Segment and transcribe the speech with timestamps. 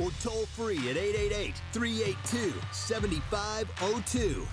[0.00, 0.96] or toll free at
[1.74, 4.46] 888-382-7502.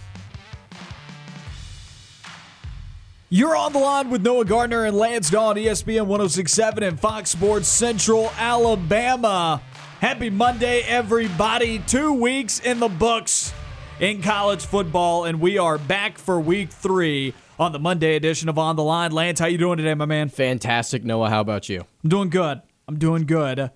[3.30, 7.32] You're on the line with Noah Gardner and Lance Dawe on ESPN 1067 and Fox
[7.32, 9.62] Sports Central Alabama.
[10.00, 11.80] Happy Monday, everybody.
[11.80, 13.52] Two weeks in the books
[14.00, 18.60] in college football, and we are back for week three on the Monday edition of
[18.60, 19.12] On the Line.
[19.12, 20.30] Lance, how you doing today, my man?
[20.30, 21.30] Fantastic, Noah.
[21.30, 21.84] How about you?
[22.04, 22.62] I'm doing good.
[22.88, 23.72] I'm doing good.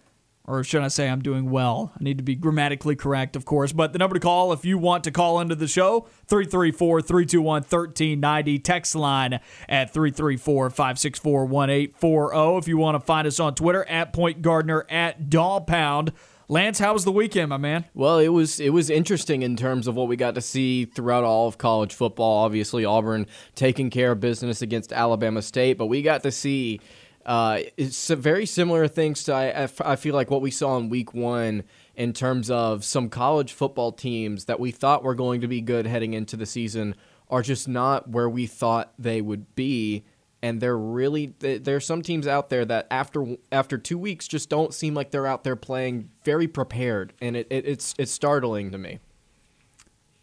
[0.50, 1.92] Or should I say I'm doing well?
[1.94, 3.72] I need to be grammatically correct, of course.
[3.72, 7.62] But the number to call if you want to call into the show, 334 321
[7.62, 8.58] 1390.
[8.58, 12.58] Text line at 334 564 1840.
[12.58, 16.14] If you want to find us on Twitter, at Point Gardner, at Daw Pound.
[16.48, 17.86] Lance, how was the weekend, my man?
[17.94, 21.24] Well, it was it was interesting in terms of what we got to see throughout
[21.24, 22.44] all of college football.
[22.44, 26.82] Obviously, Auburn taking care of business against Alabama State, but we got to see
[27.30, 31.14] uh, it's very similar things to I, I feel like what we saw in Week
[31.14, 31.64] One
[31.96, 35.86] in terms of some college football teams that we thought were going to be good
[35.86, 36.96] heading into the season
[37.30, 40.04] are just not where we thought they would be
[40.42, 44.74] and they're really there's some teams out there that after after two weeks just don't
[44.74, 48.80] seem like they're out there playing very prepared, and it, it it's it's startling to
[48.80, 48.98] me.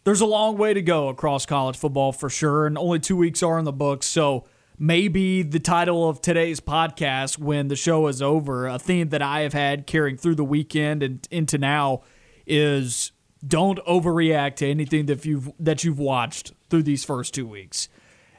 [0.03, 3.41] There's a long way to go across college football for sure, and only two weeks
[3.41, 4.07] are in the books.
[4.07, 4.45] So
[4.77, 9.41] maybe the title of today's podcast, when the show is over, a theme that I
[9.41, 12.01] have had carrying through the weekend and into now
[12.45, 13.11] is
[13.45, 17.89] don't overreact to anything that you've that you've watched through these first two weeks.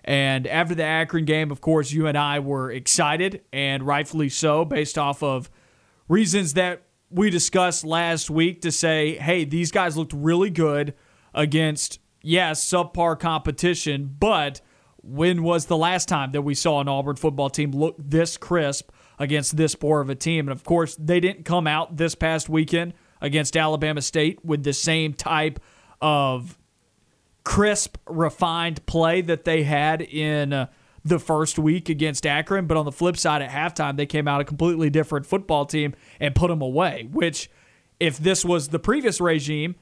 [0.04, 4.64] And after the Akron game, of course, you and I were excited, and rightfully so,
[4.64, 5.50] based off of
[6.08, 10.94] reasons that we discussed last week to say, hey, these guys looked really good
[11.34, 14.62] against, yes, subpar competition, but
[15.08, 18.90] when was the last time that we saw an Auburn football team look this crisp
[19.18, 20.48] against this poor of a team?
[20.48, 24.72] And of course, they didn't come out this past weekend against Alabama State with the
[24.72, 25.60] same type
[26.00, 26.58] of
[27.44, 30.66] crisp, refined play that they had in uh,
[31.04, 32.66] the first week against Akron.
[32.66, 35.94] But on the flip side, at halftime, they came out a completely different football team
[36.20, 37.08] and put them away.
[37.10, 37.50] Which,
[37.98, 39.76] if this was the previous regime,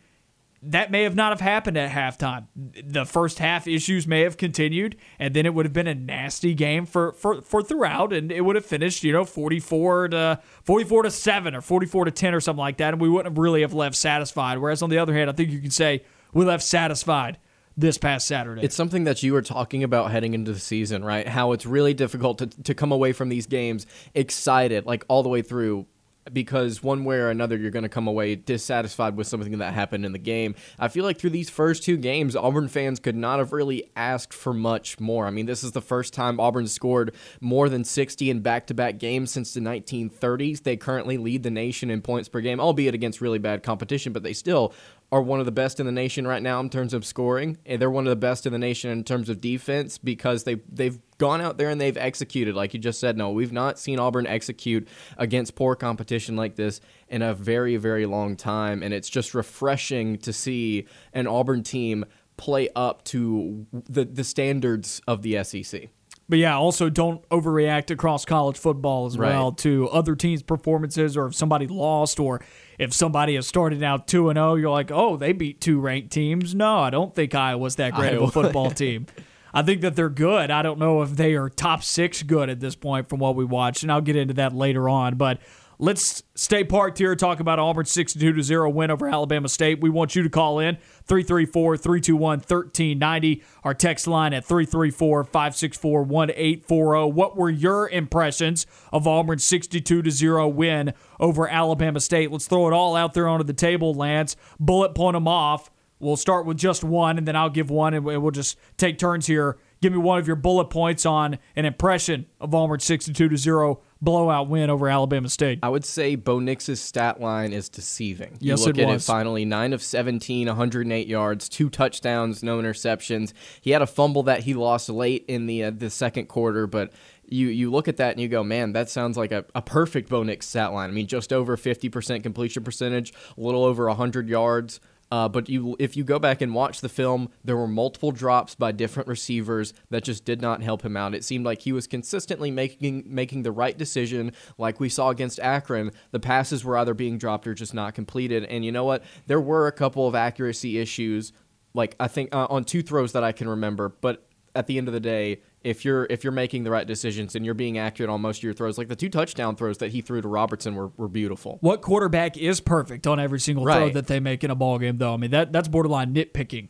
[0.62, 2.47] that may have not have happened at halftime.
[2.55, 6.55] The first half issues may have continued, and then it would have been a nasty
[6.55, 11.03] game for, for, for throughout, and it would have finished, you know, 44 to 44
[11.05, 13.61] to 7 or 44 to 10 or something like that, and we wouldn't have really
[13.61, 14.59] have left satisfied.
[14.59, 17.39] Whereas on the other hand, I think you can say we left satisfied
[17.77, 18.62] this past Saturday.
[18.62, 21.28] It's something that you were talking about heading into the season, right?
[21.28, 25.28] How it's really difficult to, to come away from these games excited, like all the
[25.28, 25.87] way through,
[26.33, 30.05] because one way or another you're going to come away dissatisfied with something that happened
[30.05, 30.55] in the game.
[30.79, 34.35] I feel like through these first two games, Auburn fans could not have really asked
[34.35, 35.27] for much more.
[35.27, 38.75] I mean, this is the first time Auburn scored more than 60 in back to
[38.75, 40.63] back games since the 1930s.
[40.63, 44.23] They currently lead the nation in points per game, albeit against really bad competition, but
[44.23, 44.73] they still
[45.12, 47.56] are one of the best in the nation right now in terms of scoring.
[47.65, 50.56] And they're one of the best in the nation in terms of defense because they
[50.71, 52.55] they've gone out there and they've executed.
[52.56, 56.81] Like you just said, no, we've not seen Auburn execute against poor competition like this
[57.09, 58.83] in a very, very long time.
[58.83, 62.05] And it's just refreshing to see an Auburn team
[62.37, 65.89] play up to the, the standards of the SEC.
[66.28, 69.28] But yeah, also don't overreact across college football as Right.
[69.31, 72.41] well to other teams' performances or if somebody lost or
[72.79, 76.11] if somebody has started out 2 and 0, you're like, "Oh, they beat two ranked
[76.13, 79.07] teams." No, I don't think Iowa's that great of a football team.
[79.55, 80.51] I think that they're good.
[80.51, 83.45] I don't know if they are top 6 good at this point from what we
[83.45, 85.39] watched, and I'll get into that later on, but
[85.78, 89.78] Let's stay parked here, talk about Auburn's 62 to 0 win over Alabama State.
[89.78, 93.43] We want you to call in 334 321 1390.
[93.63, 97.13] Our text line at 334 564 1840.
[97.13, 102.33] What were your impressions of Auburn's 62 to 0 win over Alabama State?
[102.33, 104.34] Let's throw it all out there onto the table, Lance.
[104.59, 105.71] Bullet point them off.
[105.99, 109.27] We'll start with just one, and then I'll give one, and we'll just take turns
[109.27, 109.59] here.
[109.81, 113.83] Give me one of your bullet points on an impression of Auburn's 62 to 0
[114.01, 115.59] blowout win over Alabama State.
[115.63, 118.37] I would say Bo Nix's stat line is deceiving.
[118.41, 119.03] Yes, you look it at was.
[119.03, 123.33] it finally 9 of 17, 108 yards, two touchdowns, no interceptions.
[123.61, 126.93] He had a fumble that he lost late in the uh, the second quarter, but
[127.29, 130.09] you you look at that and you go, man, that sounds like a, a perfect
[130.09, 130.91] Bo Nix stat line.
[130.91, 134.81] I mean, just over 50% completion percentage, a little over 100 yards.
[135.11, 138.55] Uh, but you, if you go back and watch the film, there were multiple drops
[138.55, 141.15] by different receivers that just did not help him out.
[141.15, 145.39] It seemed like he was consistently making making the right decision, like we saw against
[145.41, 145.93] Akron.
[146.11, 148.45] The passes were either being dropped or just not completed.
[148.45, 149.05] And you know what?
[149.27, 151.33] There were a couple of accuracy issues,
[151.73, 153.89] like I think uh, on two throws that I can remember.
[153.89, 154.27] But
[154.57, 157.45] at the end of the day, if you're if you're making the right decisions and
[157.45, 160.01] you're being accurate on most of your throws, like the two touchdown throws that he
[160.01, 161.59] threw to Robertson were, were beautiful.
[161.60, 164.98] What quarterback is perfect on every single throw that they make in a ball game,
[164.98, 165.15] though?
[165.15, 166.68] I mean, that that's borderline nitpicking.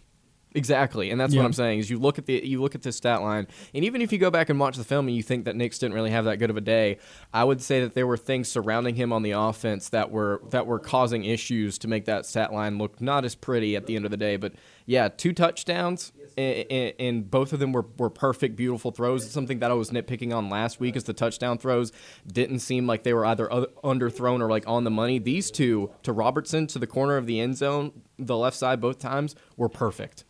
[0.55, 1.41] Exactly, and that's Yeah.
[1.43, 1.81] what I'm saying.
[1.81, 4.17] Is you look at the you look at the stat line, and even if you
[4.19, 6.39] go back and watch the film and you think that Nix didn't really have that
[6.39, 6.97] good of a day,
[7.31, 10.67] I would say that there were things surrounding him on the offense that were that
[10.67, 14.07] were causing issues to make that stat line look not as pretty at the end
[14.07, 14.37] of the day.
[14.39, 14.55] But
[14.87, 19.25] yeah, two touchdowns, and, and both of them were, were perfect, beautiful throws.
[19.25, 21.93] It's something that I was nitpicking on last week, is the touchdown throws
[22.27, 23.47] didn't seem like they were either
[23.83, 25.19] underthrown or like on the money.
[25.19, 28.99] These two to Robertson to the corner of the end zone, the left side both
[28.99, 30.25] times were perfect.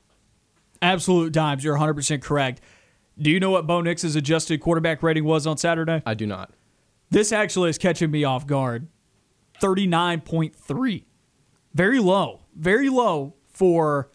[0.82, 1.64] Absolute dimes.
[1.64, 2.60] You're 100% correct.
[3.18, 6.02] Do you know what Bo Nix's adjusted quarterback rating was on Saturday?
[6.04, 6.52] I do not.
[7.10, 8.88] This actually is catching me off guard.
[9.62, 11.04] 39.3.
[11.72, 12.42] Very low.
[12.54, 14.10] Very low for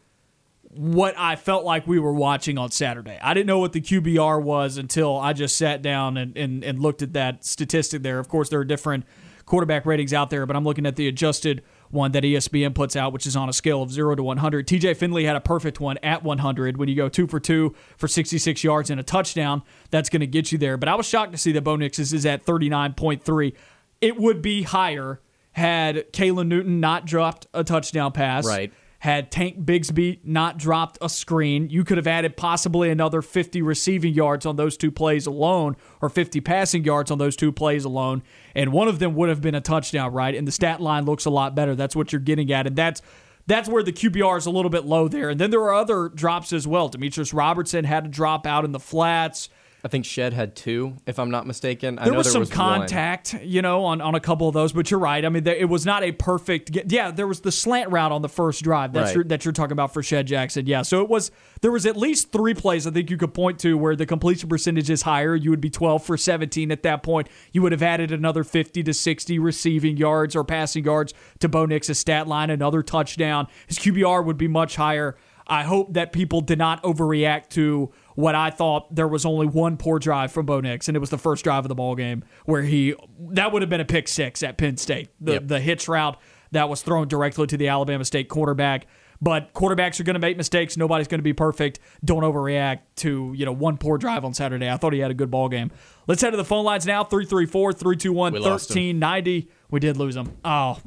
[0.74, 3.20] what I felt like we were watching on Saturday.
[3.22, 6.80] I didn't know what the QBR was until I just sat down and, and, and
[6.80, 8.20] looked at that statistic there.
[8.20, 9.06] Of course, there are different
[9.46, 13.12] quarterback ratings out there, but I'm looking at the adjusted one that ESPN puts out,
[13.12, 14.66] which is on a scale of 0 to 100.
[14.66, 16.78] TJ Finley had a perfect one at 100.
[16.78, 20.28] When you go two for two for 66 yards and a touchdown, that's going to
[20.28, 20.78] get you there.
[20.78, 23.54] But I was shocked to see that Bo Nix's is at 39.3.
[24.00, 25.20] It would be higher
[25.54, 28.46] had Kalen Newton not dropped a touchdown pass.
[28.46, 28.72] Right.
[29.02, 34.14] Had Tank Bigsby not dropped a screen, you could have added possibly another 50 receiving
[34.14, 38.22] yards on those two plays alone, or 50 passing yards on those two plays alone,
[38.54, 40.36] and one of them would have been a touchdown, right?
[40.36, 41.74] And the stat line looks a lot better.
[41.74, 43.02] That's what you're getting at, and that's
[43.48, 45.32] that's where the QBR is a little bit low there.
[45.32, 46.88] And then there are other drops as well.
[46.88, 49.50] Demetrius Robertson had to drop out in the flats.
[49.84, 51.98] I think Shed had two, if I'm not mistaken.
[51.98, 52.56] I There was there some was one.
[52.58, 55.26] contact, you know, on, on a couple of those, but you're right.
[55.26, 56.72] I mean, there, it was not a perfect.
[56.72, 59.16] ge- Yeah, there was the slant route on the first drive that's Right.
[59.16, 60.68] your, that you're talking about for Shed Jackson.
[60.68, 61.32] Yeah, so it was
[61.62, 64.48] there was at least three plays I think you could point to where the completion
[64.50, 65.36] percentage is higher.
[65.36, 67.28] You would be 12 for 17 at that point.
[67.52, 71.66] You would have added another 50 to 60 receiving yards or passing yards to Bo
[71.66, 73.48] Nix's stat line, another touchdown.
[73.66, 75.18] His QBR would be much higher.
[75.48, 79.76] I hope that people did not overreact to what I thought there was only one
[79.78, 82.24] poor drive from Bo Nix, and it was the first drive of the ball game
[82.46, 82.96] where he
[83.32, 85.10] that would have been a pick six at Penn State.
[85.20, 85.48] The Yep.
[85.48, 86.18] the hitch route
[86.52, 88.88] that was thrown directly to the Alabama State quarterback.
[89.24, 90.76] But quarterbacks are going to make mistakes.
[90.78, 91.80] Nobody's going to be perfect.
[92.04, 94.68] Don't overreact to you know one poor drive on Saturday.
[94.70, 95.70] I thought he had a good ball game.
[96.08, 98.98] Let's head to the phone lines now 334 321 We lost him.
[99.00, 99.50] 1390.
[99.70, 100.32] We did lose him.
[100.44, 100.80] Oh,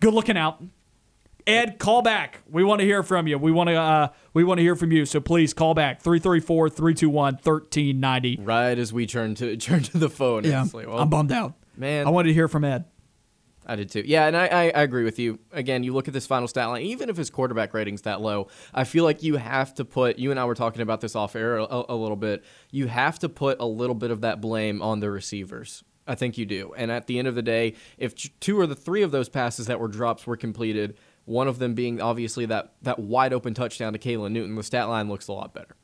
[0.00, 0.62] good looking out.
[1.46, 2.40] Ed, call back.
[2.50, 3.38] We want to hear from you.
[3.38, 5.04] We want to uh, we want to hear from you.
[5.06, 8.38] So please call back 334-321-1390.
[8.46, 10.42] Right as we turn to turn to the phone.
[10.44, 10.66] Yeah.
[10.72, 11.54] Like, well, I'm bummed out.
[11.76, 12.06] man.
[12.06, 12.84] I wanted to hear from Ed.
[13.68, 14.04] I did too.
[14.06, 15.40] Yeah, and I, I, I agree with you.
[15.50, 18.46] Again, you look at this final stat line, even if his quarterback rating's that low,
[18.72, 21.34] I feel like you have to put, you and I were talking about this off
[21.34, 24.80] air a, a little bit, you have to put a little bit of that blame
[24.82, 25.82] on the receivers.
[26.06, 26.74] I think you do.
[26.76, 29.66] And at the end of the day, if two or the three of those passes
[29.66, 33.92] that were drops were completed, one of them being obviously that, that wide open touchdown
[33.92, 35.76] to Kalen Newton, the stat line looks a lot better.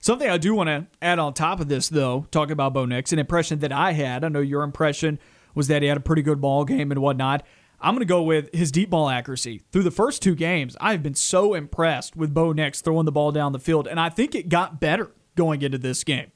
[0.00, 3.12] Something I do want to add on top of this, though, talking about Bo Nix,
[3.12, 4.24] an impression that I had.
[4.24, 5.18] I know your impression
[5.54, 7.44] was that he had a pretty good ball game and whatnot.
[7.80, 9.62] I'm going to go with his deep ball accuracy.
[9.72, 13.32] Through the first two games, I've been so impressed with Bo Nix throwing the ball
[13.32, 16.30] down the field, and I think it got better going into this game.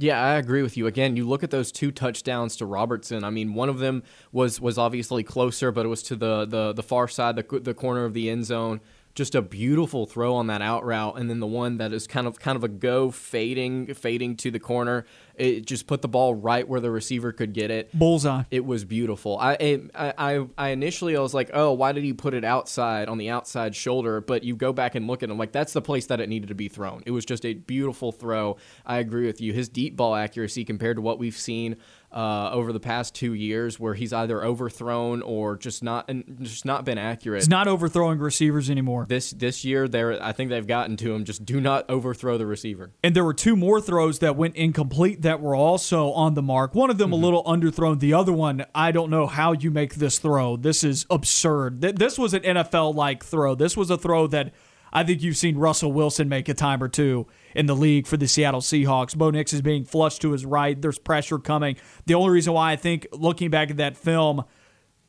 [0.00, 0.86] Yeah, I agree with you.
[0.86, 3.24] Again, you look at those two touchdowns to Robertson.
[3.24, 6.72] I mean, one of them was was obviously closer, but it was to the the,
[6.72, 8.80] the far side, the the corner of the end zone.
[9.18, 12.28] Just a beautiful throw on that out route, and then the one that is kind
[12.28, 15.06] of kind of a go fading fading to the corner.
[15.34, 17.90] It just put the ball right where the receiver could get it.
[17.96, 18.42] Bullseye.
[18.52, 19.36] It was beautiful.
[19.36, 22.44] I, it- I I I initially I was like, oh, why did he put it
[22.44, 24.20] outside on the outside shoulder?
[24.20, 26.48] But you go back and look at him, like that's the place that it needed
[26.50, 27.02] to be thrown.
[27.04, 28.56] It was just a beautiful throw.
[28.86, 29.52] I agree with you.
[29.52, 31.74] His deep ball accuracy compared to what we've seen
[32.12, 36.64] uh, over the past two years where he's either overthrown or just not and just
[36.64, 37.42] not been accurate.
[37.42, 39.06] He's not overthrowing receivers anymore.
[39.08, 41.24] This this year, there I think they've gotten to him.
[41.24, 42.92] Just do not overthrow the receiver.
[43.02, 46.74] And there were two more throws that went incomplete that were also on the mark.
[46.74, 47.22] One of them mm-hmm.
[47.22, 48.00] a little underthrown.
[48.00, 50.56] The other one, I don't know how you make this throw.
[50.56, 51.80] This is absurd.
[51.80, 53.54] This was an NFL like throw.
[53.54, 54.52] This was a throw that
[54.92, 58.16] I think you've seen Russell Wilson make a time or two in the league for
[58.16, 59.16] the Seattle Seahawks.
[59.16, 60.80] Bo Nix is being flushed to his right.
[60.80, 61.76] There's pressure coming.
[62.06, 64.44] The only reason why I think looking back at that film,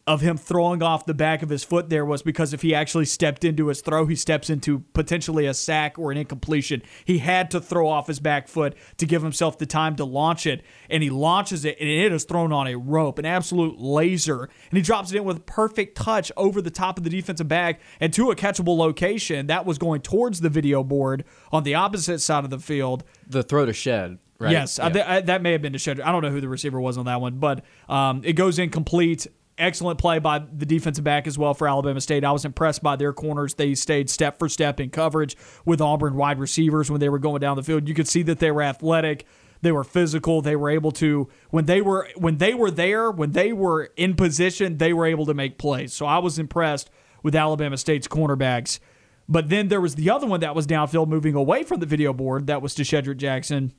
[0.09, 3.05] of him throwing off the back of his foot there was because if he actually
[3.05, 6.81] stepped into his throw, he steps into potentially a sack or an incompletion.
[7.05, 10.47] He had to throw off his back foot to give himself the time to launch
[10.47, 14.49] it, and he launches it, and it is thrown on a rope, an absolute laser,
[14.71, 17.79] and he drops it in with perfect touch over the top of the defensive back
[17.99, 22.17] and to a catchable location that was going towards the video board on the opposite
[22.17, 23.03] side of the field.
[23.27, 24.17] The throw to shed.
[24.39, 24.53] Right.
[24.53, 24.85] Yes, yeah.
[24.87, 25.99] I, I, that may have been to shed.
[25.99, 29.27] I don't know who the receiver was on that one, but um, it goes incomplete
[29.59, 32.23] excellent play by the defensive back as well for Alabama State.
[32.23, 33.53] I was impressed by their corners.
[33.53, 37.41] They stayed step for step in coverage with Auburn wide receivers when they were going
[37.41, 37.87] down the field.
[37.87, 39.25] You could see that they were athletic.
[39.61, 40.41] They were physical.
[40.41, 44.15] They were able to when they were when they were there, when they were in
[44.15, 45.93] position, they were able to make plays.
[45.93, 46.89] So I was impressed
[47.23, 48.79] with Alabama State's cornerbacks.
[49.27, 52.13] But then there was the other one that was downfield moving away from the video
[52.13, 52.47] board.
[52.47, 53.73] That was to Shedrick Jackson.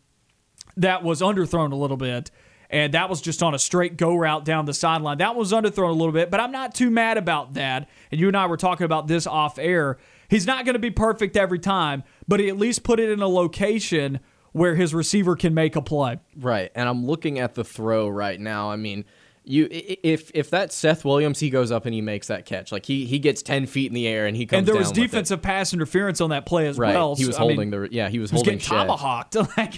[0.77, 2.31] That was underthrown a little bit
[2.71, 5.19] and that was just on a straight go route down the sideline.
[5.19, 7.89] That was underthrown a little bit, but I'm not too mad about that.
[8.11, 9.99] And you and I were talking about this off air.
[10.29, 13.21] He's not going to be perfect every time, but he at least put it in
[13.21, 14.21] a location
[14.53, 16.19] where his receiver can make a play.
[16.37, 16.71] Right.
[16.75, 18.71] And I'm looking at the throw right now.
[18.71, 19.05] I mean,
[19.45, 22.73] you if if that's Seth Williams, he goes up and he makes that catch.
[22.73, 24.59] Like he he gets ten feet in the air and he comes.
[24.59, 26.95] And there was defensive pass interference on that play as right.
[26.95, 27.17] well.
[27.17, 28.87] He was so, holding I mean, the yeah he was, he was holding getting Shed.
[28.87, 29.35] tomahawked.
[29.57, 29.75] like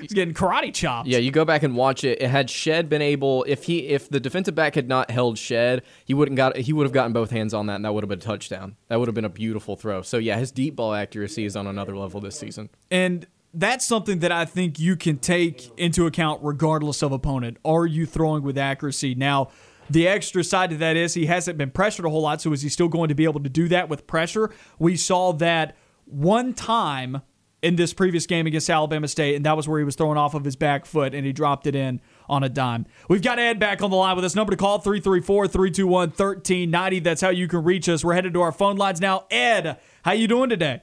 [0.00, 1.08] he's getting karate chopped.
[1.08, 2.22] Yeah, you go back and watch it.
[2.22, 5.82] It had Shed been able if he if the defensive back had not held Shed,
[6.04, 8.08] he wouldn't got he would have gotten both hands on that and that would have
[8.08, 8.76] been a touchdown.
[8.88, 10.02] That would have been a beautiful throw.
[10.02, 12.70] So yeah, his deep ball accuracy is on another level this season.
[12.90, 13.26] And
[13.58, 17.58] that's something that I think you can take into account regardless of opponent.
[17.64, 19.14] Are you throwing with accuracy?
[19.14, 19.50] Now,
[19.90, 22.62] the extra side to that is he hasn't been pressured a whole lot, so is
[22.62, 24.50] he still going to be able to do that with pressure?
[24.78, 27.22] We saw that one time
[27.60, 30.34] in this previous game against Alabama State, and that was where he was throwing off
[30.34, 32.86] of his back foot and he dropped it in on a dime.
[33.08, 34.36] We've got Ed back on the line with us.
[34.36, 37.00] Number to call 334 321 1390.
[37.00, 38.04] That's how you can reach us.
[38.04, 39.26] We're headed to our phone lines now.
[39.30, 40.82] Ed, how you doing today?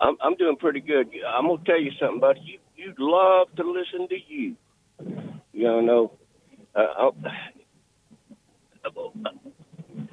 [0.00, 1.08] I'm, I'm doing pretty good.
[1.26, 2.40] I'm gonna tell you something, buddy.
[2.40, 4.56] You you'd love to listen to you.
[5.52, 6.12] You know,
[6.74, 7.10] uh,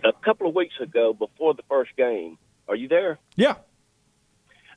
[0.03, 3.19] a couple of weeks ago, before the first game, are you there?
[3.35, 3.55] Yeah.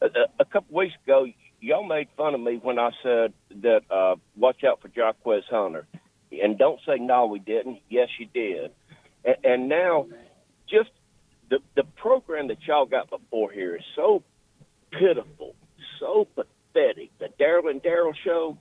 [0.01, 0.07] A,
[0.41, 1.27] a couple of weeks ago,
[1.61, 3.33] y'all made fun of me when I said
[3.63, 5.87] that uh, watch out for Jarquez Hunter,
[6.33, 7.79] and don't say no, we didn't.
[7.89, 8.73] Yes, you did.
[9.25, 10.07] And, and now,
[10.69, 10.91] just
[11.51, 14.23] the the program that y'all got before here is so
[14.99, 15.55] pitiful,
[16.01, 17.11] so pathetic.
[17.19, 18.59] The Daryl and Daryl show.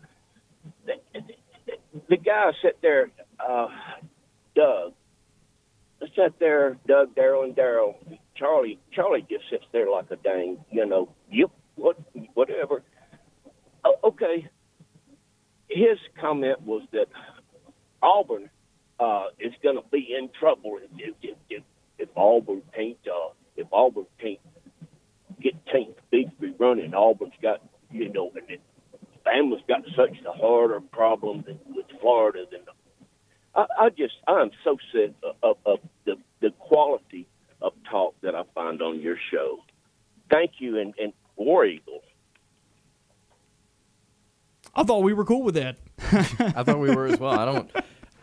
[0.86, 1.74] The, the,
[2.10, 3.68] the guy sat there, uh,
[4.56, 4.94] Doug.
[6.16, 7.96] Sat there, Doug, Daryl, and Daryl.
[8.36, 11.98] Charlie, Charlie just sits there like a dang, you know, yep, what,
[12.34, 12.84] whatever.
[13.86, 14.50] Oh, okay.
[15.70, 17.08] His comment was that
[18.02, 18.50] Auburn
[19.00, 21.63] uh, is going to be in trouble if, if, if,
[21.98, 24.40] if Auburn can't uh, if Auburn can't
[25.42, 26.94] get Tank Bigsby running.
[26.94, 27.62] Auburn's got,
[27.92, 28.62] you know, and it,
[29.25, 32.62] Bama's got such a harder problem than, with Florida than.
[33.56, 37.28] I, I just, I'm so sick of, of the the quality
[37.62, 39.60] of talk that I find on your show.
[40.30, 42.04] Thank you, and, and War Eagles.
[44.75, 45.78] I thought we were cool with that.
[46.00, 47.40] I thought we were as well.
[47.40, 47.72] I don't.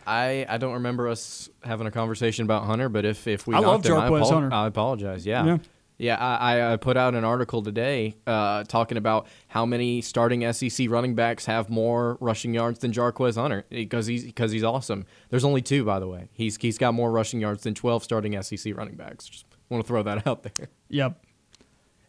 [0.05, 3.59] I, I don't remember us having a conversation about Hunter, but if, if we I
[3.59, 5.25] love him, I, apol- I apologize.
[5.25, 5.45] Yeah.
[5.45, 5.57] yeah.
[6.01, 10.89] Yeah, I, I put out an article today uh, talking about how many starting SEC
[10.89, 15.05] running backs have more rushing yards than Jarquez Hunter because he's because he's awesome.
[15.29, 16.29] There's only two, by the way.
[16.33, 19.27] He's he's got more rushing yards than 12 starting SEC running backs.
[19.27, 20.69] Just want to throw that out there.
[20.89, 21.23] Yep.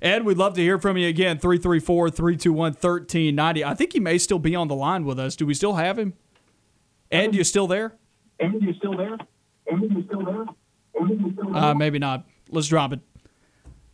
[0.00, 1.38] Ed, we'd love to hear from you again.
[1.38, 3.62] 334 321 1390.
[3.62, 5.36] I think he may still be on the line with us.
[5.36, 6.14] Do we still have him?
[7.10, 7.98] Ed, you still there?
[8.40, 9.18] Ed, you still there?
[9.70, 10.46] Ed, you still there?
[10.98, 11.62] Ed, you still there?
[11.62, 12.26] Uh, maybe not.
[12.48, 13.00] Let's drop it.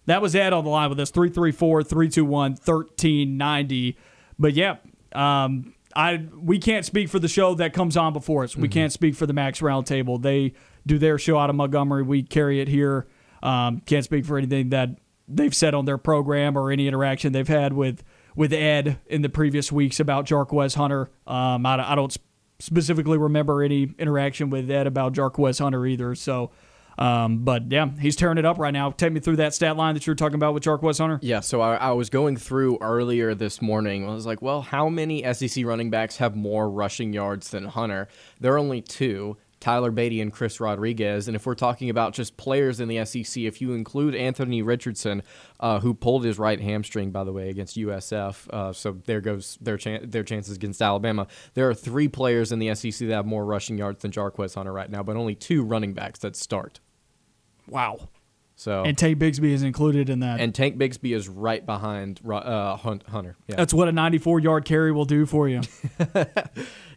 [0.09, 3.99] That was Ed on the line with us, 334 321 1390.
[4.39, 4.77] But yeah,
[5.13, 8.57] um, I we can't speak for the show that comes on before us.
[8.57, 8.73] We mm-hmm.
[8.73, 10.21] can't speak for the Max Roundtable.
[10.21, 10.55] They
[10.87, 12.03] do their show out of Montgomery.
[12.03, 13.07] We carry it here.
[13.43, 14.99] Um, can't speak for anything that
[15.29, 18.03] they've said on their program or any interaction they've had with
[18.35, 21.11] with Ed in the previous weeks about Jarquez Hunter.
[21.27, 22.17] Um, I, I don't
[22.61, 26.15] specifically remember any interaction with Ed about Jarquez Hunter either.
[26.15, 26.51] So,
[26.99, 28.91] um, but yeah, he's tearing it up right now.
[28.91, 31.19] Take me through that stat line that you were talking about with Jarquez Hunter.
[31.23, 34.09] Yeah, so I, I was going through earlier this morning.
[34.09, 38.09] I was like, well, how many SEC running backs have more rushing yards than Hunter?
[38.41, 39.37] There are only two.
[39.61, 41.27] Tyler Badie and Chris Rodriguez.
[41.27, 45.23] And if we're talking about just players in the SEC, if you include Anthony Richardson,
[45.59, 49.59] uh, who pulled his right hamstring, by the way, against USF, uh, so there goes
[49.61, 51.27] their chan- their chances against Alabama.
[51.55, 54.73] There are three players in the SEC that have more rushing yards than Jarquez Hunter
[54.73, 56.81] right now, but only two running backs that start.
[57.71, 58.09] Wow.
[58.57, 60.41] So And Tank Bigsby is included in that.
[60.41, 63.37] and Tank Bigsby is right behind uh, Hunt- Hunter.
[63.47, 63.55] Yeah.
[63.55, 65.61] That's what a 94 yard carry will do for you.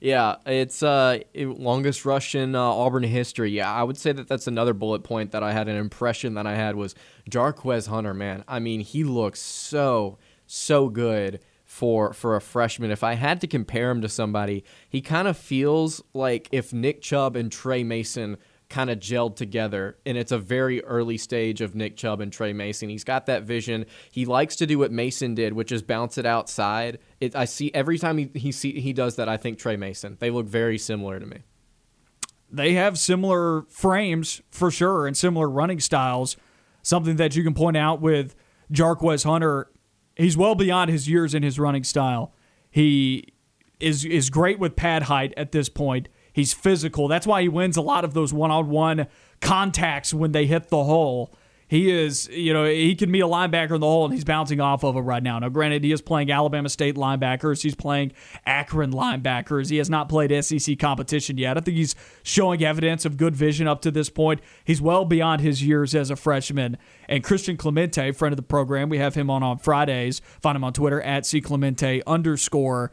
[0.03, 3.51] Yeah, it's uh longest rush in uh, Auburn history.
[3.51, 6.47] Yeah, I would say that that's another bullet point that I had an impression that
[6.47, 6.95] I had was
[7.29, 8.15] Jarquez Hunter.
[8.15, 12.89] Man, I mean, he looks so so good for for a freshman.
[12.89, 17.03] If I had to compare him to somebody, he kind of feels like if Nick
[17.03, 18.37] Chubb and Tre Mason
[18.71, 22.53] kind of gelled together and it's a very early stage of Nick Chubb and Tre
[22.53, 22.89] Mason.
[22.89, 23.85] He's got that vision.
[24.09, 26.97] He likes to do what Mason did, which is bounce it outside.
[27.19, 30.17] It, I see every time he he see he does that, I think Tre Mason.
[30.19, 31.41] They look very similar to me.
[32.49, 36.35] they have similar frames for sure and similar running styles.
[36.83, 38.35] Something that you can point out with
[38.71, 39.69] Jarquez Hunter,
[40.15, 42.33] he's well beyond his years in his running style.
[42.69, 43.33] He
[43.79, 46.07] is is great with pad height at this point.
[46.33, 47.07] He's physical.
[47.07, 49.07] That's why he wins a lot of those one-on-one
[49.41, 51.33] contacts when they hit the hole.
[51.71, 54.59] He is, you know, he can meet a linebacker in the hole and he's bouncing
[54.59, 55.39] off of it right now.
[55.39, 57.63] Now, granted, he is playing Alabama State linebackers.
[57.63, 58.11] He's playing
[58.45, 59.69] Akron linebackers.
[59.69, 61.57] He has not played SEC competition yet.
[61.57, 64.41] I think he's showing evidence of good vision up to this point.
[64.65, 66.77] He's well beyond his years as a freshman.
[67.07, 70.19] And Christian Clemente, friend of the program, we have him on on Fridays.
[70.41, 72.91] Find him on Twitter at cclemente underscore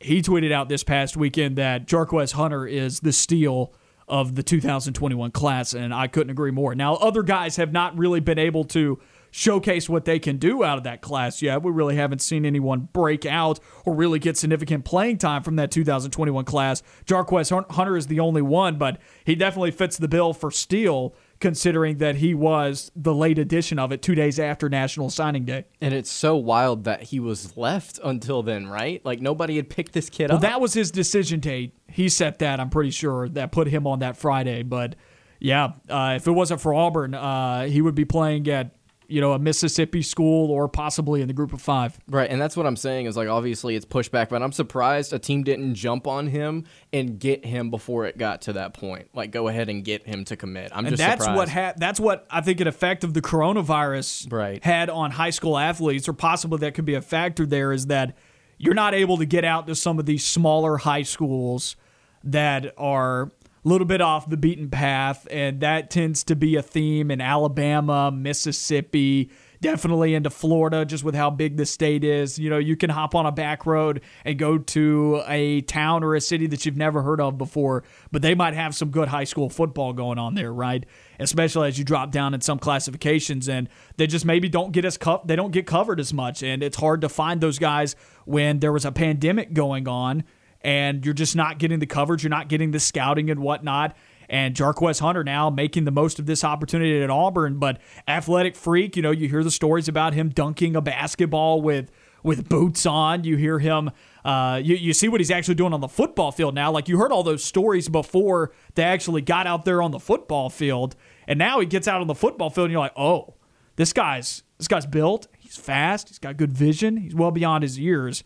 [0.00, 3.72] he tweeted out this past weekend that Jarquez Hunter is the steal
[4.08, 6.74] of the 2021 class, and I couldn't agree more.
[6.74, 9.00] Now, other guys have not really been able to
[9.32, 11.62] showcase what they can do out of that class yet.
[11.62, 15.70] We really haven't seen anyone break out or really get significant playing time from that
[15.70, 16.82] 2021 class.
[17.04, 21.98] Jarquez Hunter is the only one, but he definitely fits the bill for steal considering
[21.98, 25.64] that he was the late edition of it two days after National Signing Day.
[25.80, 29.04] And it's so wild that he was left until then, right?
[29.04, 30.42] Like nobody had picked this kid Well, up.
[30.42, 31.74] that was his decision date.
[31.88, 34.62] He set that, I'm pretty sure, that put him on that Friday.
[34.62, 34.96] But
[35.40, 38.75] yeah, uh, if it wasn't for Auburn, uh, he would be playing at
[39.08, 41.98] you know a Mississippi school or possibly in the group of five.
[42.08, 45.18] Right, and that's what I'm saying is like obviously it's pushback, but I'm surprised a
[45.18, 49.08] team didn't jump on him and get him before it got to that point.
[49.14, 50.70] Like go ahead and get him to commit.
[50.74, 51.36] I'm And just that's surprised.
[51.36, 54.62] what ha- that's what I think an effect of the coronavirus Right.
[54.64, 58.16] had on high school athletes, or possibly that could be a factor there, is that
[58.58, 61.76] you're not able to get out to some of these smaller high schools
[62.24, 63.30] that are
[63.66, 68.12] little bit off the beaten path, and that tends to be a theme in Alabama,
[68.12, 69.28] Mississippi,
[69.60, 72.38] definitely into Florida, just with how big the state is.
[72.38, 76.14] You know, you can hop on a back road and go to a town or
[76.14, 79.24] a city that you've never heard of before, but they might have some good high
[79.24, 80.86] school football going on there, right?
[81.18, 84.96] Especially as you drop down in some classifications, and they just maybe don't get as
[84.96, 88.60] co- they don't get covered as much, and it's hard to find those guys when
[88.60, 90.22] there was a pandemic going on,
[90.66, 93.96] and you're just not getting the coverage, you're not getting the scouting and whatnot
[94.28, 97.58] and Jarquez Hunter now making the most of this opportunity at Auburn.
[97.58, 101.90] But athletic freak, you know, you hear the stories about him dunking a basketball with
[102.22, 103.24] with boots on.
[103.24, 103.90] You hear him.
[104.24, 106.70] Uh, you you see what he's actually doing on the football field now.
[106.70, 110.50] Like you heard all those stories before they actually got out there on the football
[110.50, 110.96] field,
[111.28, 113.34] and now he gets out on the football field, and you're like, oh,
[113.76, 115.28] this guy's this guy's built.
[115.38, 116.08] He's fast.
[116.08, 116.96] He's got good vision.
[116.96, 118.24] He's well beyond his years.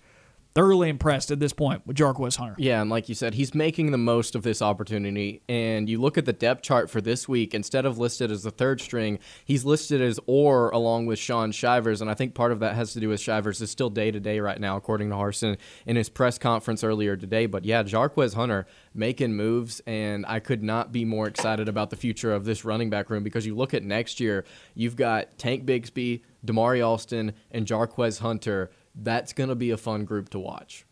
[0.52, 2.56] Thoroughly impressed at this point with Jarquez Hunter.
[2.58, 5.42] Yeah, and like you said, he's making the most of this opportunity.
[5.48, 8.50] And you look at the depth chart for this week, instead of listed as the
[8.50, 12.00] third string, he's listed as or along with Shaun Shivers.
[12.00, 14.18] And I think part of that has to do with Shivers is still day to
[14.18, 17.46] day right now, according to Harsin in his press conference earlier today.
[17.46, 21.96] But yeah, Jarquez Hunter making moves, and I could not be more excited about the
[21.96, 25.64] future of this running back room because you look at next year, you've got Tank
[25.64, 28.72] Bigsby, Damari Alston, and Jarquez Hunter.
[28.94, 30.84] That's going to be a fun group to watch.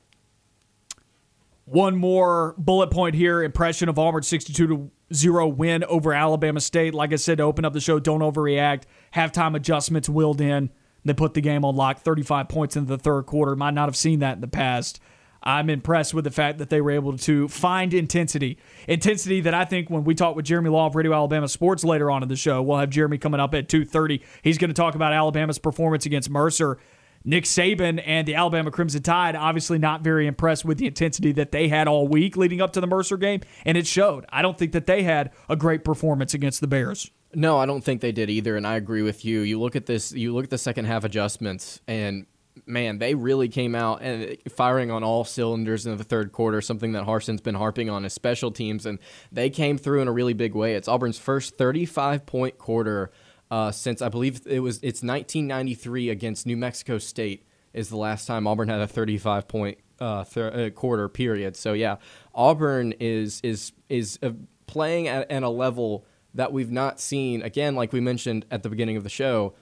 [1.65, 6.95] One more bullet point here impression of Auburn 62 to 0 win over Alabama State.
[6.95, 8.85] Like I said, to open up the show, don't overreact.
[9.15, 10.71] Halftime adjustments willed in.
[11.05, 13.55] They put the game on lock, 35 points into the third quarter.
[13.55, 15.01] Might not have seen that in the past.
[15.43, 18.59] I'm impressed with the fact that they were able to find intensity.
[18.89, 22.11] Intensity that I think when we talk with Jeremy Law of Radio Alabama Sports later
[22.11, 24.23] on in the show, we'll have Jeremy coming up at 2.30.
[24.43, 26.79] He's going to talk about Alabama's performance against Mercer
[27.25, 31.53] Nick Saban and the Alabama Crimson Tide obviously not very impressed with the intensity that
[31.53, 34.25] they had all week leading up to the Mercer game, and it showed.
[34.31, 37.11] I don't think that they had a great performance against the Bears.
[37.35, 39.41] No, I don't think they did either, and I agree with you.
[39.41, 42.27] You look at this, you look at the second half adjustments, and
[42.67, 46.93] man, they really came out and firing on all cylinders in the third quarter, something
[46.93, 48.99] that Harsin's been harping on his special teams, and
[49.31, 50.75] they came through in a really big way.
[50.75, 53.11] It's Auburn's first 35 point quarter
[53.51, 58.27] uh, since I believe it was it's 1993 against New Mexico State is the last
[58.27, 61.57] time Auburn had a 35 point uh, th- uh, quarter period.
[61.57, 61.97] So yeah,
[62.35, 64.31] Auburn is is is uh,
[64.67, 68.69] playing at, at a level that we've not seen again, like we mentioned at the
[68.69, 69.55] beginning of the show,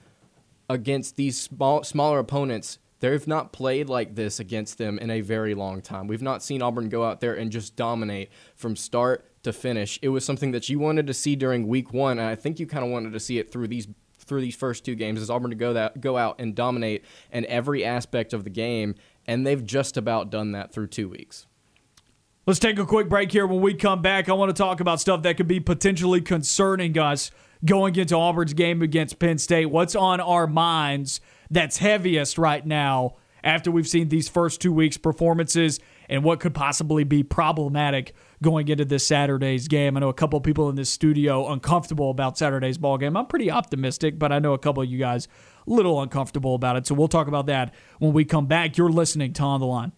[0.69, 2.79] against these small smaller opponents.
[2.99, 6.07] They've not played like this against them in a very long time.
[6.07, 9.97] We've not seen Auburn go out there and just dominate from start to finish.
[10.01, 12.67] It was something that you wanted to see during week one, and I think you
[12.67, 13.87] kind of wanted to see it through these
[14.19, 17.45] through these first two games is Auburn to go that go out and dominate in
[17.45, 21.47] every aspect of the game, and they've just about done that through two weeks.
[22.45, 23.47] Let's take a quick break here.
[23.47, 26.97] When we come back, I want to talk about stuff that could be potentially concerning
[26.97, 27.31] us
[27.65, 29.65] going into Auburn's game against Penn State.
[29.67, 34.97] What's on our minds that's heaviest right now after we've seen these first two weeks'
[34.97, 35.79] performances
[36.09, 39.97] and what could possibly be problematic going into this Saturday's game.
[39.97, 43.17] I know a couple people in this studio uncomfortable about Saturday's ball game.
[43.17, 45.27] I'm pretty optimistic, but I know a couple of you guys
[45.67, 46.87] a little uncomfortable about it.
[46.87, 48.77] So we'll talk about that when we come back.
[48.77, 49.91] You're listening to On the Line.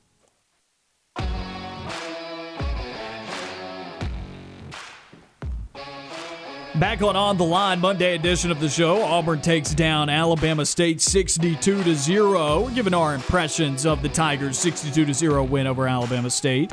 [6.75, 9.01] Back on On the Line, Monday edition of the show.
[9.01, 12.61] Auburn takes down Alabama State 62 to 0.
[12.61, 16.71] We're giving our impressions of the Tigers' 62 to 0 win over Alabama State.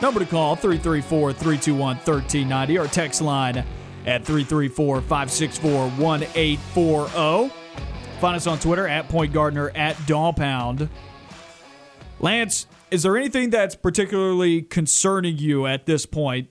[0.00, 2.78] Number to call 334 321 1390.
[2.78, 3.58] Our text line
[4.06, 7.54] at 334 564 1840.
[8.20, 9.96] Find us on Twitter at Point Gardner at
[10.36, 10.88] Pound.
[12.20, 16.48] Lance, is there anything that's particularly concerning you at this point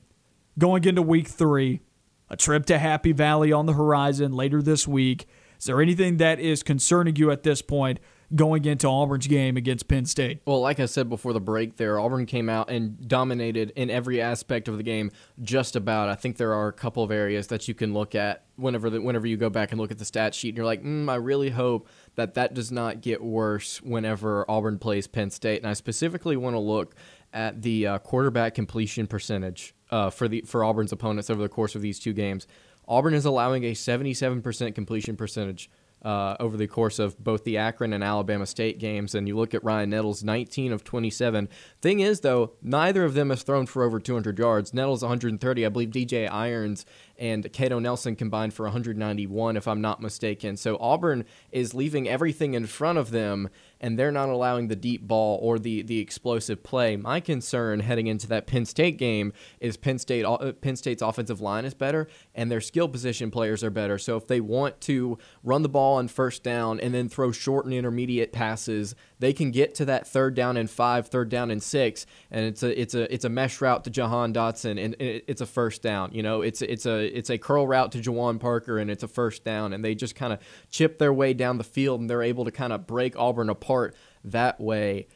[0.58, 1.82] going into week three?
[2.30, 5.28] a trip to Happy Valley on the horizon later this week.
[5.60, 8.00] Is there anything that is concerning you at this point
[8.36, 10.42] going into Auburn's game against Penn State?
[10.46, 14.22] Well, like I said before the break there, Auburn came out and dominated in every
[14.22, 15.12] aspect of the game
[15.42, 16.10] just about.
[16.10, 19.02] I think there are a couple of areas that you can look at whenever the,
[19.02, 21.16] whenever you go back and look at the stat sheet and you're like, mm, I
[21.16, 25.62] really hope that that does not get worse whenever Auburn plays Penn State.
[25.62, 26.96] And I specifically want to look
[27.34, 31.76] at the uh, quarterback completion percentage uh, for the for Auburn's opponents over the course
[31.76, 32.48] of these two games.
[32.88, 35.70] Auburn is allowing a 77% completion percentage
[36.08, 39.14] uh, over the course of both the Akron and Alabama State games.
[39.14, 41.50] And you look at Ryan Nettles, 19 of 27.
[41.82, 44.74] Thing is, though, neither of them has thrown for over 200 yards.
[44.74, 45.66] Nettles 130.
[45.66, 46.86] I believe DJ Irons
[47.20, 50.58] and Kato Nelson combined for 191, if I'm not mistaken.
[50.58, 53.50] So Auburn is leaving everything in front of them
[53.80, 56.96] and they're not allowing the deep ball or the the explosive play.
[56.96, 61.42] My concern heading into that Penn State game is Penn State uh, Penn State's offensive
[61.42, 63.98] line is better and their skill position players are better.
[63.98, 67.66] So if they want to run the ball on first down and then throw short
[67.66, 71.62] and intermediate passes, they can get to that third down and five, third down and
[71.62, 75.42] six, and it's a it's a it's a mesh route to Jahan Dotson and it's
[75.42, 76.12] a first down.
[76.14, 79.08] You know, it's it's a it's a curl route to Juwan Parker and it's a
[79.08, 80.40] first down, and they just kind of
[80.70, 83.96] chip their way down the field and they're able to kind of break Auburn apart
[84.24, 85.08] that way.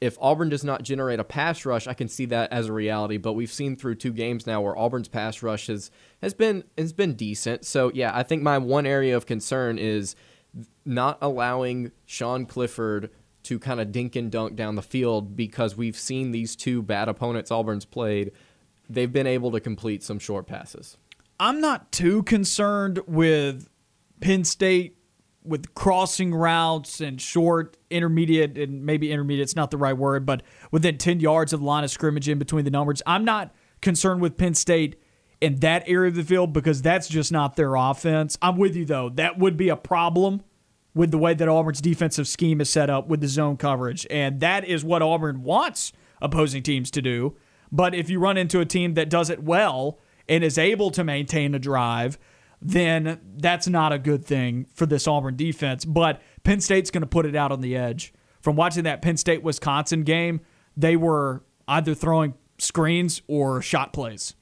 [0.00, 3.16] If Auburn does not generate a pass rush, I can see that as a reality.
[3.16, 5.90] But we've seen through two games now where Auburn's pass rush has
[6.22, 7.64] has been has been decent.
[7.64, 10.14] So yeah, I think my one area of concern is
[10.84, 13.10] not allowing Sean Clifford
[13.44, 17.08] to kind of dink and dunk down the field because we've seen these two bad
[17.08, 18.32] opponents Auburn's played.
[18.88, 20.96] They've been able to complete some short passes.
[21.40, 23.68] I'm not too concerned with
[24.20, 24.96] Penn State
[25.44, 30.98] with crossing routes and short, intermediate, and maybe intermediate's not the right word, but within
[30.98, 33.02] 10 yards of the line of scrimmage in between the numbers.
[33.06, 35.00] I'm not concerned with Penn State
[35.40, 38.36] in that area of the field because that's just not their offense.
[38.42, 39.08] I'm with you, though.
[39.08, 40.42] That would be a problem
[40.94, 44.06] with the way that Auburn's defensive scheme is set up with the zone coverage.
[44.10, 47.36] And that is what Auburn wants opposing teams to do.
[47.70, 51.04] But if you run into a team that does it well and is able to
[51.04, 52.18] maintain a drive,
[52.60, 55.84] then that's not a good thing for this Auburn defense.
[55.84, 58.12] But Penn State's going to put it out on the edge.
[58.40, 60.40] From watching that Penn State Wisconsin game,
[60.76, 64.34] they were either throwing screens or shot plays.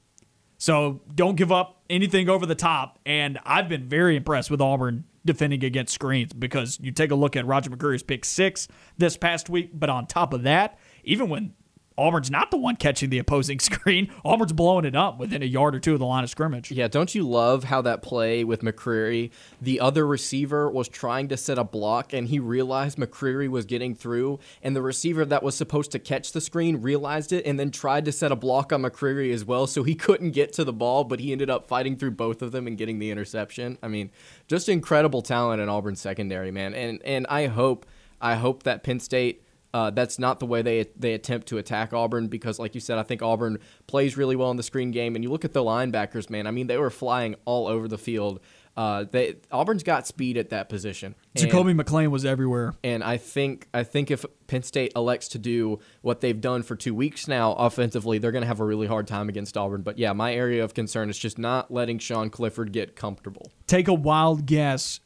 [0.57, 2.99] So don't give up anything over the top.
[3.05, 7.35] And I've been very impressed with Auburn defending against screens because you take a look
[7.35, 11.53] at Roger McCreary's pick six this past week, but on top of that, even when
[11.97, 14.11] Auburn's not the one catching the opposing screen.
[14.23, 16.71] Auburn's blowing it up within a yard or two of the line of scrimmage.
[16.71, 19.31] Yeah, don't you love how that play with McCreary,
[19.61, 23.95] the other receiver was trying to set a block and he realized McCreary was getting
[23.95, 27.71] through, and the receiver that was supposed to catch the screen realized it and then
[27.71, 30.73] tried to set a block on McCreary as well, so he couldn't get to the
[30.73, 33.77] ball, but he ended up fighting through both of them and getting the interception.
[33.81, 34.11] I mean,
[34.47, 36.73] just incredible talent in Auburn secondary, man.
[36.73, 37.85] And and I hope
[38.21, 41.93] I hope that Penn State uh, that's not the way they they attempt to attack
[41.93, 45.15] Auburn because, like you said, I think Auburn plays really well in the screen game.
[45.15, 46.47] And you look at the linebackers, man.
[46.47, 48.39] I mean, they were flying all over the field.
[48.77, 51.15] Uh, they Auburn's got speed at that position.
[51.35, 55.79] Zakoby McClain was everywhere, and I think I think if Penn State elects to do
[56.01, 59.07] what they've done for two weeks now offensively, they're going to have a really hard
[59.07, 59.81] time against Auburn.
[59.81, 63.51] But yeah, my area of concern is just not letting Sean Clifford get comfortable.
[63.65, 64.99] Take a wild guess.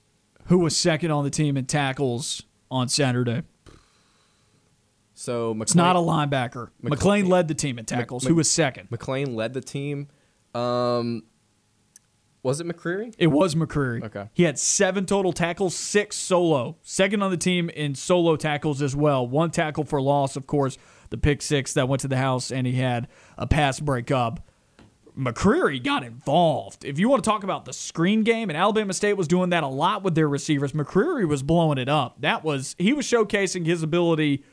[0.47, 3.43] Who was second on the team in tackles on Saturday?
[5.21, 6.69] So McClain, it's not a linebacker.
[6.83, 8.23] McClain, McClain led the team in tackles.
[8.23, 8.89] Mc, Who was second?
[8.89, 10.07] McClain led the team.
[10.55, 11.23] Um,
[12.41, 13.13] was it McCreary?
[13.19, 14.03] It was McCreary.
[14.03, 14.29] Okay.
[14.33, 16.77] He had seven total tackles, six solo.
[16.81, 19.27] Second on the team in solo tackles as well.
[19.27, 20.79] One tackle for loss, of course,
[21.11, 23.07] the pick six that went to the house, and he had
[23.37, 24.39] a pass breakup.
[25.15, 26.83] McCreary got involved.
[26.83, 29.63] If you want to talk about the screen game, and Alabama State was doing that
[29.63, 32.21] a lot with their receivers, McCreary was blowing it up.
[32.21, 34.43] That was he was showcasing his ability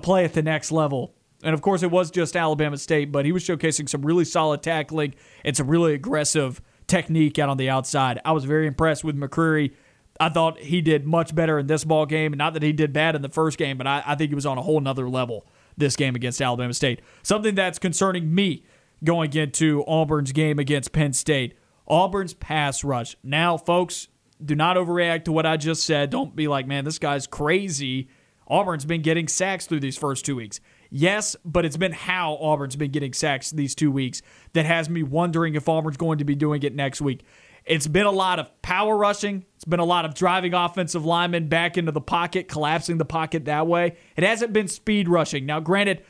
[0.00, 1.14] to play at the next level.
[1.42, 4.62] And of course, it was just Alabama State, but he was showcasing some really solid
[4.62, 8.20] tackling and some really aggressive technique out on the outside.
[8.24, 9.74] I was very impressed with McCreary.
[10.20, 12.32] I thought he did much better in this ball game.
[12.32, 14.46] Not that he did bad in the first game, but I, I think he was
[14.46, 17.00] on a whole nother level this game against Alabama State.
[17.22, 18.64] Something that's concerning me
[19.02, 21.58] going into Auburn's game against Penn State.
[21.86, 23.16] Auburn's pass rush.
[23.22, 24.08] Now, folks,
[24.42, 26.10] do not overreact to what I just said.
[26.10, 28.08] Don't be like, man, this guy's crazy.
[28.48, 30.60] Auburn's been getting sacks through these first two weeks.
[30.90, 35.02] Yes, but it's been how Auburn's been getting sacks these two weeks that has me
[35.02, 37.24] wondering if Auburn's going to be doing it next week.
[37.64, 39.44] It's been a lot of power rushing.
[39.56, 43.46] It's been a lot of driving offensive linemen back into the pocket, collapsing the pocket
[43.46, 43.96] that way.
[44.16, 45.46] It hasn't been speed rushing.
[45.46, 46.04] Now, granted,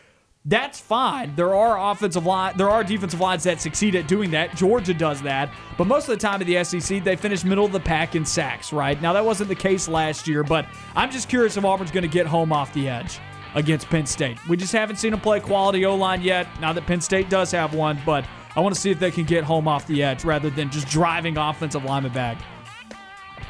[0.47, 1.35] that's fine.
[1.37, 4.55] There are offensive line, there are defensive lines that succeed at doing that.
[4.55, 7.73] Georgia does that, but most of the time in the SEC, they finish middle of
[7.73, 8.73] the pack in sacks.
[8.73, 12.03] Right now, that wasn't the case last year, but I'm just curious if Auburn's going
[12.03, 13.21] to get home off the edge
[13.55, 14.37] against Penn State.
[14.47, 16.47] We just haven't seen them play quality O line yet.
[16.61, 19.25] Now that Penn State does have one, but I want to see if they can
[19.25, 22.39] get home off the edge rather than just driving offensive linemen back.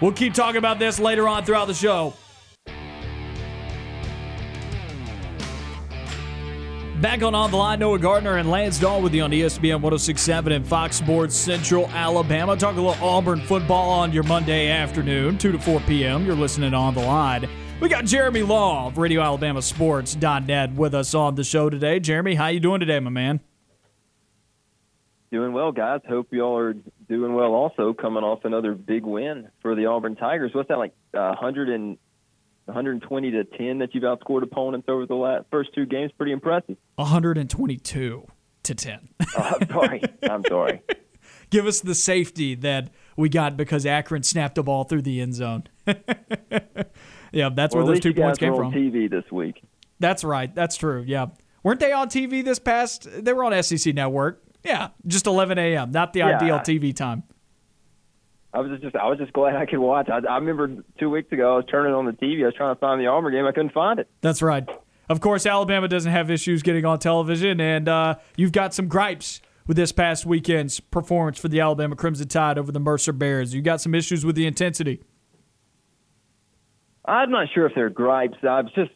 [0.00, 2.14] We'll keep talking about this later on throughout the show.
[7.04, 10.52] Back on On the Line, Noah Gardner and Lance Dawe with you on ESPN 1067
[10.54, 12.56] and Fox Sports Central Alabama.
[12.56, 16.24] Talk a little Auburn football on your Monday afternoon, 2 to 4 p.m.
[16.24, 17.46] You're listening On the Line.
[17.78, 22.00] We got Jeremy Law of RadioAlabamaSports.net with us on the show today.
[22.00, 23.40] Jeremy, how you doing today, my man?
[25.30, 26.00] Doing well, guys.
[26.08, 30.52] Hope y'all are doing well also, coming off another big win for the Auburn Tigers.
[30.54, 31.98] What's that, like uh, 100 and
[32.66, 36.12] 120 to 10 that you've outscored opponents over the last first two games.
[36.16, 36.76] Pretty impressive.
[36.96, 38.26] 122
[38.62, 39.08] to 10.
[39.36, 40.02] oh, I'm sorry.
[40.22, 40.82] I'm sorry.
[41.50, 45.34] Give us the safety that we got because Akron snapped a ball through the end
[45.34, 45.64] zone.
[45.86, 48.72] yeah, that's well, where those two points came from.
[48.72, 49.62] TV this week.
[50.00, 50.52] That's right.
[50.54, 51.04] That's true.
[51.06, 51.26] Yeah.
[51.62, 53.08] Weren't they on TV this past?
[53.24, 54.42] They were on SEC Network.
[54.64, 55.90] Yeah, just 11 a.m.
[55.90, 56.36] Not the yeah.
[56.36, 57.22] ideal TV time.
[58.54, 60.08] I was just I was just glad I could watch.
[60.08, 62.42] I, I remember two weeks ago I was turning on the TV.
[62.42, 63.44] I was trying to find the Auburn game.
[63.44, 64.08] I couldn't find it.
[64.20, 64.68] That's right.
[65.08, 69.42] Of course, Alabama doesn't have issues getting on television, and uh, you've got some gripes
[69.66, 73.52] with this past weekend's performance for the Alabama Crimson Tide over the Mercer Bears.
[73.52, 75.02] You got some issues with the intensity.
[77.04, 78.38] I'm not sure if they're gripes.
[78.42, 78.92] I was just,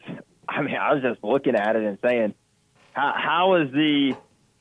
[0.49, 2.35] I mean, I was just looking at it and saying,
[2.93, 4.15] how, how is the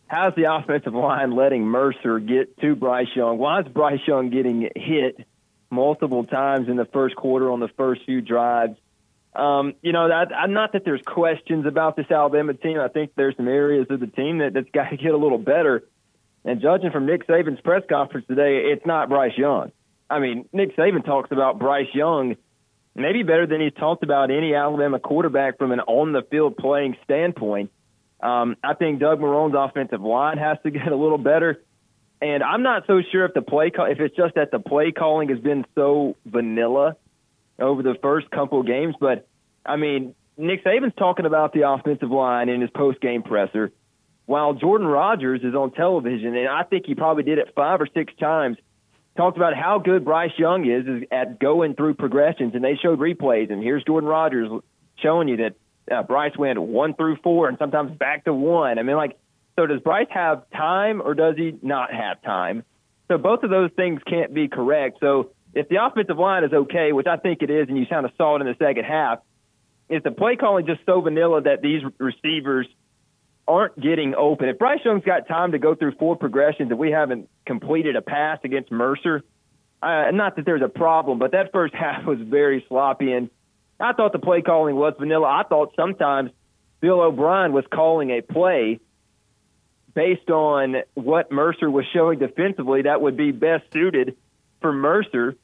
[0.08, 3.38] how's the offensive line letting Mercer get to Bryce Young?
[3.38, 5.26] Why is Bryce Young getting hit
[5.70, 8.78] multiple times in the first quarter on the first few drives?
[9.36, 12.80] Um, you know, that, not that there's questions about this Alabama team.
[12.80, 15.38] I think there's some areas of the team that, that's got to get a little
[15.38, 15.84] better.
[16.43, 19.72] And judging from Nick Saban's press conference today, it's not Bryce Young.
[20.10, 22.38] I mean, Nick Saban talks about Bryce Young
[22.96, 26.98] maybe better than he's talked about any Alabama quarterback from an on the field playing
[27.04, 27.72] standpoint.
[28.19, 31.62] Um, I think Doug Marrone's offensive line has to get a little better.
[32.21, 34.91] And I'm not so sure if the play call, if it's just that the play
[34.91, 36.95] calling has been so vanilla
[37.60, 38.95] over the first couple of games.
[38.99, 39.27] But
[39.65, 43.71] I mean, Nick Saban's talking about the offensive line in his post game presser,
[44.25, 47.88] while Jordan Rodgers is on television, and I think he probably did it five or
[47.93, 48.58] six times.
[49.15, 52.99] Talked about how good Bryce Young is, is at going through progressions, and they showed
[52.99, 53.51] replays.
[53.51, 54.47] And here's Jordan Rodgers
[55.01, 55.56] showing you that
[55.91, 58.80] uh, Bryce went one through four and sometimes back to one.
[58.80, 59.17] I mean, like,
[59.58, 62.63] so does Bryce have time or does he not have time?
[63.08, 64.97] So both of those things can't be correct.
[65.00, 68.06] So if the offensive line is okay, which I think it is, and you kind
[68.06, 69.19] of saw it in the second half,
[69.89, 72.67] is the play calling just so vanilla that these receivers
[73.47, 74.50] aren't getting open?
[74.50, 78.02] If Bryce Young's got time to go through four progressions and we haven't completed a
[78.02, 79.23] pass against Mercer,
[79.82, 83.30] uh, not that there's a problem, but that first half was very sloppy, and
[83.80, 85.28] I thought the play calling was vanilla.
[85.28, 86.32] I thought sometimes
[86.80, 88.80] Bill O'Brien was calling a play
[89.94, 94.16] based on what Mercer was showing defensively that would be best suited
[94.62, 95.36] for Mercer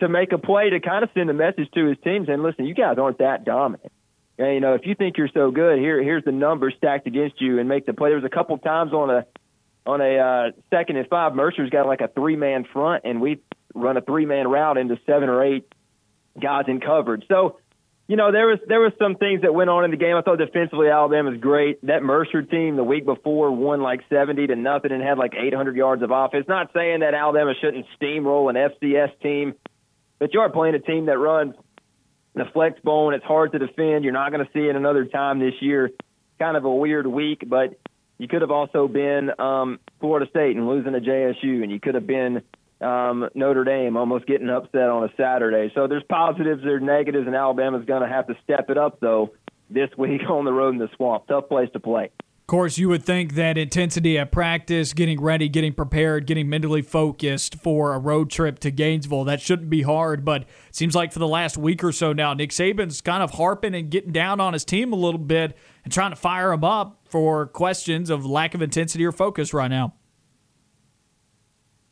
[0.00, 2.64] to make a play to kind of send a message to his team saying, listen,
[2.64, 3.92] you guys aren't that dominant.
[4.38, 7.40] And, you know, if you think you're so good, here here's the numbers stacked against
[7.40, 8.10] you and make the play.
[8.10, 9.26] There was a couple times on a
[9.84, 13.40] on a uh, second and five, Mercer's got like a three man front, and we
[13.74, 15.72] run a three man route into seven or eight
[16.40, 17.24] guys in coverage.
[17.28, 17.58] So
[18.12, 20.14] you know, there was there was some things that went on in the game.
[20.16, 21.80] I thought defensively Alabama's great.
[21.86, 25.54] That Mercer team the week before won like seventy to nothing and had like eight
[25.54, 26.44] hundred yards of offense.
[26.46, 29.54] Not saying that Alabama shouldn't steamroll an FCS team,
[30.18, 31.54] but you are playing a team that runs
[32.34, 33.14] the flexbone.
[33.14, 34.04] It's hard to defend.
[34.04, 35.90] You're not going to see it another time this year.
[36.38, 37.80] Kind of a weird week, but
[38.18, 41.94] you could have also been um, Florida State and losing to JSU, and you could
[41.94, 42.42] have been
[42.82, 45.72] um, Notre Dame almost getting upset on a Saturday.
[45.74, 49.30] So there's positives, there's negatives, and Alabama's going to have to step it up though
[49.70, 51.26] this week on the road in the swamp.
[51.26, 52.10] Tough place to play.
[52.42, 56.82] Of course, you would think that intensity at practice, getting ready, getting prepared, getting mentally
[56.82, 60.24] focused for a road trip to Gainesville, that shouldn't be hard.
[60.24, 63.74] But seems like for the last week or so now, Nick Saban's kind of harping
[63.74, 66.98] and getting down on his team a little bit and trying to fire them up
[67.08, 69.94] for questions of lack of intensity or focus right now.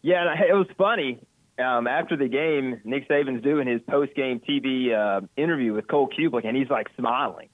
[0.02, 1.20] Yeah, it was funny.
[1.58, 6.46] Um, after the game, Nick Saban's doing his post-game TV uh, interview with Cole Cubelic,
[6.46, 7.50] and he's like smiling,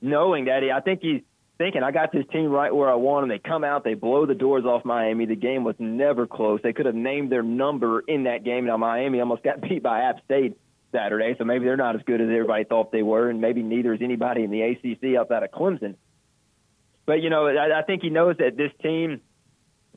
[0.00, 1.22] knowing that he, I think he's
[1.56, 3.28] thinking, I got this team right where I want them.
[3.28, 5.26] They come out, they blow the doors off Miami.
[5.26, 6.60] The game was never close.
[6.62, 8.66] They could have named their number in that game.
[8.66, 10.58] Now Miami almost got beat by App State
[10.90, 13.94] Saturday, so maybe they're not as good as everybody thought they were, and maybe neither
[13.94, 15.94] is anybody in the ACC outside of Clemson.
[17.06, 19.20] But you know, I, I think he knows that this team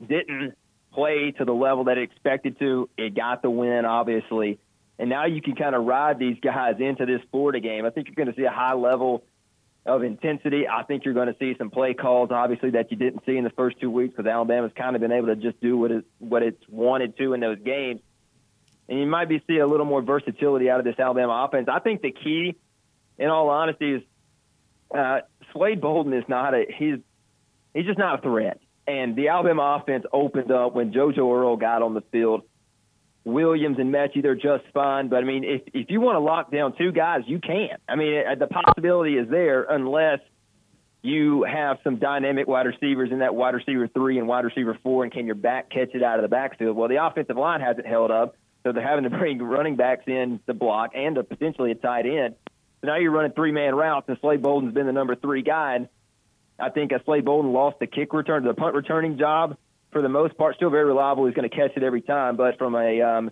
[0.05, 0.55] didn't
[0.97, 2.89] play to the level that it expected to.
[2.97, 4.57] It got the win, obviously.
[4.97, 7.85] And now you can kind of ride these guys into this Florida game.
[7.85, 9.23] I think you're going to see a high level
[9.85, 10.67] of intensity.
[10.67, 13.43] I think you're going to see some play calls, obviously, that you didn't see in
[13.43, 16.05] the first two weeks because Alabama's kind of been able to just do what it
[16.17, 18.01] what it's wanted to in those games.
[18.89, 21.67] And you might be see a little more versatility out of this Alabama offense.
[21.71, 22.55] I think the key,
[23.19, 24.01] in all honesty, is
[24.95, 25.19] uh,
[25.53, 26.97] Slade Bolden is not a he's
[27.75, 28.59] he's just not a threat.
[28.87, 32.43] And the Alabama offense opened up when JoJo Earle got on the field.
[33.25, 35.09] Williams and Metchie, they're just fine.
[35.09, 37.77] But I mean, if if you want to lock down two guys, you can.
[37.87, 40.19] I mean, the possibility is there unless
[41.01, 45.03] you have some dynamic wide receivers in that wide receiver three and wide receiver four,
[45.03, 46.77] and can your back catch it out of the backfield?
[46.77, 50.39] Well, the offensive line hasn't held up, so they're having to bring running backs in
[50.47, 52.35] to block and a, potentially a tight end.
[52.81, 55.75] So now you're running three man routes, and Slade Bolden's been the number three guy.
[55.75, 55.89] And
[56.59, 59.57] I think Slade Bolden lost the kick return, the punt returning job
[59.91, 60.55] for the most part.
[60.55, 61.25] Still very reliable.
[61.25, 63.31] He's going to catch it every time, but from a, um,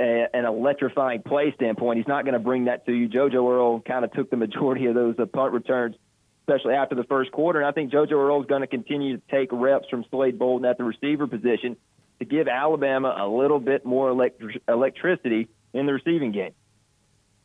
[0.00, 3.08] a an electrifying play standpoint, he's not going to bring that to you.
[3.08, 5.96] JoJo Earle kind of took the majority of those uh, punt returns,
[6.42, 7.60] especially after the first quarter.
[7.60, 10.68] And I think JoJo Earle is going to continue to take reps from Slade Bolden
[10.68, 11.76] at the receiver position
[12.18, 16.52] to give Alabama a little bit more electri- electricity in the receiving game.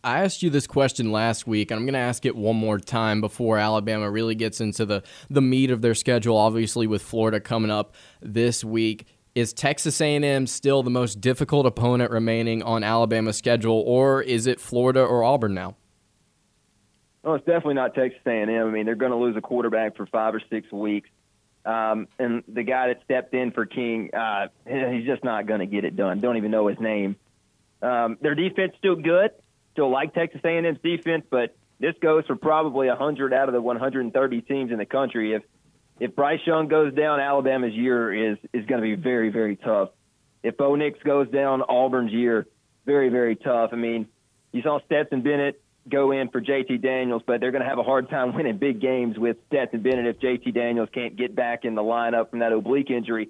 [0.04, 2.78] I asked you this question last week, and I'm going to ask it one more
[2.78, 6.36] time before Alabama really gets into the, the meat of their schedule.
[6.36, 12.12] Obviously, with Florida coming up this week, is Texas A&M still the most difficult opponent
[12.12, 15.78] remaining on Alabama's schedule, or is it Florida or Auburn now?
[17.24, 18.50] Well, it's definitely not Texas A&M.
[18.50, 21.10] I mean, they're going to lose a quarterback for five or six weeks,
[21.64, 25.66] um, and the guy that stepped in for King, uh, he's just not going to
[25.66, 26.20] get it done.
[26.20, 27.16] Don't even know his name.
[27.82, 29.32] Um, their defense still good
[29.74, 34.42] still like Texas A&M's defense, but this goes for probably 100 out of the 130
[34.42, 35.34] teams in the country.
[35.34, 35.44] If
[36.00, 39.90] if Bryce Young goes down, Alabama's year is is going to be very very tough.
[40.42, 42.48] If Bo Nix goes down, Auburn's year
[42.86, 43.72] very very tough.
[43.74, 44.08] I mean,
[44.52, 47.84] you saw Stetson Bennett go in for JT Daniels, but they're going to have a
[47.84, 51.76] hard time winning big games with Stetson Bennett if JT Daniels can't get back in
[51.76, 53.30] the lineup from that oblique injury.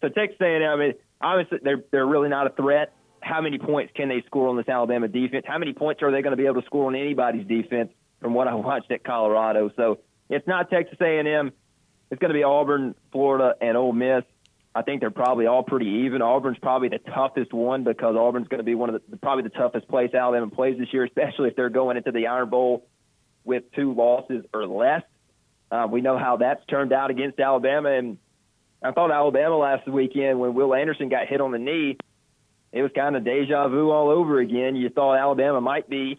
[0.00, 3.92] So Texas A&M, I mean, obviously they're they're really not a threat how many points
[3.94, 5.44] can they score on this Alabama defense?
[5.46, 7.90] How many points are they going to be able to score on anybody's defense?
[8.20, 11.52] From what I watched at Colorado, so it's not Texas A&M.
[12.10, 14.24] It's going to be Auburn, Florida, and Ole Miss.
[14.74, 16.22] I think they're probably all pretty even.
[16.22, 19.50] Auburn's probably the toughest one because Auburn's going to be one of the probably the
[19.50, 22.86] toughest place Alabama plays this year, especially if they're going into the Iron Bowl
[23.44, 25.02] with two losses or less.
[25.72, 28.18] Uh, we know how that's turned out against Alabama, and
[28.82, 31.96] I thought Alabama last weekend when Will Anderson got hit on the knee,
[32.72, 34.76] it was kind of deja vu all over again.
[34.76, 36.18] You thought Alabama might be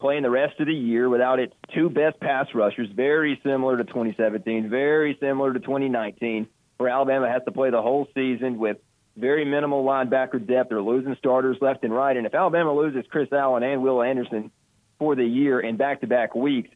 [0.00, 3.84] playing the rest of the year without its two best pass rushers, very similar to
[3.84, 8.78] 2017, very similar to 2019, where Alabama has to play the whole season with
[9.16, 10.70] very minimal linebacker depth.
[10.70, 12.16] They're losing starters left and right.
[12.16, 14.50] And if Alabama loses Chris Allen and Will Anderson
[14.98, 16.70] for the year in back-to-back weeks,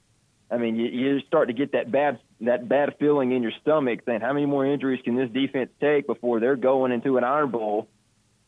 [0.50, 4.00] I mean, you, you start to get that bad that bad feeling in your stomach,
[4.04, 7.50] saying how many more injuries can this defense take before they're going into an Iron
[7.50, 7.88] Bowl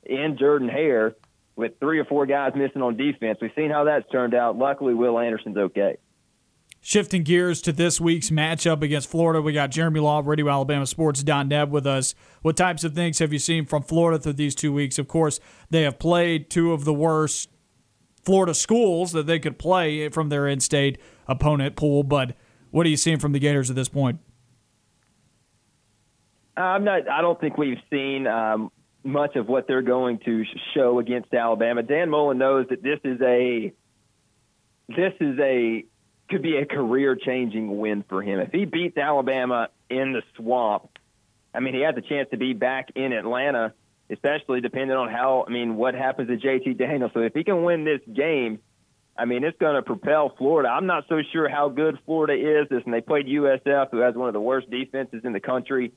[0.05, 1.15] in Jordan Hare
[1.57, 3.39] with three or four guys missing on defense.
[3.43, 4.57] We've seen how that's turned out.
[4.57, 5.97] Luckily, Will Anderson's okay.
[6.81, 11.87] Shifting gears to this week's matchup against Florida, we got Jeremy Law of RadioAlabamaSports.net with
[11.87, 12.15] us.
[12.43, 14.99] What types of things have you seen from Florida through these two weeks?
[14.99, 15.41] Of course,
[15.71, 17.51] they have played two of the worst
[18.23, 22.37] Florida schools that they could play from their in-state opponent pool, but
[22.71, 24.21] what are you seeing from the Gators at this point?
[26.57, 27.09] I'm not.
[27.09, 28.71] I don't think we've seen um,
[29.05, 30.45] much of what they're going to
[30.75, 31.83] show against Alabama.
[31.83, 33.73] Dan Mullen knows that this is a
[34.89, 35.85] this is a
[36.29, 38.39] could be a career changing win for him.
[38.41, 40.99] If he beats Alabama in the swamp,
[41.55, 43.73] I mean he has a chance to be back in Atlanta,
[44.11, 47.13] especially depending on how I mean what happens to JT Daniels.
[47.15, 48.59] So if he can win this game,
[49.17, 50.69] I mean it's going to propel Florida.
[50.69, 54.29] I'm not so sure how good Florida is, and they played USF, who has one
[54.29, 55.93] of the worst defenses in the country.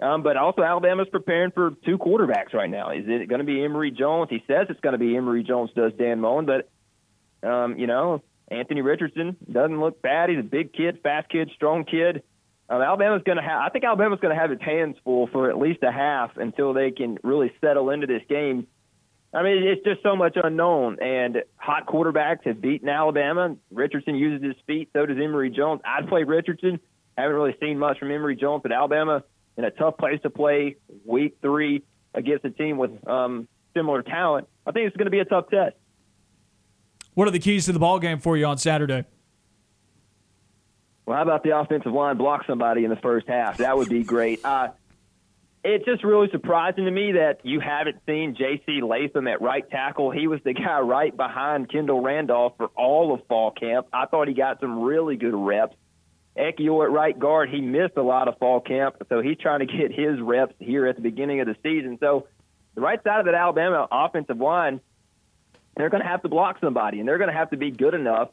[0.00, 2.90] Um, but also, Alabama's preparing for two quarterbacks right now.
[2.90, 4.28] Is it going to be Emory Jones?
[4.30, 6.46] He says it's going to be Emory Jones, does Dan Mullen.
[6.46, 10.30] But, um, you know, Anthony Richardson doesn't look bad.
[10.30, 12.22] He's a big kid, fast kid, strong kid.
[12.70, 15.50] Um, Alabama's going to have, I think Alabama's going to have its hands full for
[15.50, 18.66] at least a half until they can really settle into this game.
[19.34, 20.98] I mean, it's just so much unknown.
[21.02, 23.56] And hot quarterbacks have beaten Alabama.
[23.70, 25.82] Richardson uses his feet, so does Emory Jones.
[25.84, 26.80] I'd play Richardson.
[27.18, 29.24] Haven't really seen much from Emory Jones, but Alabama–
[29.60, 31.82] in a tough place to play week three
[32.14, 33.46] against a team with um,
[33.76, 35.76] similar talent, I think it's going to be a tough test.
[37.14, 39.04] What are the keys to the ball game for you on Saturday?
[41.04, 43.58] Well, how about the offensive line block somebody in the first half?
[43.58, 44.42] That would be great.
[44.44, 44.68] Uh,
[45.62, 48.80] it's just really surprising to me that you haven't seen J.C.
[48.80, 50.10] Latham at right tackle.
[50.10, 53.88] He was the guy right behind Kendall Randolph for all of fall camp.
[53.92, 55.76] I thought he got some really good reps.
[56.36, 59.66] Ekiyor at right guard, he missed a lot of fall camp, so he's trying to
[59.78, 61.98] get his reps here at the beginning of the season.
[62.00, 62.26] So
[62.74, 64.80] the right side of that Alabama offensive line,
[65.76, 67.94] they're going to have to block somebody, and they're going to have to be good
[67.94, 68.30] enough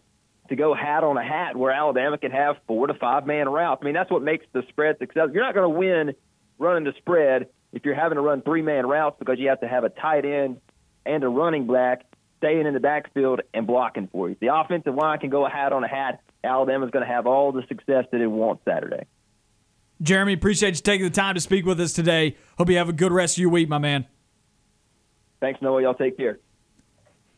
[0.49, 3.79] to go hat on a hat where Alabama can have four to five man routes.
[3.81, 5.33] I mean, that's what makes the spread successful.
[5.33, 6.15] You're not going to win
[6.57, 9.67] running the spread if you're having to run three man routes because you have to
[9.67, 10.61] have a tight end
[11.05, 12.05] and a running back
[12.37, 14.35] staying in the backfield and blocking for you.
[14.39, 16.21] The offensive line can go a hat on a hat.
[16.47, 19.05] Alabama's going to have all the success that it wants Saturday.
[20.01, 22.37] Jeremy, appreciate you taking the time to speak with us today.
[22.57, 24.05] Hope you have a good rest of your week, my man.
[25.39, 25.81] Thanks, Noah.
[25.81, 26.39] Y'all take care.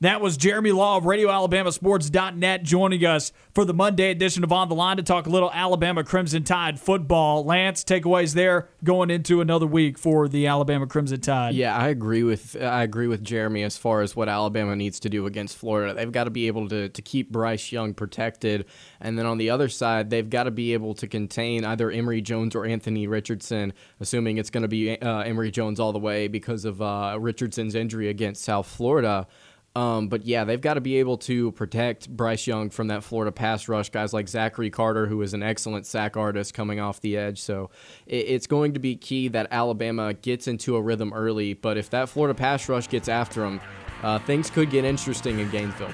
[0.01, 4.75] That was Jeremy Law of RadioAlabamaSports.net joining us for the Monday edition of On the
[4.75, 7.43] Line to talk a little Alabama Crimson Tide football.
[7.43, 11.53] Lance, takeaways there going into another week for the Alabama Crimson Tide.
[11.53, 15.09] Yeah, I agree with I agree with Jeremy as far as what Alabama needs to
[15.09, 15.93] do against Florida.
[15.93, 18.67] They've got to be able to, to keep Bryce Young protected,
[19.01, 22.21] and then on the other side, they've got to be able to contain either Emory
[22.21, 26.29] Jones or Anthony Richardson, assuming it's going to be uh, Emory Jones all the way
[26.29, 29.27] because of uh, Richardson's injury against South Florida.
[29.75, 33.31] Um, but yeah, they've got to be able to protect Bryce Young from that Florida
[33.31, 33.89] pass rush.
[33.89, 37.39] Guys like Zachary Carter, who is an excellent sack artist coming off the edge.
[37.39, 37.69] So
[38.07, 41.53] it, it's going to be key that Alabama gets into a rhythm early.
[41.53, 43.61] But if that Florida pass rush gets after them,
[44.01, 45.93] uh, things could get interesting in Gainesville.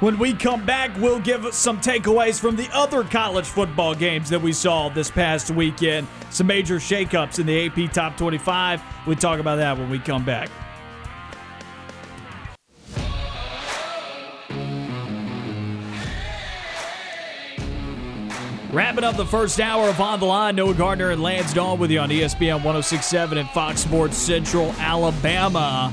[0.00, 4.42] When we come back, we'll give some takeaways from the other college football games that
[4.42, 6.08] we saw this past weekend.
[6.30, 8.82] Some major shakeups in the AP Top 25.
[9.06, 10.50] We'll talk about that when we come back.
[18.72, 21.90] Wrapping up the first hour of On the Line, Noah Gardner and Lance Dawe with
[21.90, 25.92] you on ESPN 1067 and Fox Sports Central, Alabama.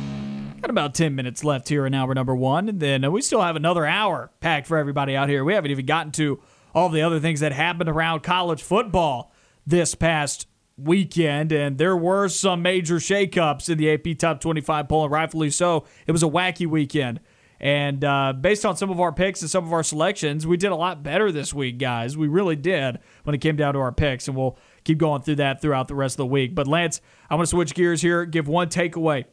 [0.61, 3.41] Got about 10 minutes left here in hour number one, and then uh, we still
[3.41, 5.43] have another hour packed for everybody out here.
[5.43, 6.39] We haven't even gotten to
[6.73, 9.33] all the other things that happened around college football
[9.67, 15.03] this past weekend, and there were some major shakeups in the AP Top 25 poll,
[15.03, 15.83] and rightfully so.
[16.07, 17.19] It was a wacky weekend.
[17.59, 20.71] And uh, based on some of our picks and some of our selections, we did
[20.71, 22.17] a lot better this week, guys.
[22.17, 25.35] We really did when it came down to our picks, and we'll keep going through
[25.37, 26.55] that throughout the rest of the week.
[26.55, 29.25] But Lance, I want to switch gears here, give one takeaway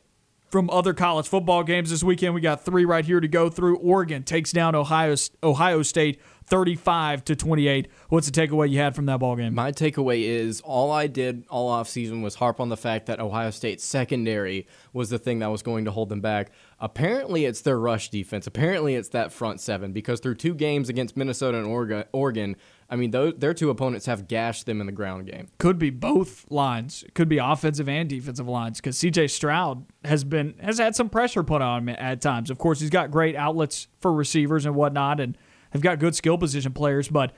[0.48, 2.34] from other college football games this weekend.
[2.34, 3.76] We got three right here to go through.
[3.78, 7.88] Oregon takes down Ohio Ohio State 35 to 28.
[8.08, 9.54] What's the takeaway you had from that ball game?
[9.54, 13.50] My takeaway is all I did all offseason was harp on the fact that Ohio
[13.50, 16.52] State's secondary was the thing that was going to hold them back.
[16.78, 18.46] Apparently, it's their rush defense.
[18.46, 21.66] Apparently, it's that front seven because through two games against Minnesota and
[22.12, 22.56] Oregon,
[22.90, 25.48] I mean, those, their two opponents have gashed them in the ground game.
[25.58, 27.02] Could be both lines.
[27.14, 29.28] Could be offensive and defensive lines because C.J.
[29.28, 32.50] Stroud has been has had some pressure put on him at times.
[32.50, 35.38] Of course, he's got great outlets for receivers and whatnot, and
[35.70, 37.32] have got good skill position players, but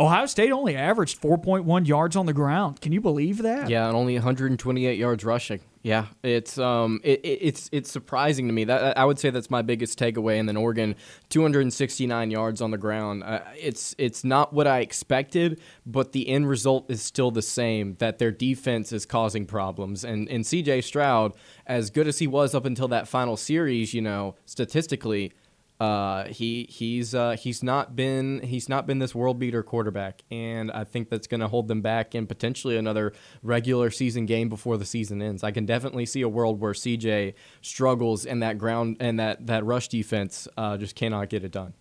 [0.00, 2.80] Ohio State only averaged 4.1 yards on the ground.
[2.80, 3.68] Can you believe that?
[3.68, 5.60] Yeah, and only 128 yards rushing.
[5.82, 8.64] Yeah, it's um, it, it, it's it's surprising to me.
[8.64, 10.38] That I would say that's my biggest takeaway.
[10.38, 10.94] And then Oregon,
[11.30, 13.24] 269 yards on the ground.
[13.24, 17.96] Uh, it's it's not what I expected, but the end result is still the same.
[17.98, 20.04] That their defense is causing problems.
[20.04, 20.82] And and C.J.
[20.82, 21.32] Stroud,
[21.66, 25.32] as good as he was up until that final series, you know, statistically
[25.80, 30.72] uh, he he's uh, he's not been he's not been this world beater quarterback, and
[30.72, 33.12] I think that's going to hold them back in potentially another
[33.42, 35.44] regular season game before the season ends.
[35.44, 39.64] I can definitely see a world where CJ struggles and that ground and that that
[39.64, 41.74] rush defense uh, just cannot get it done.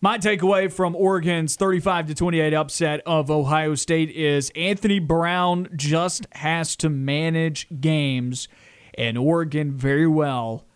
[0.00, 6.26] My takeaway from Oregon's 35 to 28 upset of Ohio State is Anthony Brown just
[6.32, 8.48] has to manage games,
[8.94, 10.66] and Oregon very well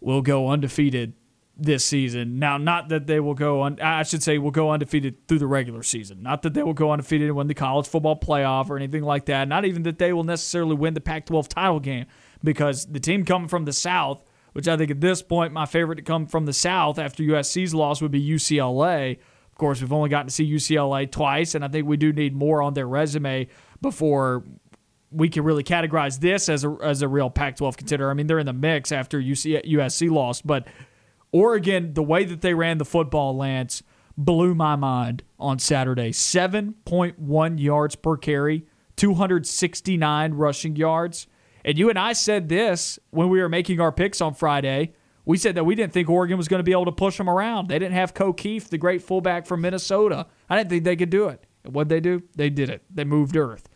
[0.00, 1.14] will go undefeated
[1.60, 2.38] this season.
[2.38, 5.46] Now, not that they will go on, I should say, will go undefeated through the
[5.46, 6.22] regular season.
[6.22, 9.26] Not that they will go undefeated and win the college football playoff or anything like
[9.26, 9.46] that.
[9.48, 12.06] Not even that they will necessarily win the Pac 12 title game
[12.42, 15.96] because the team coming from the South, which I think at this point, my favorite
[15.96, 19.18] to come from the South after USC's loss would be UCLA.
[19.52, 22.34] Of course, we've only gotten to see UCLA twice, and I think we do need
[22.34, 23.48] more on their resume
[23.82, 24.44] before
[25.12, 28.10] we can really categorize this as a, as a real Pac 12 contender.
[28.10, 30.66] I mean, they're in the mix after UC, USC lost, but
[31.32, 33.82] Oregon, the way that they ran the football, Lance,
[34.16, 36.10] blew my mind on Saturday.
[36.10, 38.66] 7.1 yards per carry,
[38.96, 41.26] 269 rushing yards.
[41.64, 44.92] And you and I said this when we were making our picks on Friday.
[45.24, 47.28] We said that we didn't think Oregon was going to be able to push them
[47.28, 47.68] around.
[47.68, 50.26] They didn't have Ko the great fullback from Minnesota.
[50.48, 51.44] I didn't think they could do it.
[51.64, 52.22] What'd they do?
[52.34, 52.82] They did it.
[52.92, 53.68] They moved earth.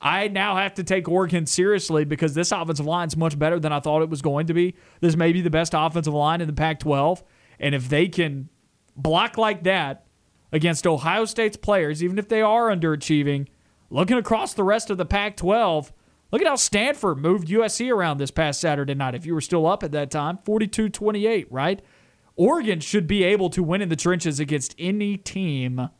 [0.00, 3.72] I now have to take Oregon seriously because this offensive line is much better than
[3.72, 4.74] I thought it was going to be.
[5.00, 7.24] This may be the best offensive line in the Pac 12.
[7.58, 8.48] And if they can
[8.96, 10.06] block like that
[10.52, 13.48] against Ohio State's players, even if they are underachieving,
[13.90, 15.92] looking across the rest of the Pac 12,
[16.30, 19.16] look at how Stanford moved USC around this past Saturday night.
[19.16, 21.82] If you were still up at that time, 42 28, right?
[22.36, 25.90] Oregon should be able to win in the trenches against any team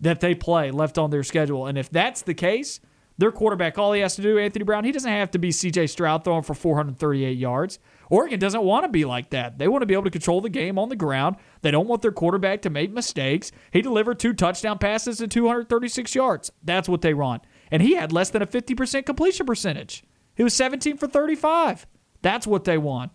[0.00, 1.66] that they play left on their schedule.
[1.66, 2.78] And if that's the case,
[3.18, 5.90] their quarterback, all he has to do, Anthony Brown, he doesn't have to be CJ
[5.90, 7.78] Stroud throwing for 438 yards.
[8.10, 9.58] Oregon doesn't want to be like that.
[9.58, 11.36] They want to be able to control the game on the ground.
[11.62, 13.52] They don't want their quarterback to make mistakes.
[13.70, 16.52] He delivered two touchdown passes and 236 yards.
[16.62, 17.42] That's what they want.
[17.70, 20.04] And he had less than a 50% completion percentage.
[20.34, 21.86] He was 17 for 35.
[22.20, 23.12] That's what they want.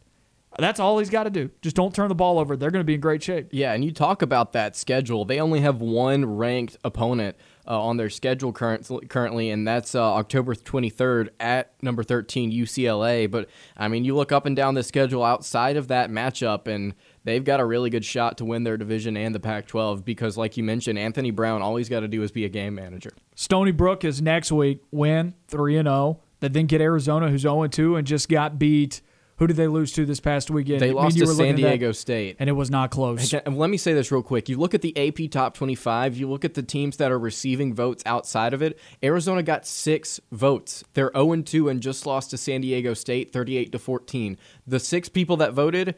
[0.58, 1.52] That's all he's got to do.
[1.62, 2.58] Just don't turn the ball over.
[2.58, 3.50] They're going to be in great shape.
[3.52, 5.26] Yeah, and you talk about that schedule.
[5.26, 7.36] They only have one ranked opponent
[7.68, 13.30] uh, on their schedule current, currently, and that's uh, October 23rd at number 13 UCLA.
[13.30, 16.94] But I mean, you look up and down the schedule outside of that matchup, and
[17.24, 20.38] they've got a really good shot to win their division and the Pac 12 because,
[20.38, 23.12] like you mentioned, Anthony Brown, all he's got to do is be a game manager.
[23.36, 26.22] Stony Brook is next week, win 3 0.
[26.40, 29.02] They then get Arizona, who's 0 2, and just got beat
[29.38, 30.80] who did they lose to this past weekend?
[30.80, 32.38] They lost to San Diego State.
[32.40, 33.34] And it was not close.
[33.34, 34.50] And let me say this real quick.
[34.50, 37.74] You look at the AP top 25, you look at the teams that are receiving
[37.74, 38.80] votes outside of it.
[39.04, 40.84] Arizona got six votes.
[40.94, 44.38] They're 0 2 and just lost to San Diego State 38 to 14.
[44.66, 45.96] The six people that voted,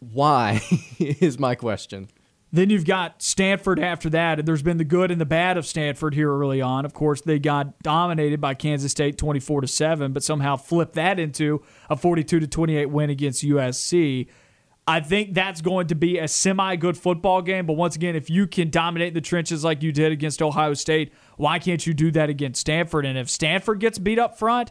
[0.00, 0.60] why
[0.98, 2.08] is my question.
[2.54, 5.66] Then you've got Stanford after that, and there's been the good and the bad of
[5.66, 6.84] Stanford here early on.
[6.84, 11.18] Of course, they got dominated by Kansas State 24 to 7, but somehow flipped that
[11.18, 14.28] into a 42 to 28 win against USC.
[14.86, 18.30] I think that's going to be a semi good football game, but once again, if
[18.30, 22.12] you can dominate the trenches like you did against Ohio State, why can't you do
[22.12, 23.04] that against Stanford?
[23.04, 24.70] And if Stanford gets beat up front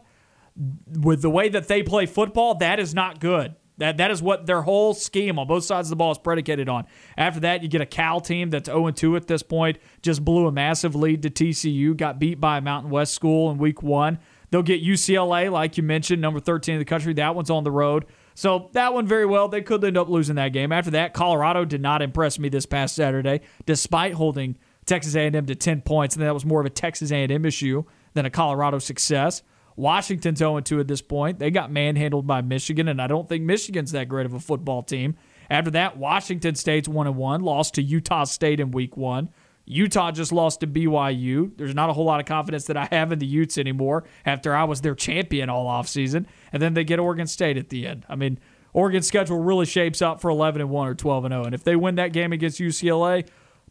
[0.90, 3.56] with the way that they play football, that is not good.
[3.78, 6.68] That that is what their whole scheme on both sides of the ball is predicated
[6.68, 6.86] on.
[7.16, 10.46] After that, you get a Cal team that's 0 2 at this point, just blew
[10.46, 14.18] a massive lead to TCU, got beat by a Mountain West school in week one.
[14.50, 17.12] They'll get UCLA, like you mentioned, number 13 in the country.
[17.14, 18.06] That one's on the road.
[18.36, 20.70] So that one very well, they could end up losing that game.
[20.70, 24.56] After that, Colorado did not impress me this past Saturday, despite holding
[24.86, 28.26] Texas A&M to 10 points, and that was more of a Texas A&M issue than
[28.26, 29.42] a Colorado success.
[29.76, 31.38] Washington's 0 2 at this point.
[31.38, 34.82] They got manhandled by Michigan, and I don't think Michigan's that great of a football
[34.82, 35.16] team.
[35.50, 39.30] After that, Washington State's one and one, lost to Utah State in week one.
[39.66, 41.56] Utah just lost to BYU.
[41.56, 44.54] There's not a whole lot of confidence that I have in the Utes anymore after
[44.54, 46.26] I was their champion all offseason.
[46.52, 48.04] And then they get Oregon State at the end.
[48.08, 48.38] I mean,
[48.74, 51.44] Oregon's schedule really shapes up for 11 and 1 or 12 and 0.
[51.44, 53.26] And if they win that game against UCLA,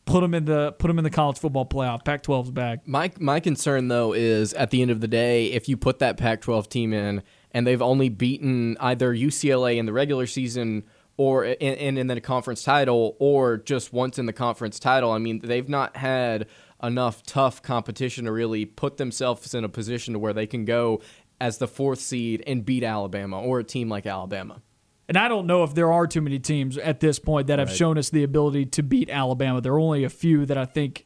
[0.06, 2.04] put them in the put them in the college football playoff.
[2.06, 2.88] Pac-12's back.
[2.88, 6.18] My my concern though is at the end of the day, if you put that
[6.18, 10.84] Pac-12 team in and they've only beaten either UCLA in the regular season
[11.16, 15.12] or in, in, the conference title or just once in the conference title.
[15.12, 16.48] I mean, they've not had
[16.82, 21.02] enough tough competition to really put themselves in a position to where they can go
[21.40, 24.62] as the fourth seed and beat Alabama or a team like Alabama.
[25.08, 27.68] And I don't know if there are too many teams at this point that have
[27.70, 27.78] right.
[27.78, 29.60] shown us the ability to beat Alabama.
[29.60, 31.06] There are only a few that I think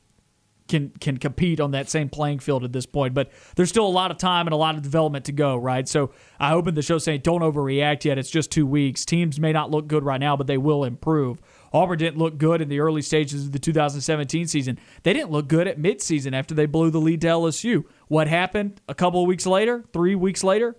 [0.67, 3.13] can can compete on that same playing field at this point.
[3.13, 5.87] But there's still a lot of time and a lot of development to go, right?
[5.87, 8.17] So I opened the show saying don't overreact yet.
[8.17, 9.05] It's just two weeks.
[9.05, 11.41] Teams may not look good right now, but they will improve.
[11.73, 14.79] Auburn didn't look good in the early stages of the 2017 season.
[15.03, 17.83] They didn't look good at midseason after they blew the lead to LSU.
[18.07, 20.75] What happened a couple of weeks later, three weeks later?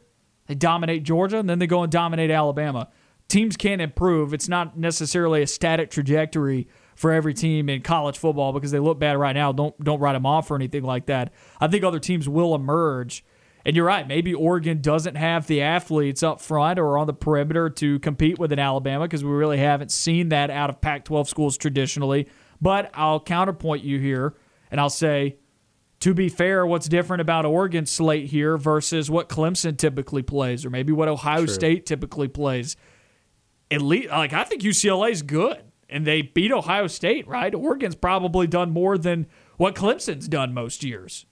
[0.47, 2.89] They dominate Georgia, and then they go and dominate Alabama.
[3.29, 4.33] Teams can improve.
[4.33, 8.99] It's not necessarily a static trajectory for every team in college football because they look
[8.99, 9.53] bad right now.
[9.53, 11.33] Don't don't write them off or anything like that.
[11.61, 13.25] I think other teams will emerge.
[13.67, 14.09] And you're right.
[14.09, 18.51] Maybe Oregon doesn't have the athletes up front or on the perimeter to compete with
[18.51, 22.29] an Alabama because we really haven't seen that out of Pac 12 schools traditionally.
[22.63, 24.35] But I'll counterpoint you here
[24.71, 25.37] and I'll say,
[26.01, 30.71] to be fair, what's different about Oregon's slate here versus what Clemson typically plays or
[30.71, 31.55] maybe what Ohio True.
[31.55, 32.77] State typically plays?
[33.71, 37.55] At least, like, I think UCLA is good and they beat Ohio State, right?
[37.55, 41.27] Oregon's probably done more than what Clemson's done most years.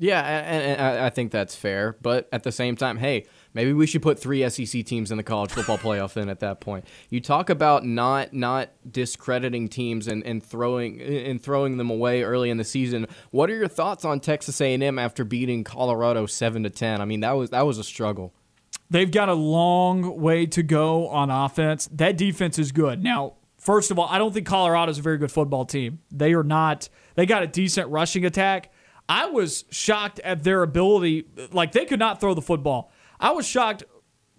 [0.00, 1.96] Yeah, and, and, I think that's fair.
[2.00, 5.24] But at the same time, hey, maybe we should put three SEC teams in the
[5.24, 6.12] college football playoff.
[6.12, 11.42] Then at that point, you talk about not not discrediting teams and, and throwing and
[11.42, 13.08] throwing them away early in the season.
[13.32, 17.00] What are your thoughts on Texas A&M after beating Colorado seven to ten?
[17.00, 18.32] I mean, that was that was a struggle.
[18.90, 21.88] They've got a long way to go on offense.
[21.92, 23.02] That defense is good.
[23.02, 25.98] Now, First of all, I don't think Colorado's a very good football team.
[26.10, 26.88] They are not.
[27.16, 28.72] They got a decent rushing attack.
[29.08, 31.26] I was shocked at their ability.
[31.52, 32.92] Like they could not throw the football.
[33.18, 33.82] I was shocked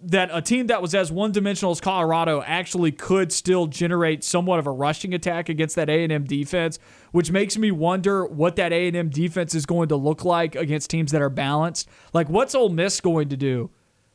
[0.02, 4.66] that a team that was as one-dimensional as Colorado actually could still generate somewhat of
[4.66, 6.78] a rushing attack against that A&M defense,
[7.12, 11.12] which makes me wonder what that A&M defense is going to look like against teams
[11.12, 11.86] that are balanced.
[12.14, 13.70] Like what's Ole Miss going to do?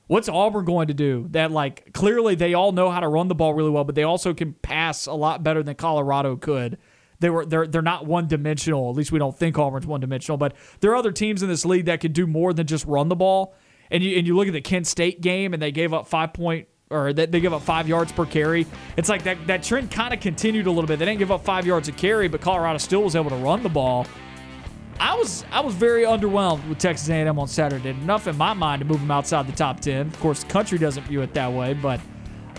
[0.08, 1.28] What's Auburn going to do?
[1.32, 4.03] That like clearly they all know how to run the ball really well, but they
[4.03, 6.78] also can pass a lot better than Colorado could.
[7.20, 8.89] They were they're they're not one dimensional.
[8.89, 11.66] At least we don't think Auburn's one dimensional, but there are other teams in this
[11.66, 13.56] league that could do more than just run the ball.
[13.89, 16.34] And you and you look at the Kent State game and they gave up five
[16.34, 18.68] point or they, they give up five yards per carry.
[18.97, 20.99] It's like that that trend kind of continued a little bit.
[20.99, 23.64] They didn't give up five yards a carry, but Colorado still was able to run
[23.64, 24.06] the ball.
[25.00, 27.89] I was I was very underwhelmed with Texas A&M on Saturday.
[27.89, 30.08] Enough in my mind to move them outside the top ten.
[30.08, 32.00] Of course, the country doesn't view it that way, but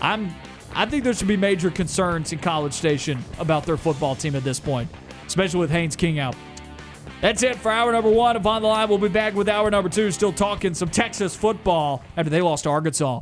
[0.01, 0.33] I'm
[0.75, 4.43] I think there should be major concerns in College Station about their football team at
[4.43, 4.89] this point,
[5.25, 6.35] especially with Haynes King out.
[7.21, 8.87] That's it for hour number one of On the Line.
[8.87, 12.65] We'll be back with hour number two, still talking some Texas football after they lost
[12.65, 13.21] to Arkansas.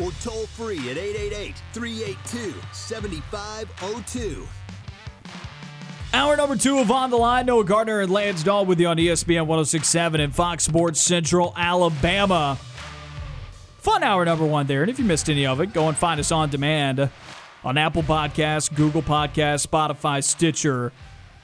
[0.00, 4.46] or toll free at 888 382 7502.
[6.12, 7.46] Hour number two of On the Line.
[7.46, 12.58] Noah Gardner and Lance Dawe with you on ESPN 1067 and Fox Sports Central Alabama.
[13.78, 14.82] Fun hour number one there.
[14.82, 17.10] And if you missed any of it, go and find us on demand
[17.62, 20.92] on Apple Podcasts, Google Podcasts, Spotify, Stitcher,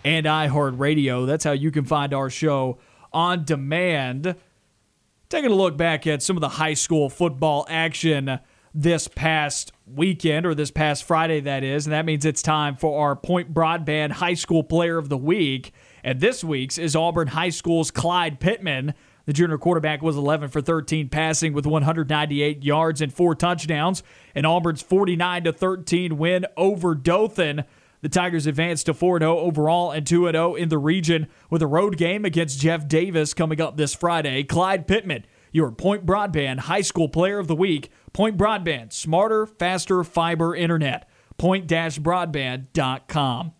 [0.04, 1.26] and iHeartRadio.
[1.26, 2.78] That's how you can find our show
[3.12, 4.36] on demand.
[5.32, 8.38] Taking a look back at some of the high school football action
[8.74, 11.86] this past weekend, or this past Friday, that is.
[11.86, 15.72] And that means it's time for our Point Broadband High School Player of the Week.
[16.04, 18.92] And this week's is Auburn High School's Clyde Pittman.
[19.24, 24.02] The junior quarterback was 11 for 13 passing with 198 yards and four touchdowns.
[24.34, 27.64] And Auburn's 49 to 13 win over Dothan
[28.02, 31.66] The Tigers advance to 4 0 overall and 2 0 in the region with a
[31.66, 34.42] road game against Jeff Davis coming up this Friday.
[34.42, 37.90] Clyde Pittman, your Point Broadband High School Player of the Week.
[38.12, 41.08] Point Broadband, smarter, faster fiber internet.
[41.38, 43.52] Point-broadband.com.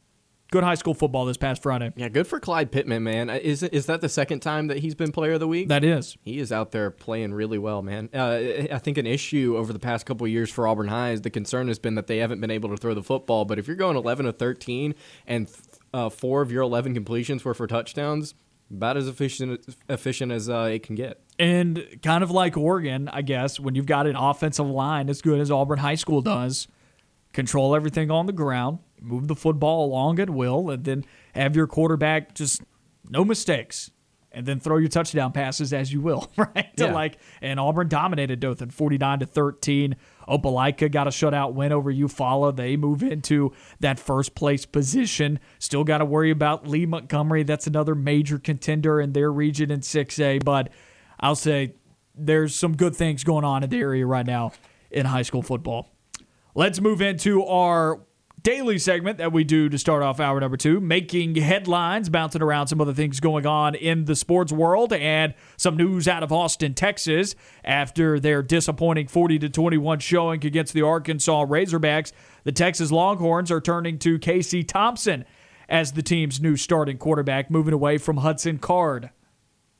[0.52, 1.94] Good high school football this past Friday.
[1.96, 3.30] Yeah, good for Clyde Pittman, man.
[3.30, 5.68] Uh, Is is that the second time that he's been Player of the Week?
[5.68, 6.18] That is.
[6.24, 8.10] he is out there playing really well, man.
[8.12, 11.22] Uh, I think an issue over the past couple of years for Auburn High is
[11.22, 13.46] the concern has been that they haven't been able to throw the football.
[13.46, 14.94] But if you're going 11 to 13
[15.26, 15.48] and
[15.94, 18.34] uh, four of your 11 completions were for touchdowns,
[18.70, 21.22] about as efficient efficient as uh, it can get.
[21.38, 25.40] And kind of like Oregon, I guess, when you've got an offensive line as good
[25.40, 26.68] as Auburn High School does,
[27.32, 31.04] control everything on the ground, move the football along at will, and then
[31.34, 32.62] have your quarterback just
[33.08, 33.90] no mistakes.
[34.34, 36.74] And then throw your touchdown passes as you will, right?
[36.78, 36.94] To Yeah.
[36.94, 39.94] like and Auburn dominated Dothan 49 to 13.
[40.26, 42.56] Opelika got a shutout win over Eufaula.
[42.56, 45.38] They move into that first place position.
[45.58, 47.42] Still got to worry about Lee Montgomery.
[47.42, 50.42] That's another major contender in their region in 6A.
[50.42, 50.70] But
[51.20, 51.74] I'll say
[52.14, 54.52] there's some good things going on in the area right now
[54.90, 55.90] in high school football.
[56.54, 58.00] Let's move into our
[58.42, 62.66] daily segment that we do to start off hour number two, making headlines, bouncing around
[62.66, 66.74] some other things going on in the sports world, and some news out of Austin,
[66.74, 67.34] Texas,
[67.64, 72.12] after their disappointing 40 to 21 showing against the Arkansas Razorbacks.
[72.44, 75.24] The Texas Longhorns are turning to Casey Thompson
[75.70, 79.08] as the team's new starting quarterback, moving away from Hudson Card.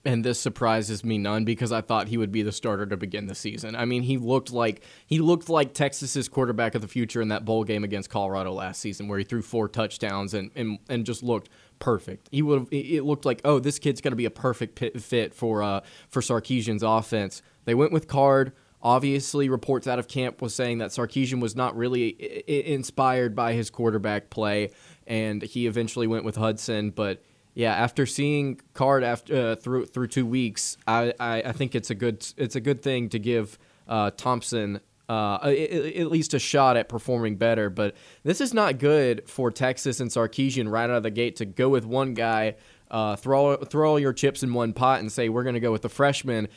[0.05, 3.26] And this surprises me none because I thought he would be the starter to begin
[3.28, 3.76] the season.
[3.76, 7.44] I mean, he looked like he looked like Texas's quarterback of the future in that
[7.44, 11.22] bowl game against Colorado last season, where he threw four touchdowns and and, and just
[11.22, 12.28] looked perfect.
[12.32, 12.68] He would have.
[12.72, 16.20] It looked like oh, this kid's going to be a perfect fit for uh for
[16.20, 17.40] Sarkisian's offense.
[17.64, 18.53] They went with Card.
[18.84, 22.16] Obviously, reports out of camp was saying that Sarkeesian was not really
[22.48, 24.70] i- inspired by his quarterback play,
[25.07, 27.22] and he eventually went with Hudson, but.
[27.55, 31.90] Yeah, after seeing Card after uh, through through two weeks, I, I, I think it's
[31.90, 36.78] a good it's a good thing to give uh, Thompson uh, at least a shot
[36.78, 37.68] at performing better.
[37.68, 41.44] But this is not good for Texas and Sarkisian right out of the gate to
[41.44, 42.55] go with one guy,
[42.90, 45.72] uh, throw throw all your chips in one pot, and say we're going to go
[45.72, 46.48] with the freshman.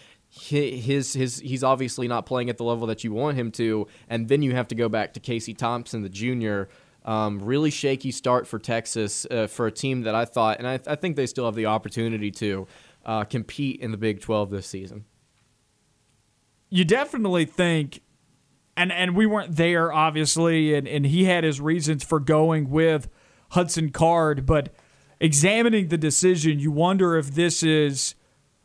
[0.49, 3.87] Hi- His his he's obviously not playing at the level that you want him to,
[4.09, 6.69] and then you have to go back to Casey Thompson, the junior.
[7.05, 10.79] Um, really shaky start for Texas uh, for a team that I thought, and I,
[10.87, 12.67] I think they still have the opportunity to
[13.05, 15.05] uh, compete in the Big 12 this season.
[16.69, 18.01] you definitely think
[18.75, 23.07] and and we weren't there obviously and, and he had his reasons for going with
[23.51, 24.73] Hudson Card but
[25.19, 28.15] examining the decision you wonder if this is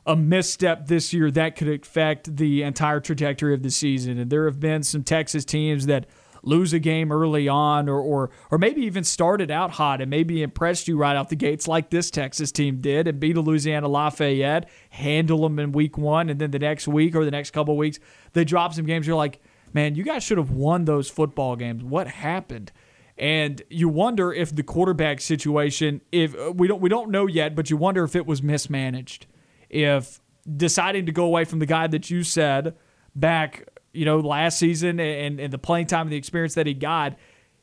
[0.07, 4.47] a misstep this year that could affect the entire trajectory of the season and there
[4.47, 6.07] have been some Texas teams that
[6.43, 10.43] lose a game early on or or or maybe even started out hot and maybe
[10.43, 13.89] impressed you right out the gates like this Texas team did and beat a Louisiana
[13.89, 17.77] Lafayette, handle them in week 1 and then the next week or the next couple
[17.77, 17.99] weeks
[18.33, 19.41] they drop some games you're like,
[19.73, 21.83] "Man, you guys should have won those football games.
[21.83, 22.73] What happened?"
[23.19, 27.55] And you wonder if the quarterback situation if uh, we don't we don't know yet,
[27.55, 29.27] but you wonder if it was mismanaged.
[29.69, 30.21] If
[30.57, 32.75] deciding to go away from the guy that you said
[33.15, 36.75] back, you know, last season and, and the playing time and the experience that he
[36.75, 37.17] got,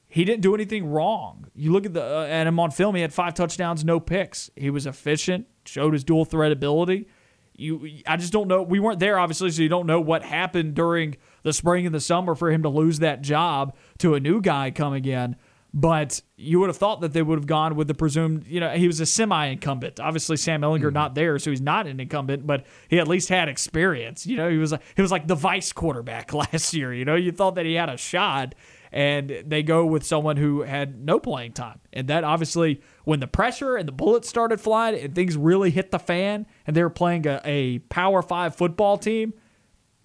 [0.09, 1.47] he didn't do anything wrong.
[1.55, 4.49] You look at the uh, him on film; he had five touchdowns, no picks.
[4.55, 7.07] He was efficient, showed his dual threat ability.
[7.55, 8.61] You, I just don't know.
[8.61, 11.99] We weren't there, obviously, so you don't know what happened during the spring and the
[11.99, 15.35] summer for him to lose that job to a new guy coming in.
[15.79, 18.71] But you would have thought that they would have gone with the presumed, you know,
[18.71, 19.99] he was a semi incumbent.
[19.99, 20.93] Obviously, Sam Ehlinger hmm.
[20.93, 24.25] not there, so he's not an incumbent, but he at least had experience.
[24.25, 26.91] You know, he was he was like the vice quarterback last year.
[26.91, 28.55] You know, you thought that he had a shot,
[28.91, 31.79] and they go with someone who had no playing time.
[31.93, 35.91] And that obviously, when the pressure and the bullets started flying and things really hit
[35.91, 39.35] the fan, and they were playing a, a Power Five football team,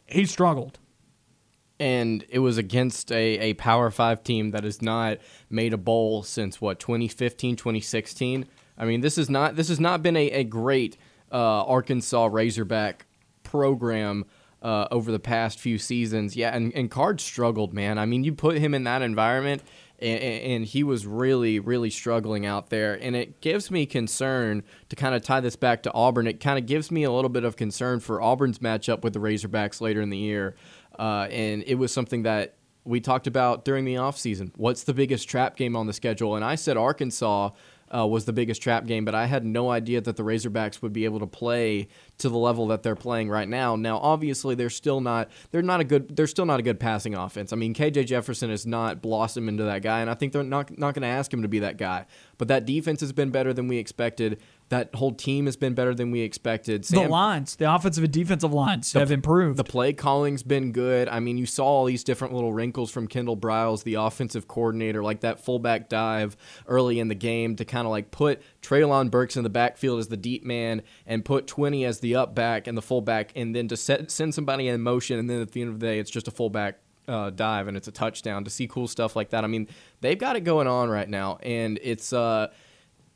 [0.05, 0.79] he struggled.
[1.83, 5.19] And it was against a, a Power Five team that has not
[5.51, 8.47] made a bowl since what 2015, 2016.
[8.79, 10.97] I mean, this is not this has not been a, a great
[11.33, 13.07] uh, Arkansas Razorback
[13.43, 14.27] program
[14.63, 16.37] uh, over the past few seasons.
[16.37, 17.99] Yeah, and, and Card struggled, man.
[17.99, 19.65] I mean, you put him in that environment,
[19.99, 22.95] and, and he was really, really struggling out there.
[22.95, 26.29] And it gives me concern to kind of tie this back to Auburn.
[26.29, 29.19] It kind of gives me a little bit of concern for Auburn's matchup with the
[29.19, 30.55] Razorbacks later in the year.
[30.99, 34.51] Uh, and it was something that we talked about during the offseason.
[34.57, 36.37] What's the biggest trap game on the schedule?
[36.37, 37.51] And I said Arkansas
[37.95, 40.93] uh, was the biggest trap game, but I had no idea that the Razorbacks would
[40.93, 41.89] be able to play
[42.19, 43.77] to the level that they're playing right now.
[43.77, 47.15] Now, obviously, they're still not they're not a good they're still not a good passing
[47.15, 47.53] offense.
[47.53, 50.77] I mean, KJ Jefferson has not blossomed into that guy, and I think they're not
[50.79, 52.07] not going to ask him to be that guy.
[52.39, 54.41] But that defense has been better than we expected.
[54.73, 56.87] That whole team has been better than we expected.
[56.87, 59.59] Sam, the lines, the offensive and defensive lines the, have improved.
[59.59, 61.11] The play calling's been good.
[61.11, 65.03] I mean, you saw all these different little wrinkles from Kendall Briles, the offensive coordinator,
[65.03, 69.37] like that fullback dive early in the game to kind of like put Treylon Burks
[69.37, 72.75] in the backfield as the deep man and put 20 as the up back and
[72.75, 75.19] the fullback, and then to set, send somebody in motion.
[75.19, 77.77] And then at the end of the day, it's just a fullback uh, dive and
[77.77, 78.45] it's a touchdown.
[78.45, 79.69] To see cool stuff like that, I mean,
[80.01, 82.49] they've got it going on right now, and it's uh,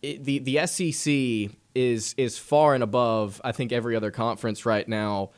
[0.02, 4.86] it, the the SEC is is far and above I think every other conference right
[4.88, 5.30] now,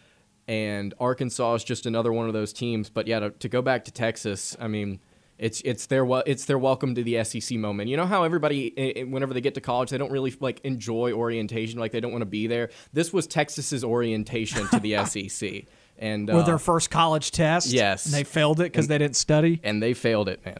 [0.47, 2.91] and Arkansas is just another one of those teams.
[2.91, 5.01] But yeah, to, to go back to Texas, I mean.
[5.39, 7.89] It's it's their it's their welcome to the SEC moment.
[7.89, 11.79] You know how everybody whenever they get to college they don't really like enjoy orientation
[11.79, 12.71] like they don't want to be there.
[12.93, 15.67] This was Texas's orientation to the SEC
[15.99, 17.69] and with uh, their first college test.
[17.69, 20.57] Yes, and they failed it because they didn't study, and they failed it, man.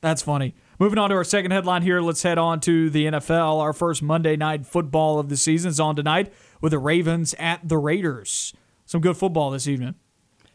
[0.00, 0.54] That's funny.
[0.82, 3.60] Moving on to our second headline here, let's head on to the NFL.
[3.60, 7.68] Our first Monday night football of the season is on tonight with the Ravens at
[7.68, 8.52] the Raiders.
[8.84, 9.94] Some good football this evening.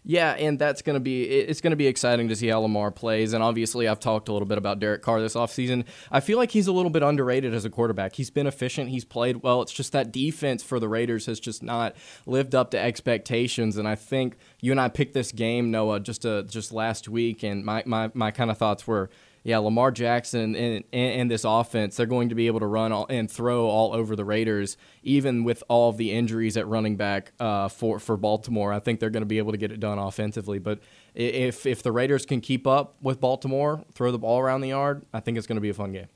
[0.03, 2.91] Yeah, and that's going to be it's going to be exciting to see how Lamar
[2.91, 3.31] plays.
[3.31, 5.85] And obviously, I've talked a little bit about Derek Carr this offseason.
[6.11, 8.15] I feel like he's a little bit underrated as a quarterback.
[8.15, 9.61] He's been efficient, he's played well.
[9.61, 13.77] It's just that defense for the Raiders has just not lived up to expectations.
[13.77, 17.43] And I think you and I picked this game, Noah, just uh, just last week,
[17.43, 19.09] and my my, my kind of thoughts were
[19.47, 23.05] yeah, Lamar Jackson and, and, this offense, they're going to be able to run all,
[23.09, 27.31] and throw all over the Raiders, even with all of the injuries at running back
[27.39, 28.73] uh, for for Baltimore.
[28.73, 30.59] I think they're going to be able to get it done offensively.
[30.59, 30.79] But
[31.15, 35.05] if if the Raiders can keep up with Baltimore, throw the ball around the yard,
[35.13, 36.07] I think it's going to be a fun game.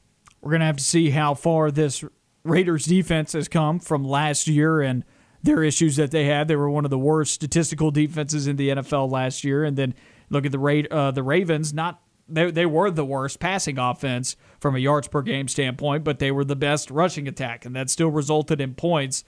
[0.41, 2.03] We're going to have to see how far this
[2.43, 5.05] Raiders defense has come from last year and
[5.41, 6.49] their issues that they had.
[6.49, 9.95] They were one of the worst statistical defenses in the NFL last year, and then
[10.29, 12.01] look at the Ra- uh, the Ravens, not
[12.33, 16.31] they, they were the worst passing offense from a yards per game standpoint, but they
[16.31, 19.23] were the best rushing attack, and that still resulted in points.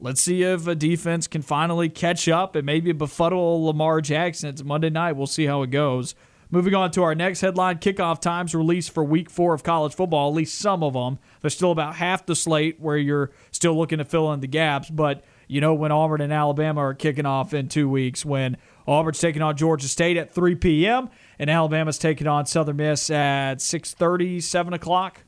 [0.00, 4.50] Let's see if a defense can finally catch up and maybe befuddle Lamar Jackson.
[4.50, 5.14] It's Monday night.
[5.14, 6.14] We'll see how it goes.
[6.50, 10.30] Moving on to our next headline kickoff times released for week four of college football,
[10.30, 11.18] at least some of them.
[11.42, 14.88] There's still about half the slate where you're still looking to fill in the gaps,
[14.88, 18.56] but you know when Auburn and Alabama are kicking off in two weeks, when
[18.88, 23.58] Auburn's taking on Georgia State at 3 p.m., and Alabama's taking on Southern Miss at
[23.58, 25.24] 6:30, 7 o'clock.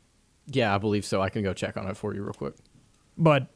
[0.46, 1.20] Yeah, I believe so.
[1.20, 2.54] I can go check on it for you real quick.
[3.18, 3.48] But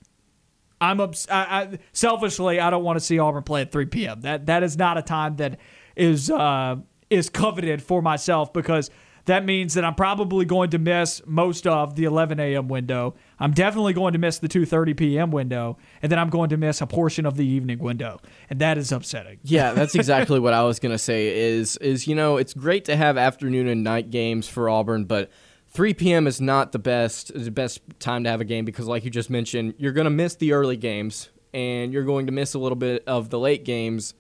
[0.81, 4.21] I'm ups- I, I, selfishly, I don't want to see Auburn play at 3 p.m.
[4.21, 5.59] That that is not a time that
[5.97, 6.77] is uh,
[7.09, 8.91] is coveted for myself because
[9.27, 12.69] that means that I'm probably going to miss most of the 11 a.m.
[12.69, 13.15] window.
[13.39, 15.31] I'm definitely going to miss the 2:30 p.m.
[15.31, 18.21] window, and then I'm going to miss a portion of the evening window,
[18.51, 19.39] and that is upsetting.
[19.43, 21.29] Yeah, that's exactly what I was going to say.
[21.37, 25.31] Is is you know it's great to have afternoon and night games for Auburn, but
[25.69, 26.27] 3 p.m.
[26.27, 29.31] is not the best the best time to have a game because, like you just
[29.31, 32.77] mentioned, you're going to miss the early games and you're going to miss a little
[32.77, 34.13] bit of the late games,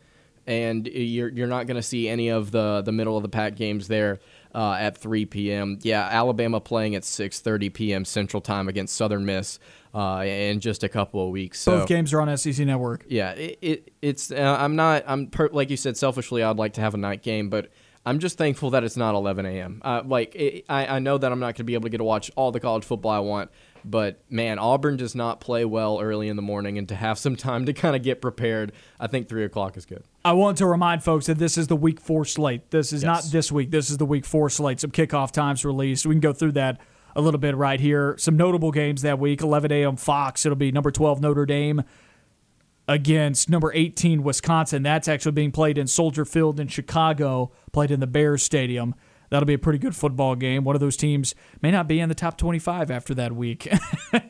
[0.46, 3.54] and you're you're not going to see any of the the middle of the pack
[3.54, 4.20] games there
[4.54, 5.78] uh, at 3 p.m.
[5.82, 8.04] Yeah, Alabama playing at 6:30 p.m.
[8.04, 9.58] Central Time against Southern Miss
[9.94, 11.60] uh, in just a couple of weeks.
[11.60, 13.04] So, Both games are on SEC Network.
[13.08, 16.74] Yeah, it, it it's uh, I'm not I'm per, like you said selfishly I'd like
[16.74, 17.70] to have a night game, but
[18.06, 19.80] I'm just thankful that it's not 11 a.m.
[19.84, 21.98] Uh, like it, I I know that I'm not going to be able to get
[21.98, 23.50] to watch all the college football I want,
[23.84, 27.36] but man, Auburn does not play well early in the morning, and to have some
[27.36, 30.04] time to kind of get prepared, I think three o'clock is good.
[30.24, 32.70] I want to remind folks that this is the week four slate.
[32.70, 33.06] This is yes.
[33.06, 33.70] not this week.
[33.70, 34.80] This is the week four slate.
[34.80, 36.06] Some kickoff times released.
[36.06, 36.80] We can go through that
[37.14, 38.16] a little bit right here.
[38.18, 39.96] Some notable games that week 11 a.m.
[39.96, 40.46] Fox.
[40.46, 41.82] It'll be number 12 Notre Dame
[42.88, 44.82] against number 18 Wisconsin.
[44.82, 48.94] That's actually being played in Soldier Field in Chicago, played in the Bears Stadium
[49.30, 50.64] that'll be a pretty good football game.
[50.64, 53.68] One of those teams may not be in the top 25 after that week.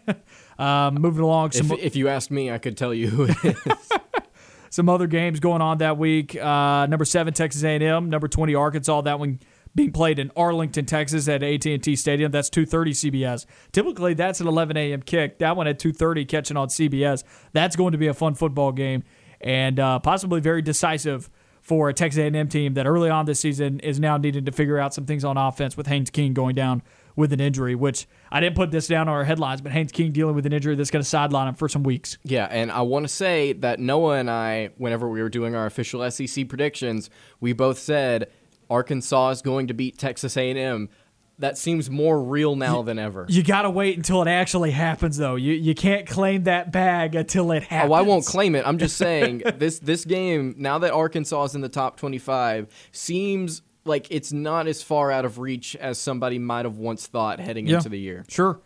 [0.59, 1.53] um, moving along.
[1.53, 3.93] Some, if, if, you ask me, I could tell you who it is.
[4.71, 6.37] some other games going on that week.
[6.37, 8.11] Uh, number seven, Texas A&M.
[8.11, 9.03] Number 20, Arkansas.
[9.03, 9.41] That one
[9.75, 12.31] being played in Arlington, Texas at AT&T Stadium.
[12.31, 13.47] That's 2:30 CBS.
[13.73, 15.03] Typically, that's an 11 a.m.
[15.03, 15.39] kick.
[15.39, 17.25] That one at 2:30 catching on CBS.
[17.53, 19.03] That's going to be a fun football game
[19.41, 21.29] and uh, possibly very decisive
[21.65, 24.79] for a Texas A&M team that early on this season is now needing to figure
[24.79, 26.83] out some things on offense with Haynes King going down
[27.17, 30.13] with an injury, which I didn't put this down on our headlines, but Haynes King
[30.13, 32.19] dealing with an injury that's going to sideline him for some weeks.
[32.23, 35.65] Yeah, and I want to say that Noah and I, whenever we were doing our
[35.65, 37.09] official SEC predictions,
[37.41, 38.31] we both said
[38.69, 40.91] Arkansas is going to beat Texas A&M.
[41.39, 43.27] That seems more real now than ever.
[43.29, 45.35] You got to wait until it actually happens, though.
[45.37, 47.91] You you can't claim that bag until it happens.
[47.91, 48.65] Oh, I won't claim it.
[48.67, 53.63] I'm just saying this this game now that Arkansas is in the top 25 seems
[53.85, 57.67] like it's not as far out of reach as somebody might have once thought heading
[57.67, 57.77] Yeah.
[57.77, 58.25] into the year.
[58.29, 58.61] Sure.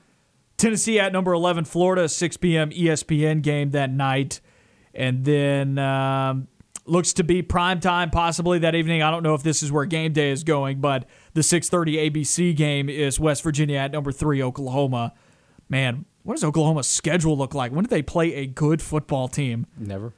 [0.58, 2.70] Tennessee at number 11, Florida, 6 p.m.
[2.70, 4.40] ESPN game that night.
[4.94, 6.48] And then um,
[6.84, 9.02] looks to be prime time possibly that evening.
[9.02, 11.04] I don't know if this is where game day is going, but
[11.38, 15.12] the 6:30 ABC game is West Virginia at number 3 Oklahoma.
[15.68, 17.70] Man, what does Oklahoma's schedule look like?
[17.70, 19.66] When do they play a good football team?
[19.78, 20.12] Never.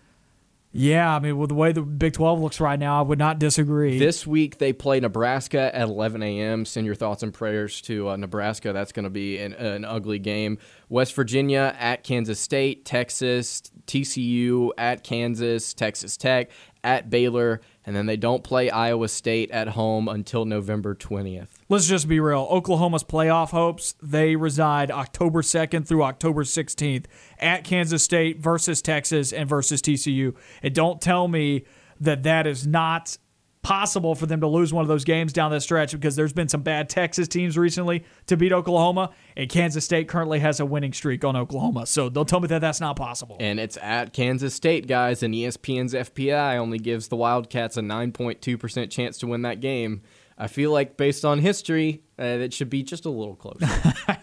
[0.73, 3.39] Yeah, I mean, with the way the Big 12 looks right now, I would not
[3.39, 3.99] disagree.
[3.99, 6.65] This week they play Nebraska at 11 a.m.
[6.65, 8.73] Send your thoughts and prayers to uh, Nebraska.
[8.73, 10.59] That's going to be an, an ugly game.
[10.89, 16.51] West Virginia at Kansas State, Texas, TCU at Kansas, Texas Tech
[16.83, 21.49] at Baylor, and then they don't play Iowa State at home until November 20th.
[21.69, 22.47] Let's just be real.
[22.51, 27.07] Oklahoma's playoff hopes, they reside October 2nd through October 16th
[27.39, 30.35] at Kansas State versus Texas and versus TCU.
[30.63, 31.65] And don't tell me
[32.01, 33.17] that that is not
[33.63, 36.49] possible for them to lose one of those games down that stretch because there's been
[36.49, 40.93] some bad Texas teams recently to beat Oklahoma, and Kansas State currently has a winning
[40.93, 41.87] streak on Oklahoma.
[41.87, 43.37] So don't tell me that that's not possible.
[43.39, 48.91] And it's at Kansas State, guys, and ESPN's FPI only gives the Wildcats a 9.2%
[48.91, 50.03] chance to win that game.
[50.39, 53.69] I feel like, based on history, uh, it should be just a little closer.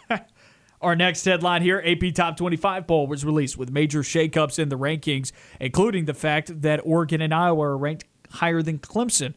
[0.81, 4.77] Our next headline here AP Top 25 poll was released with major shakeups in the
[4.77, 9.33] rankings, including the fact that Oregon and Iowa are ranked higher than Clemson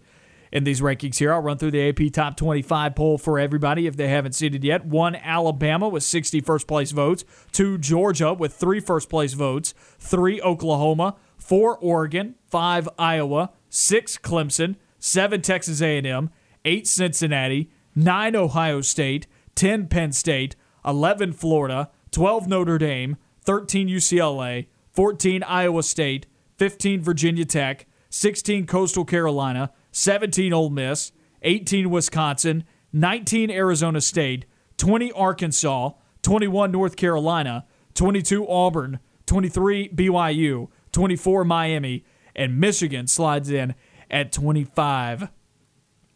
[0.53, 1.33] in these rankings here.
[1.33, 4.65] I'll run through the AP Top 25 poll for everybody if they haven't seen it
[4.65, 4.85] yet.
[4.85, 7.25] One, Alabama with 60 first place votes.
[7.53, 9.75] Two, Georgia with three first place votes.
[9.99, 11.17] Three, Oklahoma.
[11.39, 12.35] Four, Oregon.
[12.47, 13.51] Five, Iowa.
[13.69, 14.77] Six, Clemson.
[14.99, 16.31] Seven, Texas A&M.
[16.65, 17.71] Eight, Cincinnati.
[17.95, 19.27] Nine, Ohio State.
[19.55, 20.57] 10, Penn State.
[20.85, 26.27] 11 Florida, 12 Notre Dame, 13 UCLA, 14 Iowa State,
[26.57, 34.47] 15 Virginia Tech, 16 Coastal Carolina, 17 Ole Miss, 18 Wisconsin, 19 Arizona State,
[34.77, 35.91] 20 Arkansas,
[36.23, 42.05] 21 North Carolina, 22 Auburn, 23 BYU, 24 Miami,
[42.35, 43.75] and Michigan slides in
[44.11, 45.29] at 25.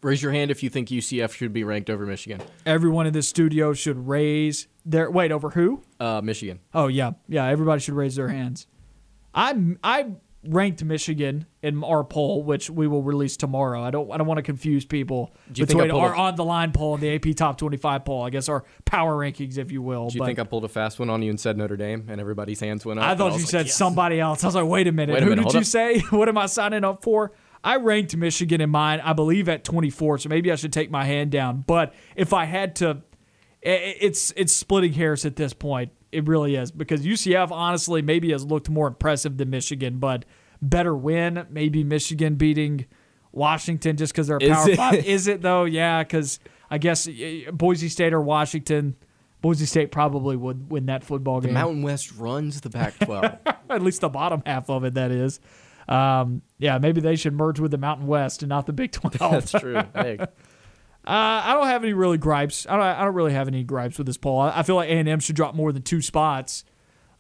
[0.03, 2.43] Raise your hand if you think UCF should be ranked over Michigan.
[2.67, 5.83] Everyone in this studio should raise their wait over who?
[5.99, 6.61] Uh, Michigan.
[6.75, 7.47] Oh yeah, yeah.
[7.47, 8.67] Everybody should raise their hands.
[9.35, 10.13] I I
[10.47, 13.83] ranked Michigan in our poll, which we will release tomorrow.
[13.83, 16.19] I don't I don't want to confuse people Do you think I between our a-
[16.21, 18.23] on the line poll and the AP Top Twenty Five poll.
[18.23, 20.09] I guess our power rankings, if you will.
[20.09, 22.07] Do you but think I pulled a fast one on you and said Notre Dame
[22.09, 23.07] and everybody's hands went up?
[23.07, 23.75] I thought was you like, said yes.
[23.75, 24.45] somebody else.
[24.45, 25.15] I was like, wait a minute.
[25.15, 25.67] Wait a Who minute, did you up.
[25.67, 25.99] say?
[26.11, 27.33] what am I signing up for?
[27.63, 30.19] I ranked Michigan in mine, I believe, at 24.
[30.19, 31.65] So maybe I should take my hand down.
[31.67, 32.89] But if I had to,
[33.65, 35.91] i- i- it's it's splitting hairs at this point.
[36.15, 40.25] It really is because UCF honestly maybe has looked more impressive than Michigan, but
[40.63, 41.47] better win.
[41.51, 42.87] Maybe Michigan beating
[43.33, 44.77] Washington just because they're a Is power it?
[44.77, 44.95] five.
[45.07, 45.65] Is it though?
[45.65, 46.39] Yeah, because
[46.71, 47.09] I guess
[47.53, 48.97] Boise State or Washington.
[49.41, 51.49] Boise State probably would win that football game.
[51.53, 53.39] The Mountain West runs the Pac-12.
[53.69, 55.39] At least the bottom half of it, that is.
[55.87, 59.19] Um, yeah, maybe they should merge with the Mountain West and not the Big 12.
[59.19, 59.83] That's true.
[59.95, 60.19] Hey,
[61.07, 62.67] Uh, I don't have any really gripes.
[62.67, 62.83] I don't.
[62.83, 64.41] I don't really have any gripes with this poll.
[64.41, 66.65] I, I feel like A and M should drop more than two spots,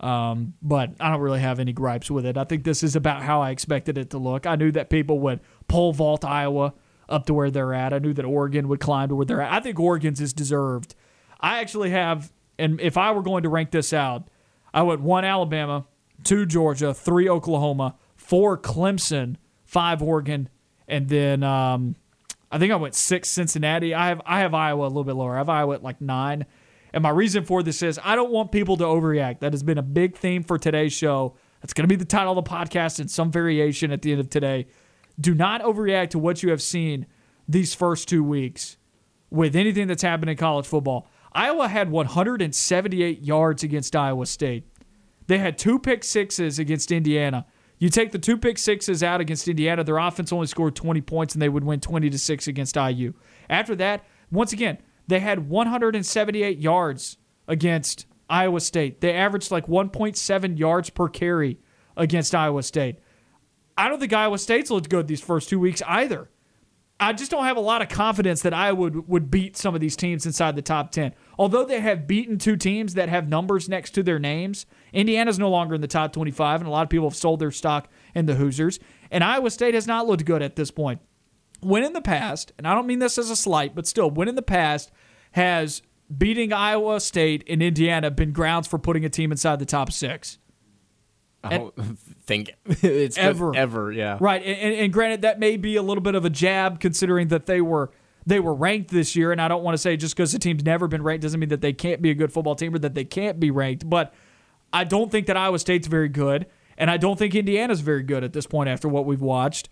[0.01, 2.39] um, but I don't really have any gripes with it.
[2.39, 4.47] I think this is about how I expected it to look.
[4.47, 6.73] I knew that people would pole vault Iowa
[7.11, 7.93] up to where they're at.
[7.93, 9.53] I knew that Oregon would climb to where they're at.
[9.53, 10.95] I think Oregon's is deserved.
[11.39, 14.29] I actually have, and if I were going to rank this out,
[14.73, 15.85] I went one Alabama,
[16.23, 20.49] two Georgia, three Oklahoma, four Clemson, five Oregon,
[20.89, 21.97] and then um,
[22.55, 23.95] I think I went six Cincinnati.
[23.95, 25.35] I have I have Iowa a little bit lower.
[25.35, 26.47] I have Iowa at like nine.
[26.93, 29.41] And my reason for this is I don't want people to overreact.
[29.41, 31.35] That has been a big theme for today's show.
[31.61, 34.21] That's going to be the title of the podcast in some variation at the end
[34.21, 34.69] of today.
[35.21, 37.07] Do not overreact to what you have seen
[37.49, 38.77] these first two weeks
[39.31, 41.09] with anything that's happened in college football.
[41.33, 44.69] Iowa had 178 yards against Iowa State.
[45.27, 47.47] They had two pick sixes against Indiana.
[47.85, 51.35] You take the two pick sixes out against Indiana, their offense only scored 20 points
[51.35, 53.13] and they would win 20 to 6 against IU.
[53.51, 59.03] After that, once again, they had 178 yards against Iowa State.
[59.03, 61.59] They averaged like 1.7 yards per carry
[61.95, 63.01] against Iowa State.
[63.77, 66.31] I don't think Iowa State's looked good these first two weeks either.
[67.05, 69.81] I just don't have a lot of confidence that Iowa would, would beat some of
[69.81, 71.15] these teams inside the top 10.
[71.39, 75.51] Although they have beaten two teams that have numbers next to their names, Indiana's no
[75.51, 78.25] longer in the top 25, and a lot of people have sold their stock in
[78.25, 78.81] the Hoosiers.
[79.11, 81.01] And Iowa State has not looked good at this point.
[81.61, 84.29] When in the past, and I don't mean this as a slight, but still, when
[84.29, 84.91] in the past
[85.33, 85.83] has
[86.17, 90.39] beating Iowa State and Indiana been grounds for putting a team inside the top six?
[91.45, 93.51] I don't think it's Ever.
[93.51, 94.19] ever, ever, yeah.
[94.21, 97.29] Right, and, and, and granted, that may be a little bit of a jab considering
[97.29, 97.91] that they were
[98.27, 100.65] they were ranked this year, and I don't want to say just because the team's
[100.65, 102.95] never been ranked doesn't mean that they can't be a good football team or that
[102.95, 103.89] they can't be ranked.
[103.89, 104.15] But
[104.73, 106.47] I don't think that Iowa State's very good,
[106.79, 109.69] and I don't think Indiana's very good at this point after what we've watched.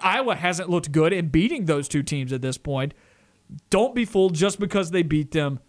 [0.00, 2.94] Iowa hasn't looked good in beating those two teams at this point.
[3.70, 5.60] Don't be fooled just because they beat them.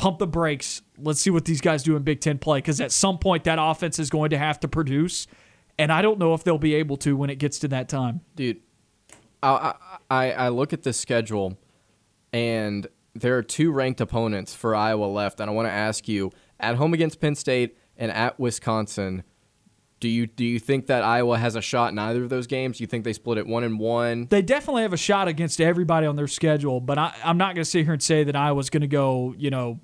[0.00, 0.80] Pump the brakes.
[0.98, 3.58] Let's see what these guys do in Big Ten play because at some point that
[3.60, 5.26] offense is going to have to produce,
[5.78, 8.22] and I don't know if they'll be able to when it gets to that time.
[8.34, 8.60] dude.
[9.42, 9.74] I,
[10.10, 11.58] I I look at the schedule,
[12.32, 16.30] and there are two ranked opponents for Iowa left, and I want to ask you:
[16.58, 19.22] at home against Penn State and at Wisconsin,
[20.00, 22.80] do you do you think that Iowa has a shot in either of those games?
[22.80, 24.26] You think they split it one and one?
[24.30, 27.64] They definitely have a shot against everybody on their schedule, but I, I'm not going
[27.64, 29.80] to sit here and say that Iowa's going to go, you know,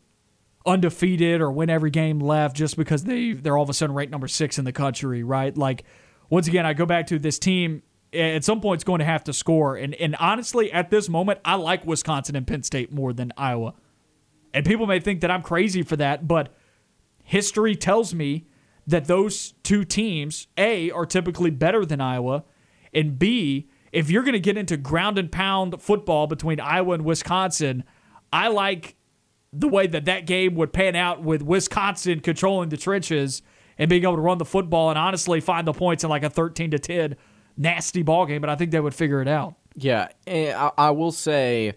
[0.66, 4.12] undefeated or win every game left just because they they're all of a sudden ranked
[4.12, 5.56] number six in the country, right?
[5.56, 5.84] Like,
[6.28, 7.82] once again, I go back to this team.
[8.12, 11.40] At some point, it's going to have to score, and and honestly, at this moment,
[11.44, 13.74] I like Wisconsin and Penn State more than Iowa.
[14.54, 16.54] And people may think that I'm crazy for that, but
[17.22, 18.46] history tells me
[18.86, 22.44] that those two teams, A, are typically better than Iowa,
[22.94, 27.04] and B, if you're going to get into ground and pound football between Iowa and
[27.04, 27.84] Wisconsin,
[28.32, 28.96] I like
[29.52, 33.42] the way that that game would pan out with Wisconsin controlling the trenches
[33.78, 36.30] and being able to run the football and honestly find the points in like a
[36.30, 37.16] 13 to 10
[37.56, 39.54] nasty ball game, but I think they would figure it out.
[39.74, 41.74] Yeah, I, I will say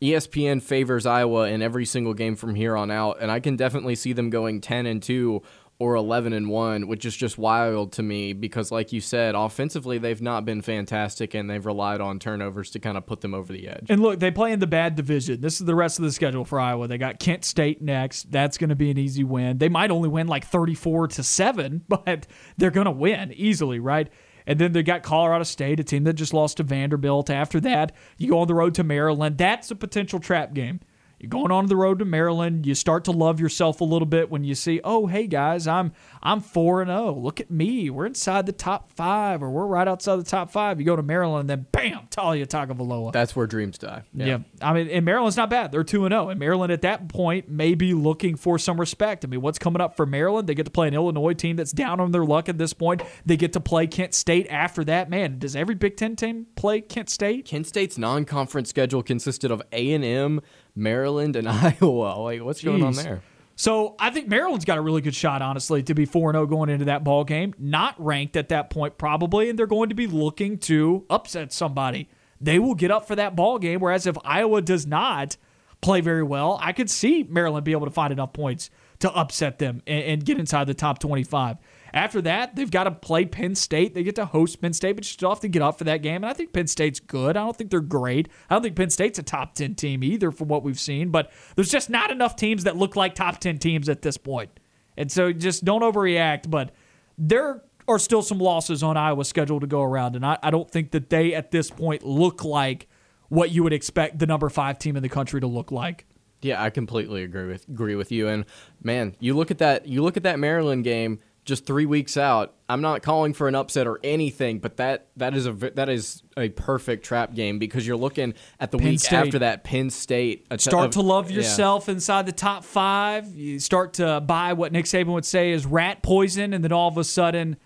[0.00, 3.94] ESPN favors Iowa in every single game from here on out, and I can definitely
[3.94, 5.42] see them going 10 and 2
[5.78, 9.98] or 11 and 1, which is just wild to me because like you said, offensively
[9.98, 13.52] they've not been fantastic and they've relied on turnovers to kind of put them over
[13.52, 13.86] the edge.
[13.90, 15.42] And look, they play in the bad division.
[15.42, 16.88] This is the rest of the schedule for Iowa.
[16.88, 18.32] They got Kent State next.
[18.32, 19.58] That's going to be an easy win.
[19.58, 24.08] They might only win like 34 to 7, but they're going to win easily, right?
[24.46, 27.28] And then they got Colorado State, a team that just lost to Vanderbilt.
[27.28, 29.36] After that, you go on the road to Maryland.
[29.36, 30.80] That's a potential trap game.
[31.18, 32.66] You're going on the road to Maryland.
[32.66, 35.92] You start to love yourself a little bit when you see, oh, hey guys, I'm
[36.22, 37.14] I'm four and zero.
[37.14, 37.88] Look at me.
[37.88, 40.78] We're inside the top five, or we're right outside the top five.
[40.78, 43.12] You go to Maryland, and then bam, Taulia Tagovailoa.
[43.12, 44.02] That's where dreams die.
[44.12, 44.38] Yeah.
[44.60, 45.72] I mean, and Maryland's not bad.
[45.72, 46.28] They're 2 and 0.
[46.28, 49.24] And Maryland at that point may be looking for some respect.
[49.24, 50.48] I mean, what's coming up for Maryland?
[50.48, 53.02] They get to play an Illinois team that's down on their luck at this point.
[53.24, 55.08] They get to play Kent State after that.
[55.08, 57.46] Man, does every Big 10 team play Kent State?
[57.46, 60.40] Kent State's non-conference schedule consisted of A&M,
[60.76, 62.20] Maryland, and Iowa.
[62.20, 63.22] Like, what's going on there?
[63.56, 66.68] So I think Maryland's got a really good shot, honestly, to be 4 0 going
[66.68, 67.54] into that ball game.
[67.58, 72.10] Not ranked at that point, probably, and they're going to be looking to upset somebody.
[72.38, 73.80] They will get up for that ball game.
[73.80, 75.38] Whereas if Iowa does not
[75.80, 78.68] play very well, I could see Maryland be able to find enough points
[78.98, 81.56] to upset them and, and get inside the top 25.
[81.96, 83.94] After that, they've got to play Penn State.
[83.94, 86.02] They get to host Penn State, but you still have to get up for that
[86.02, 86.16] game.
[86.16, 87.38] And I think Penn State's good.
[87.38, 88.28] I don't think they're great.
[88.50, 91.10] I don't think Penn State's a top 10 team either, from what we've seen.
[91.10, 94.50] But there's just not enough teams that look like top 10 teams at this point.
[94.98, 96.50] And so just don't overreact.
[96.50, 96.72] But
[97.16, 100.16] there are still some losses on Iowa's schedule to go around.
[100.16, 102.88] And I, I don't think that they, at this point, look like
[103.30, 106.04] what you would expect the number five team in the country to look like.
[106.42, 108.28] Yeah, I completely agree with agree with you.
[108.28, 108.44] And
[108.82, 112.54] man, you look at that you look at that Maryland game just three weeks out.
[112.68, 116.22] I'm not calling for an upset or anything, but that that is a that is
[116.36, 119.16] a perfect trap game because you're looking at the Penn week State.
[119.16, 120.50] after that Penn State.
[120.50, 121.38] t- start of- to love yeah.
[121.38, 123.28] yourself inside the top five.
[123.34, 126.88] You start to buy what Nick Saban would say is rat poison, and then all
[126.88, 127.56] of a sudden,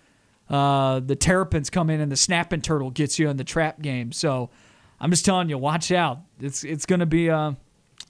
[0.49, 4.11] uh, the terrapins come in and the snapping turtle gets you in the trap game.
[4.11, 4.51] So
[4.99, 6.19] I'm just telling you, watch out.
[6.39, 7.53] It's it's going to be uh,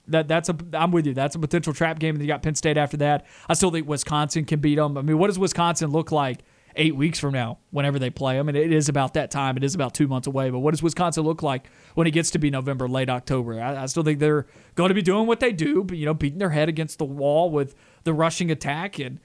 [0.08, 1.14] that that's a I'm with you.
[1.14, 2.14] That's a potential trap game.
[2.14, 3.26] And you got Penn State after that.
[3.48, 4.96] I still think Wisconsin can beat them.
[4.96, 6.40] I mean, what does Wisconsin look like?
[6.74, 8.38] Eight weeks from now, whenever they play.
[8.38, 9.58] I mean, it is about that time.
[9.58, 10.48] It is about two months away.
[10.48, 13.60] But what does Wisconsin look like when it gets to be November, late October?
[13.60, 16.14] I, I still think they're going to be doing what they do, but you know,
[16.14, 17.74] beating their head against the wall with
[18.04, 18.98] the rushing attack.
[18.98, 19.20] And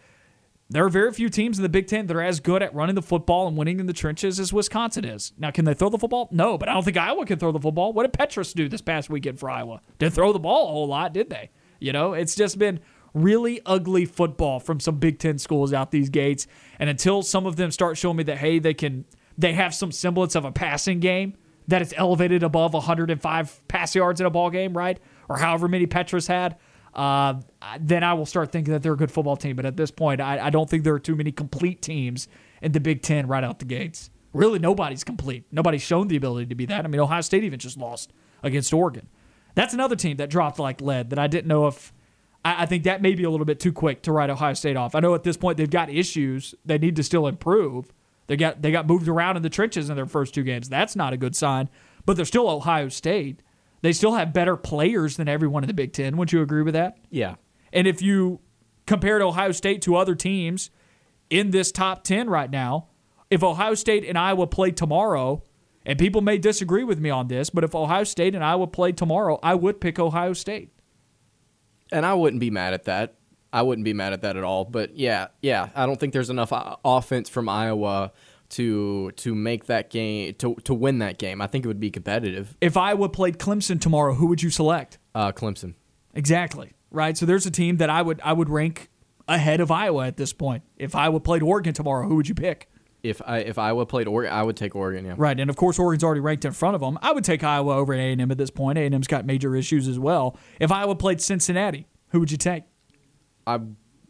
[0.70, 2.96] there are very few teams in the Big Ten that are as good at running
[2.96, 5.32] the football and winning in the trenches as Wisconsin is.
[5.38, 6.28] Now, can they throw the football?
[6.32, 7.94] No, but I don't think Iowa can throw the football.
[7.94, 9.82] What did Petras do this past weekend for Iowa?
[9.98, 11.52] Didn't throw the ball a whole lot, did they?
[11.80, 12.82] You know, it's just been
[13.14, 16.48] really ugly football from some Big Ten schools out these gates.
[16.80, 19.06] And until some of them start showing me that hey, they can
[19.38, 21.36] they have some semblance of a passing game
[21.68, 25.00] that it's elevated above 105 pass yards in a ball game, right?
[25.30, 26.58] Or however many Petras had.
[26.98, 27.36] Uh,
[27.80, 29.56] then I will start thinking that they're a good football team.
[29.56, 32.28] But at this point, I, I don't think there are too many complete teams
[32.62, 34.10] in the Big Ten right out the gates.
[34.34, 35.46] Really, nobody's complete.
[35.52, 36.86] Nobody's shown the ability to be that.
[36.86, 38.12] I mean, Ohio State even just lost
[38.42, 39.08] against Oregon.
[39.56, 41.94] That's another team that dropped like lead that I didn't know if.
[42.44, 44.76] I, I think that may be a little bit too quick to write Ohio State
[44.76, 44.96] off.
[44.96, 46.56] I know at this point they've got issues.
[46.66, 47.94] They need to still improve.
[48.26, 50.68] They got they got moved around in the trenches in their first two games.
[50.68, 51.70] That's not a good sign.
[52.06, 53.42] But they're still Ohio State.
[53.82, 56.18] They still have better players than everyone in the Big Ten.
[56.18, 56.98] Would you agree with that?
[57.10, 57.36] Yeah.
[57.72, 58.40] And if you
[58.86, 60.70] compared Ohio State to other teams
[61.30, 62.88] in this top 10 right now,
[63.30, 65.44] if Ohio State and Iowa play tomorrow,
[65.86, 68.92] and people may disagree with me on this, but if Ohio State and Iowa play
[68.92, 70.72] tomorrow, I would pick Ohio State.
[71.92, 73.16] And I wouldn't be mad at that.
[73.54, 74.66] I wouldn't be mad at that at all.
[74.66, 76.52] But yeah, yeah, I don't think there's enough
[76.84, 78.12] offense from Iowa
[78.50, 81.42] to to make that game to to win that game.
[81.42, 82.56] I think it would be competitive.
[82.62, 84.98] If Iowa played Clemson tomorrow, who would you select?
[85.14, 85.74] Uh, Clemson.
[86.14, 86.72] Exactly.
[86.92, 87.18] Right.
[87.18, 88.90] So there's a team that I would I would rank
[89.28, 90.64] ahead of Iowa at this point.
[90.78, 92.70] If Iowa played Oregon tomorrow, who would you pick?
[93.04, 95.06] If I if Iowa played Oregon, I would take Oregon.
[95.06, 95.16] Yeah.
[95.18, 96.98] Right, and of course Oregon's already ranked in front of them.
[97.02, 98.78] I would take Iowa over A and M at this point.
[98.78, 100.38] A and M's got major issues as well.
[100.60, 102.64] If Iowa played Cincinnati, who would you take?
[103.46, 103.60] I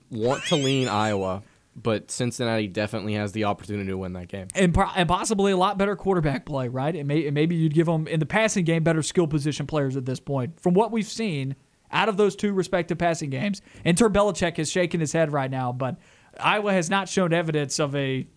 [0.09, 1.43] want to lean Iowa,
[1.81, 4.47] but Cincinnati definitely has the opportunity to win that game.
[4.55, 6.95] And, and possibly a lot better quarterback play, right?
[6.95, 9.95] And, may, and maybe you'd give them in the passing game better skill position players
[9.95, 10.59] at this point.
[10.59, 11.55] From what we've seen
[11.91, 15.71] out of those two respective passing games, Inter Belichick is shaking his head right now,
[15.71, 15.97] but
[16.39, 18.27] Iowa has not shown evidence of a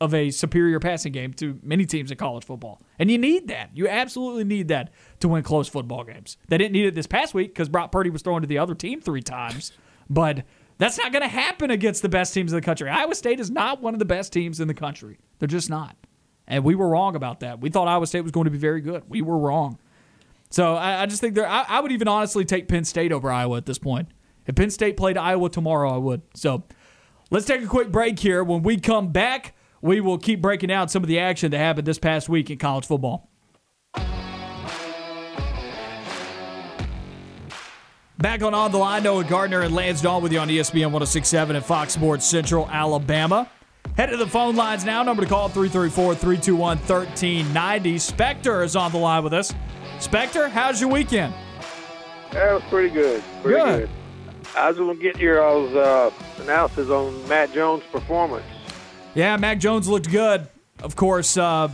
[0.00, 2.82] of a superior passing game to many teams in college football.
[2.98, 3.70] And you need that.
[3.72, 6.38] You absolutely need that to win close football games.
[6.48, 8.74] They didn't need it this past week because Brock Purdy was throwing to the other
[8.74, 9.70] team three times,
[10.10, 10.42] but
[10.78, 12.88] that's not going to happen against the best teams in the country.
[12.88, 15.18] Iowa State is not one of the best teams in the country.
[15.38, 15.96] They're just not.
[16.46, 17.60] And we were wrong about that.
[17.60, 19.04] We thought Iowa State was going to be very good.
[19.08, 19.78] We were wrong.
[20.50, 21.48] So I, I just think there.
[21.48, 24.08] I, I would even honestly take Penn State over Iowa at this point.
[24.46, 26.22] If Penn State played Iowa tomorrow, I would.
[26.34, 26.64] So
[27.30, 28.44] let's take a quick break here.
[28.44, 31.86] When we come back, we will keep breaking down some of the action that happened
[31.86, 33.30] this past week in college football.
[38.22, 41.56] Back on On the Line, Noah Gardner and Lance Dawe with you on ESPN 1067
[41.56, 43.50] and Fox Sports Central, Alabama.
[43.96, 45.02] Head to the phone lines now.
[45.02, 47.98] Number to call 334 321 1390.
[47.98, 49.52] Spectre is on the line with us.
[49.98, 51.34] Spectre, how's your weekend?
[52.30, 53.24] That was pretty good.
[53.42, 53.88] Pretty Good.
[53.88, 54.46] good.
[54.56, 56.12] I was going to get your all's uh,
[56.42, 58.46] analysis on Mac Jones' performance.
[59.16, 60.46] Yeah, Mac Jones looked good.
[60.80, 61.70] Of course, uh,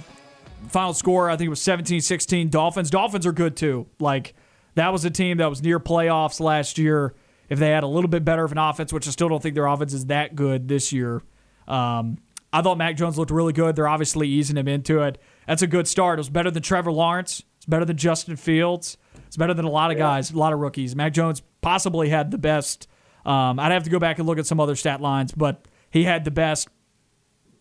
[0.68, 2.88] final score, I think it was 17 16 Dolphins.
[2.88, 3.86] Dolphins are good too.
[4.00, 4.34] Like,
[4.78, 7.14] that was a team that was near playoffs last year.
[7.48, 9.54] If they had a little bit better of an offense, which I still don't think
[9.54, 11.22] their offense is that good this year.
[11.66, 12.18] Um,
[12.52, 13.76] I thought Mac Jones looked really good.
[13.76, 15.18] They're obviously easing him into it.
[15.46, 16.18] That's a good start.
[16.18, 17.42] It was better than Trevor Lawrence.
[17.56, 18.96] It's better than Justin Fields.
[19.26, 20.94] It's better than a lot of guys, a lot of rookies.
[20.96, 22.88] Mac Jones possibly had the best.
[23.26, 26.04] Um, I'd have to go back and look at some other stat lines, but he
[26.04, 26.68] had the best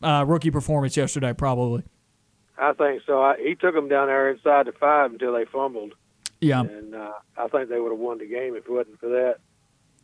[0.02, 1.84] uh, rookie performance yesterday, probably.
[2.58, 3.22] I think so.
[3.22, 5.94] I, he took them down there inside the five until they fumbled,
[6.40, 6.62] Yeah.
[6.62, 9.38] and uh, I think they would have won the game if it wasn't for that.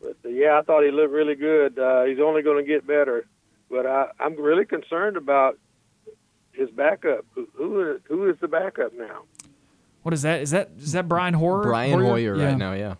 [0.02, 1.78] But uh, yeah, I thought he looked really good.
[1.78, 3.26] Uh, he's only going to get better,
[3.70, 5.58] but I, I'm really concerned about
[6.52, 7.24] his backup.
[7.34, 9.22] Who, who is who is the backup now?
[10.02, 10.42] What is that?
[10.42, 11.62] Is that is that Brian Hoyer?
[11.62, 12.44] Brian Hoyer, Yeah.
[12.46, 12.94] right now, yeah.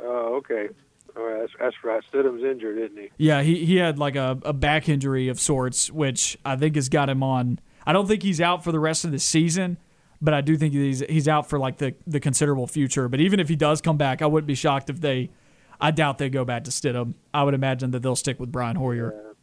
[0.00, 0.68] Oh, okay.
[1.16, 2.02] All right, that's, that's right.
[2.12, 3.10] Stidham's injured, isn't he?
[3.16, 6.88] Yeah, he, he had like a, a back injury of sorts, which I think has
[6.88, 7.60] got him on.
[7.86, 9.76] I don't think he's out for the rest of the season,
[10.24, 13.08] but I do think he's he's out for like the, the considerable future.
[13.08, 15.30] But even if he does come back, I wouldn't be shocked if they.
[15.80, 17.14] I doubt they go back to Stidham.
[17.34, 19.34] I would imagine that they'll stick with Brian Hoyer.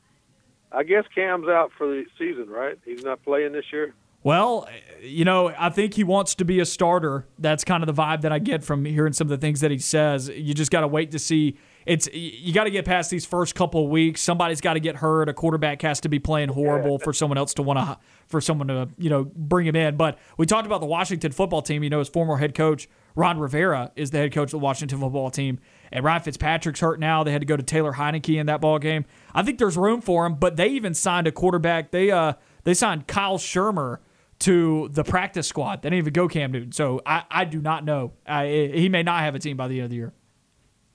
[0.71, 2.79] I guess Cam's out for the season, right?
[2.85, 3.93] He's not playing this year.
[4.23, 4.67] Well,
[5.01, 7.27] you know, I think he wants to be a starter.
[7.37, 9.71] That's kind of the vibe that I get from hearing some of the things that
[9.71, 10.29] he says.
[10.29, 11.57] You just got to wait to see.
[11.85, 14.21] It's you got to get past these first couple of weeks.
[14.21, 15.29] Somebody's got to get hurt.
[15.29, 17.97] A quarterback has to be playing horrible for someone else to want to
[18.27, 19.97] for someone to you know bring him in.
[19.97, 21.83] But we talked about the Washington football team.
[21.83, 24.99] You know, his former head coach Ron Rivera is the head coach of the Washington
[24.99, 25.59] football team,
[25.91, 27.23] and Ryan Fitzpatrick's hurt now.
[27.23, 29.05] They had to go to Taylor Heinicke in that ball game.
[29.33, 31.91] I think there's room for him, but they even signed a quarterback.
[31.91, 32.33] They uh
[32.63, 33.97] they signed Kyle Shurmur
[34.41, 35.81] to the practice squad.
[35.81, 36.71] They didn't even go Cam Newton.
[36.71, 38.13] So I, I do not know.
[38.25, 40.13] I, he may not have a team by the end of the year.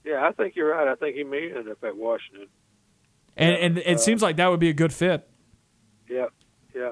[0.07, 0.87] Yeah, I think you're right.
[0.87, 2.47] I think he may end up at Washington.
[3.35, 5.27] And, and it seems like that would be a good fit.
[6.09, 6.27] Yeah,
[6.73, 6.91] yeah.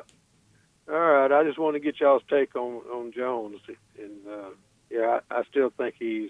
[0.89, 1.31] All right.
[1.31, 3.61] I just want to get y'all's take on on Jones,
[3.97, 4.49] and uh,
[4.91, 6.29] yeah, I, I still think he's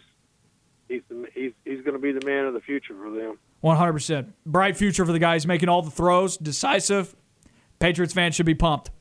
[0.88, 3.40] he's the, he's he's going to be the man of the future for them.
[3.64, 4.34] 100%.
[4.46, 7.16] Bright future for the guys making all the throws, decisive.
[7.80, 8.92] Patriots fans should be pumped.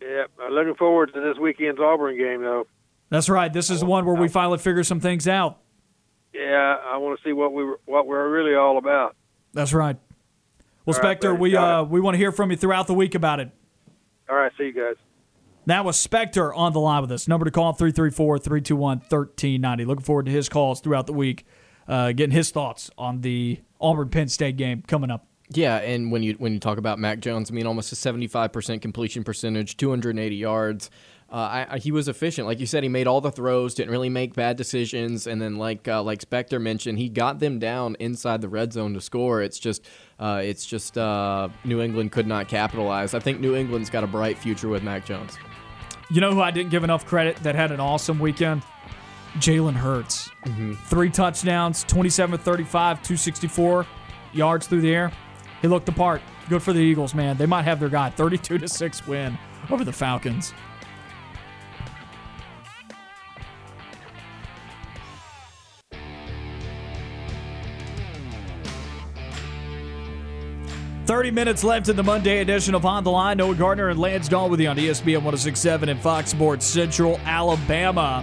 [0.00, 2.66] Yeah, I'm looking forward to this weekend's Auburn game, though.
[3.10, 3.52] That's right.
[3.52, 5.58] This is the one where we finally figure some things out.
[6.34, 9.16] Yeah, I want to see what we were, what we're really all about.
[9.52, 9.96] That's right.
[10.84, 11.40] Well, All right, Spectre, buddy.
[11.40, 13.50] we uh, we want to hear from you throughout the week about it.
[14.28, 14.96] All right, see you guys.
[15.66, 17.28] That was Spectre on the line with us.
[17.28, 19.84] Number to call 334 321 1390.
[19.84, 21.44] Looking forward to his calls throughout the week,
[21.86, 25.26] uh, getting his thoughts on the Auburn Penn State game coming up.
[25.50, 28.80] Yeah, and when you when you talk about Mac Jones, I mean almost a 75%
[28.82, 30.90] completion percentage, 280 yards.
[31.30, 32.82] Uh, I, I, he was efficient, like you said.
[32.82, 36.22] He made all the throws, didn't really make bad decisions, and then like uh, like
[36.22, 39.42] Spectre mentioned, he got them down inside the red zone to score.
[39.42, 39.86] It's just
[40.18, 43.12] uh, it's just uh, New England could not capitalize.
[43.12, 45.36] I think New England's got a bright future with Mac Jones.
[46.10, 48.62] You know who I didn't give enough credit that had an awesome weekend?
[49.34, 50.30] Jalen Hurts.
[50.46, 50.72] Mm-hmm.
[50.86, 53.86] Three touchdowns, 27 35, 264
[54.32, 55.12] yards through the air.
[55.60, 56.22] He looked the part.
[56.48, 57.36] Good for the Eagles, man.
[57.36, 58.08] They might have their guy.
[58.08, 59.36] 32 to 6 win
[59.70, 60.54] over the Falcons.
[71.08, 73.38] 30 minutes left in the Monday edition of On the Line.
[73.38, 78.22] Noah Gardner and Lance Dawe with you on ESPN 1067 and Fox Sports Central, Alabama.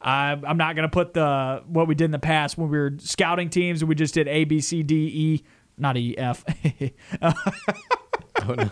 [0.01, 2.95] I'm not going to put the what we did in the past when we were
[2.97, 5.43] scouting teams and we just did A, B, C, D, E
[5.81, 6.45] not E F.
[7.21, 7.33] oh,
[8.39, 8.69] no.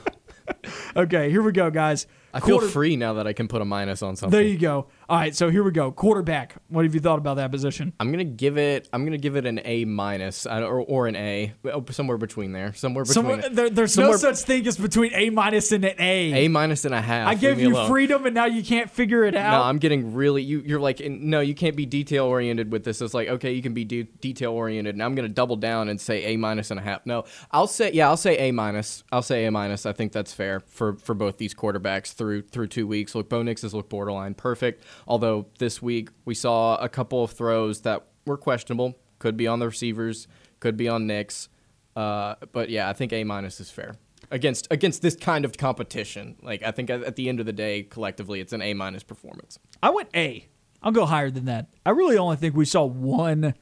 [0.96, 2.08] okay, here we go, guys.
[2.34, 4.38] I feel free now that I can put a minus on something.
[4.38, 4.88] There you go.
[5.10, 5.92] All right, so here we go.
[5.92, 6.56] Quarterback.
[6.68, 7.94] What have you thought about that position?
[8.00, 8.88] I'm gonna give it.
[8.94, 12.74] I'm gonna give it an A minus or, or an A, oh, somewhere between there.
[12.74, 13.14] Somewhere between.
[13.14, 16.46] Somewhere, there, there's somewhere, no such thing as between A minus and an A.
[16.46, 17.28] A minus and a half.
[17.28, 17.90] I gave you alone.
[17.90, 19.58] freedom, and now you can't figure it out.
[19.58, 20.44] No, I'm getting really.
[20.44, 23.02] You, you're like, no, you can't be detail oriented with this.
[23.02, 26.00] It's like, okay, you can be de- detail oriented, and I'm gonna double down and
[26.00, 27.06] say A minus and a half.
[27.06, 29.04] No, I'll say yeah, I'll say A minus.
[29.12, 29.88] I'll say A minus.
[29.88, 33.16] I think that's fair for for both these quarterbacks through through two weeks weeks.
[33.16, 34.84] Look, Bo Nix has looked borderline perfect.
[35.08, 38.98] Although this week we saw a couple of throws that were questionable.
[39.20, 40.28] Could be on the receivers,
[40.60, 41.50] could be on Nix.
[41.96, 43.96] Uh, but yeah, I think A minus is fair
[44.32, 46.36] against against this kind of competition.
[46.42, 49.60] Like I think at the end of the day, collectively, it's an A minus performance.
[49.82, 50.48] I went A.
[50.82, 51.68] I'll go higher than that.
[51.86, 53.54] I really only think we saw one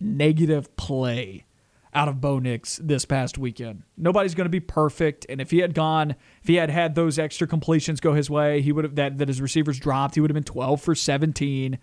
[0.00, 1.44] negative play
[1.96, 3.82] out of Bo Nix this past weekend.
[3.96, 7.18] Nobody's going to be perfect, and if he had gone, if he had had those
[7.18, 10.14] extra completions go his way, he would have that that his receivers dropped.
[10.14, 11.78] He would have been 12 for 17.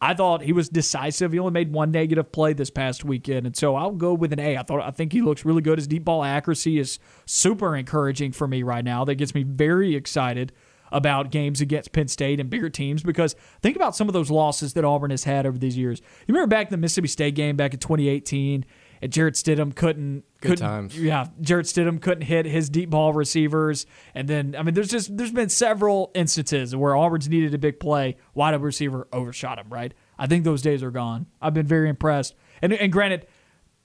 [0.00, 1.32] I thought he was decisive.
[1.32, 4.40] He only made one negative play this past weekend, and so I'll go with an
[4.40, 4.56] A.
[4.56, 5.76] I thought I think he looks really good.
[5.76, 9.04] His deep ball accuracy is super encouraging for me right now.
[9.04, 10.52] That gets me very excited
[10.90, 14.72] about games against Penn State and bigger teams because think about some of those losses
[14.72, 16.00] that Auburn has had over these years.
[16.26, 18.64] You remember back in the Mississippi State game back in 2018
[19.02, 20.98] and Jarrett Stidham couldn't Good couldn't, times.
[20.98, 25.16] Yeah, Jarrett Stidham couldn't hit his deep ball receivers, and then I mean, there's just
[25.16, 29.68] there's been several instances where Auburn's needed a big play, wide open receiver overshot him.
[29.68, 31.26] Right, I think those days are gone.
[31.40, 33.26] I've been very impressed, and and granted,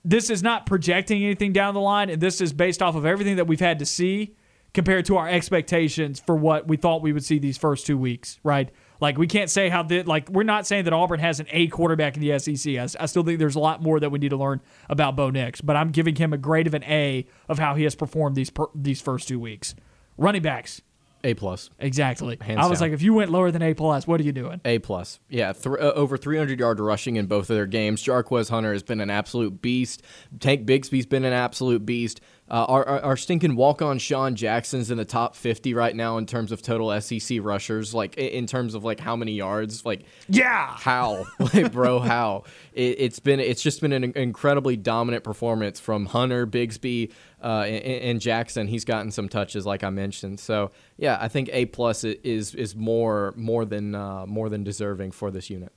[0.03, 3.37] this is not projecting anything down the line, and this is based off of everything
[3.37, 4.35] that we've had to see
[4.73, 8.39] compared to our expectations for what we thought we would see these first two weeks.
[8.43, 11.47] Right, like we can't say how the like we're not saying that Auburn has an
[11.51, 12.75] A quarterback in the SEC.
[12.75, 15.29] I, I, still think there's a lot more that we need to learn about Bo
[15.29, 18.35] Nix, but I'm giving him a grade of an A of how he has performed
[18.35, 19.75] these per, these first two weeks.
[20.17, 20.81] Running backs.
[21.25, 21.71] A plus.
[21.79, 22.37] Exactly.
[22.39, 22.89] Hands I was down.
[22.89, 24.61] like, if you went lower than A plus, what are you doing?
[24.63, 25.19] A plus.
[25.27, 28.03] Yeah, th- uh, over 300 yard rushing in both of their games.
[28.03, 30.03] Jarquez Hunter has been an absolute beast.
[30.39, 32.21] Tank Bigsby's been an absolute beast.
[32.47, 36.19] Uh, our, our, our, stinking walk on Sean Jackson's in the top 50 right now
[36.19, 40.03] in terms of total SEC rushers, like in terms of like how many yards, like
[40.29, 42.43] yeah, how, like bro, how
[42.73, 47.11] it, has been, it's just been an incredibly dominant performance from Hunter, Bigsby,
[47.43, 48.67] uh, and, and, Jackson.
[48.67, 50.39] He's gotten some touches, like I mentioned.
[50.39, 55.11] So yeah, I think A plus is is more more than uh, more than deserving
[55.11, 55.71] for this unit.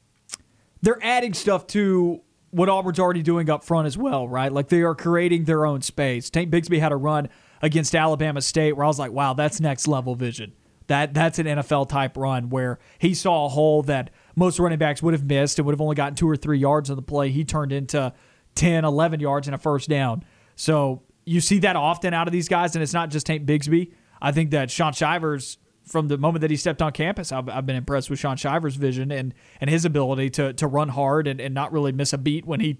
[0.83, 2.21] They're adding stuff to
[2.51, 4.53] what Auburn's already doing up front as well, right?
[4.53, 6.31] Like they are creating their own space.
[6.31, 7.29] Tank Bigsby had a run
[7.61, 10.53] against Alabama State where I was like, wow, that's next level vision.
[10.87, 15.03] That that's an NFL type run where he saw a hole that most running backs
[15.03, 17.31] would have missed and would have only gotten two or three yards on the play.
[17.31, 18.15] He turned into
[18.55, 20.25] 10, 11 yards and a first down.
[20.57, 23.93] So you see that often out of these guys, and it's not just Tank Bigsby.
[24.21, 25.59] I think that Shaun Shivers
[25.89, 27.33] from the moment that he stepped on campus.
[27.33, 30.91] I've, I've been impressed with Shaun Shiver's vision and and his ability to to run
[30.91, 32.79] hard and, and not really miss a beat when he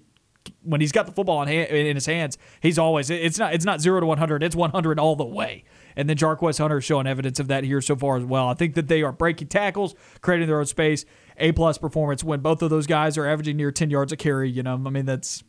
[0.63, 2.37] when he's got the football in, hand, in his hands.
[2.61, 4.43] He's always it's not it's not zero to one hundred.
[4.43, 5.63] It's one hundred all the way.
[5.95, 8.47] And then Jarquez Hunter showing evidence of that here so far as well.
[8.47, 11.03] I think that they are breaking tackles, creating their own space.
[11.37, 14.49] A plus performance when both of those guys are averaging near ten yards a carry.
[14.49, 15.43] You know, I mean that's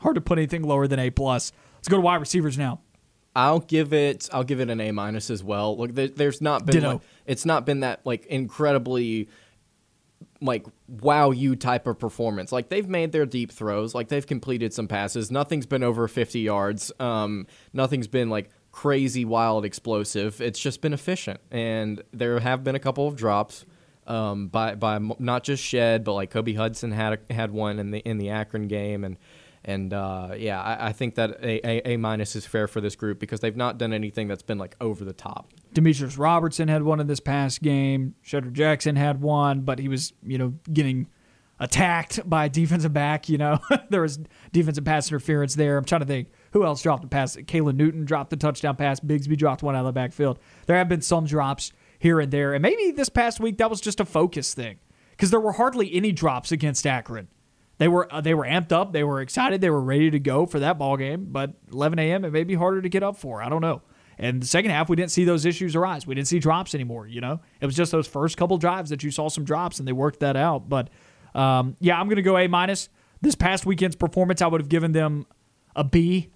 [0.00, 1.52] hard to put anything lower than A plus.
[1.76, 2.80] Let's go to wide receivers now.
[3.36, 4.30] I'll give it.
[4.32, 5.76] I'll give it an A minus as well.
[5.76, 6.82] Look, there, there's not been.
[6.82, 9.28] Like, it's not been that like incredibly,
[10.40, 12.50] like wow you type of performance.
[12.50, 13.94] Like they've made their deep throws.
[13.94, 15.30] Like they've completed some passes.
[15.30, 16.90] Nothing's been over 50 yards.
[16.98, 20.40] Um, nothing's been like crazy, wild, explosive.
[20.40, 21.40] It's just been efficient.
[21.50, 23.66] And there have been a couple of drops.
[24.06, 27.90] Um, by by not just Shed, but like Kobe Hudson had a, had one in
[27.90, 29.16] the in the Akron game, and
[29.66, 32.94] and uh, yeah, I, I think that a, a, a minus is fair for this
[32.94, 35.52] group because they've not done anything that's been like over the top.
[35.72, 38.14] Demetrius Robertson had one in this past game.
[38.24, 41.08] Shedrick Jackson had one, but he was, you know, getting
[41.58, 43.28] attacked by defensive back.
[43.28, 43.58] You know,
[43.90, 44.20] there was
[44.52, 45.76] defensive pass interference there.
[45.76, 47.34] I'm trying to think who else dropped a pass.
[47.34, 49.00] Kayla Newton dropped the touchdown pass.
[49.00, 50.38] Bigsby dropped one out of the backfield.
[50.66, 53.80] There have been some drops here and there, and maybe this past week that was
[53.80, 54.78] just a focus thing
[55.10, 57.26] because there were hardly any drops against Akron.
[57.78, 58.92] They were uh, they were amped up.
[58.92, 59.60] They were excited.
[59.60, 61.26] They were ready to go for that ball game.
[61.30, 62.24] But 11 a.m.
[62.24, 63.42] it may be harder to get up for.
[63.42, 63.82] I don't know.
[64.18, 66.06] And the second half, we didn't see those issues arise.
[66.06, 67.06] We didn't see drops anymore.
[67.06, 69.86] You know, it was just those first couple drives that you saw some drops, and
[69.86, 70.68] they worked that out.
[70.68, 70.88] But
[71.34, 72.88] um, yeah, I'm going to go A minus.
[73.20, 75.26] This past weekend's performance, I would have given them
[75.74, 76.30] a B.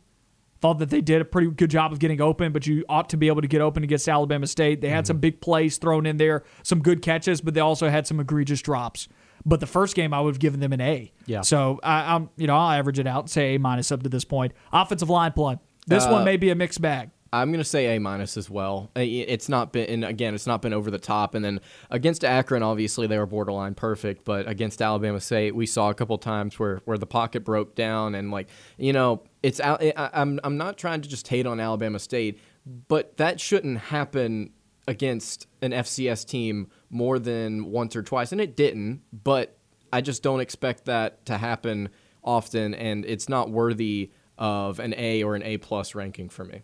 [0.60, 3.16] Thought that they did a pretty good job of getting open, but you ought to
[3.16, 4.82] be able to get open against Alabama State.
[4.82, 8.06] They had some big plays thrown in there, some good catches, but they also had
[8.06, 9.08] some egregious drops.
[9.46, 11.12] But the first game, I would have given them an A.
[11.26, 11.40] Yeah.
[11.42, 14.24] So I, I'm, you know, I'll average it out, say A minus up to this
[14.24, 14.52] point.
[14.72, 15.58] Offensive line play.
[15.86, 17.10] This Uh, one may be a mixed bag.
[17.32, 18.90] I'm gonna say A minus as well.
[18.96, 21.36] It's not been, and again, it's not been over the top.
[21.36, 25.90] And then against Akron, obviously they were borderline perfect, but against Alabama State, we saw
[25.90, 28.48] a couple times where where the pocket broke down, and like
[28.78, 29.80] you know, it's out.
[29.96, 32.40] I'm I'm not trying to just hate on Alabama State,
[32.88, 34.50] but that shouldn't happen
[34.90, 39.02] against an FCS team more than once or twice, and it didn't.
[39.12, 39.56] But
[39.92, 41.90] I just don't expect that to happen
[42.24, 46.62] often, and it's not worthy of an A or an A plus ranking for me.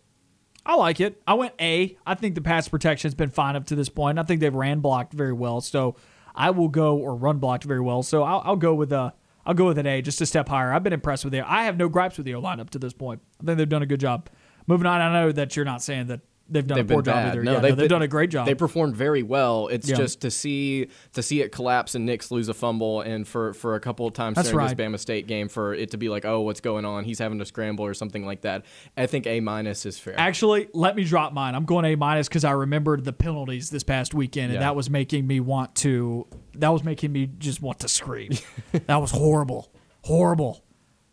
[0.66, 1.22] I like it.
[1.24, 1.96] I went A.
[2.04, 4.18] I think the pass protection's been fine up to this point.
[4.18, 5.60] I think they've ran blocked very well.
[5.60, 5.94] So
[6.34, 8.02] I will go or run blocked very well.
[8.02, 9.14] So I'll, I'll go with a
[9.46, 10.72] I'll go with an A, just a step higher.
[10.72, 11.44] I've been impressed with it.
[11.46, 13.22] I have no gripes with the O line up to this point.
[13.40, 14.28] I think they've done a good job.
[14.66, 17.14] Moving on, I know that you're not saying that they've done they've a poor job
[17.14, 17.26] bad.
[17.32, 17.42] either.
[17.42, 18.46] No, Yeah, they've, they've done a great job.
[18.46, 19.68] They performed very well.
[19.68, 19.96] It's Yeah.
[19.96, 23.74] just to see to see it collapse and Nix lose a fumble, and for for
[23.74, 24.76] a couple of times That's during right.
[24.76, 27.04] this Bama State game, for it to be like, oh, what's going on?
[27.04, 28.64] He's having to scramble or something like that.
[28.96, 30.14] I think A minus is fair.
[30.18, 31.54] Actually, let me drop mine.
[31.54, 34.60] I'm going A minus because I remembered the penalties this past weekend, and Yeah.
[34.60, 36.26] that was making me want to.
[36.54, 38.30] That was making me just want to scream.
[38.86, 39.70] that was horrible,
[40.02, 40.62] horrible.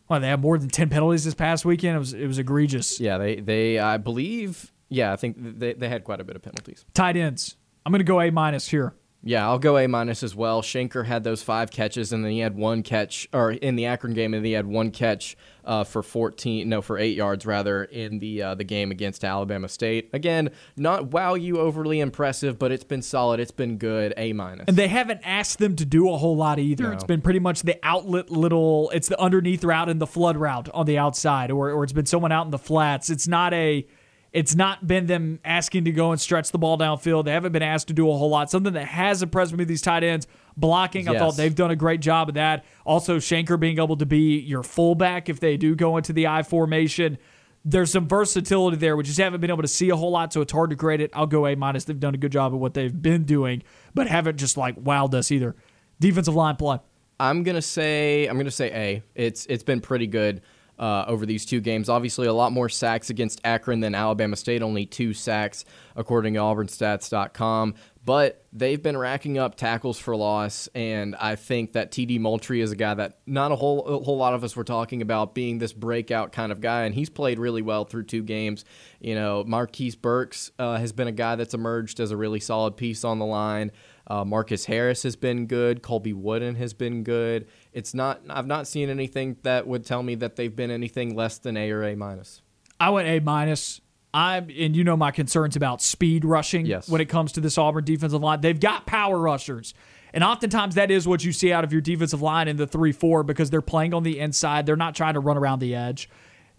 [0.10, 1.96] Well, they had more than ten penalties this past weekend.
[1.96, 3.00] It was it was egregious.
[3.00, 4.70] yeah, they they I believe.
[4.94, 6.86] Yeah, I think they they had quite a bit of penalties.
[6.94, 7.58] Tight ends.
[7.86, 8.94] I'm going to go A minus here.
[9.26, 10.62] Yeah, I'll go A minus as well.
[10.62, 14.14] Shenker had those five catches, and then he had one catch, or in the Akron
[14.14, 18.20] game, and he had one catch uh, for fourteen, no, for eight yards rather, in
[18.20, 20.10] the uh, the game against Alabama State.
[20.12, 23.40] Again, not wow you overly impressive, but it's been solid.
[23.40, 24.14] It's been good.
[24.18, 24.66] A minus.
[24.68, 26.90] And they haven't asked them to do a whole lot either.
[26.90, 26.92] No.
[26.92, 30.68] It's been pretty much the outlet little, it's the underneath route and the flood route
[30.74, 33.10] on the outside, or, or it's been someone out in the flats.
[33.10, 33.88] It's not a,
[34.34, 37.26] it's not been them asking to go and stretch the ball downfield.
[37.26, 38.50] They haven't been asked to do a whole lot.
[38.50, 40.28] Something that has impressed me with these tight ends
[40.58, 41.08] blocking.
[41.08, 42.66] I thought they've done a great job of that.
[42.84, 46.42] Also, Shenker being able to be your fullback if they do go into the I
[46.42, 47.20] formation.
[47.64, 48.98] There's some versatility there.
[48.98, 51.00] We just haven't been able to see a whole lot, so it's hard to grade
[51.00, 51.12] it.
[51.14, 51.86] I'll go A minus.
[51.86, 53.62] They've done a good job of what they've been doing,
[53.94, 55.56] but haven't just like wowed us either.
[56.00, 56.80] Defensive line play.
[57.20, 59.04] I'm gonna say I'm gonna say A.
[59.14, 60.42] It's it's been pretty good
[60.80, 61.90] uh, over these two games.
[61.90, 64.62] Obviously, a lot more sacks against Akron than Alabama State.
[64.62, 67.76] Only two sacks according to AuburnStats.com.
[68.06, 72.74] But they've been racking up tackles for loss, and I think that TD Moultrie is
[72.74, 75.60] a guy that not a whole a whole lot of us were talking about being
[75.60, 78.66] this breakout kind of guy, and he's played really well through two games.
[79.00, 82.76] You know, Marquise Burks uh, has been a guy that's emerged as a really solid
[82.76, 83.72] piece on the line.
[84.06, 85.82] Uh, Marcus Harris has been good.
[85.82, 87.48] Colby Wooden has been good.
[87.74, 88.22] It's not.
[88.30, 91.72] I've not seen anything that would tell me that they've been anything less than A
[91.72, 92.42] or A minus.
[92.80, 93.82] I went A minus.
[94.14, 96.88] I'm and you know my concerns about speed rushing Yes.
[96.88, 98.42] when it comes to this Auburn defensive line.
[98.42, 99.74] They've got power rushers.
[100.14, 102.92] And oftentimes that is what you see out of your defensive line in the 3
[102.92, 104.68] 4 because they're playing on the inside.
[104.68, 106.08] They're not trying to run around the edge.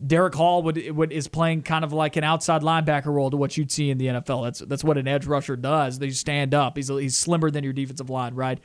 [0.05, 3.57] Derick Hall would, would is playing kind of like an outside linebacker role to what
[3.57, 4.43] you'd see in the NFL.
[4.43, 6.01] That's that's what an edge rusher does.
[6.01, 6.77] They stand up.
[6.77, 8.59] He's he's slimmer than your defensive line, right?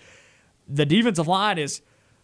[0.67, 1.81] The defensive line is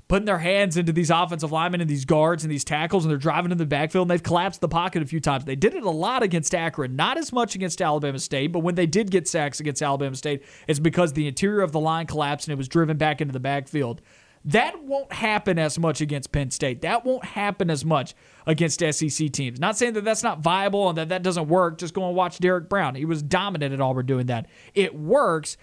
[0.08, 3.18] putting their hands into these offensive linemen and these guards and these tackles, and they're
[3.18, 5.46] driving in the backfield, and they've collapsed the pocket a few times.
[5.46, 8.76] They did it a lot against Akron, not as much against Alabama State, but when
[8.76, 12.48] they did get sacks against Alabama State, it's because the interior of the line collapsed
[12.48, 14.02] and it was driven back into the backfield.
[14.46, 16.82] That won't happen as much against Penn State.
[16.82, 18.14] That won't happen as much
[18.46, 19.60] against SEC teams.
[19.60, 21.80] Not saying that that's not viable and that that doesn't work.
[21.80, 22.94] Just go and watch Derrick Brown.
[22.94, 24.46] He was dominant at Auburn doing that.
[24.76, 25.58] It works.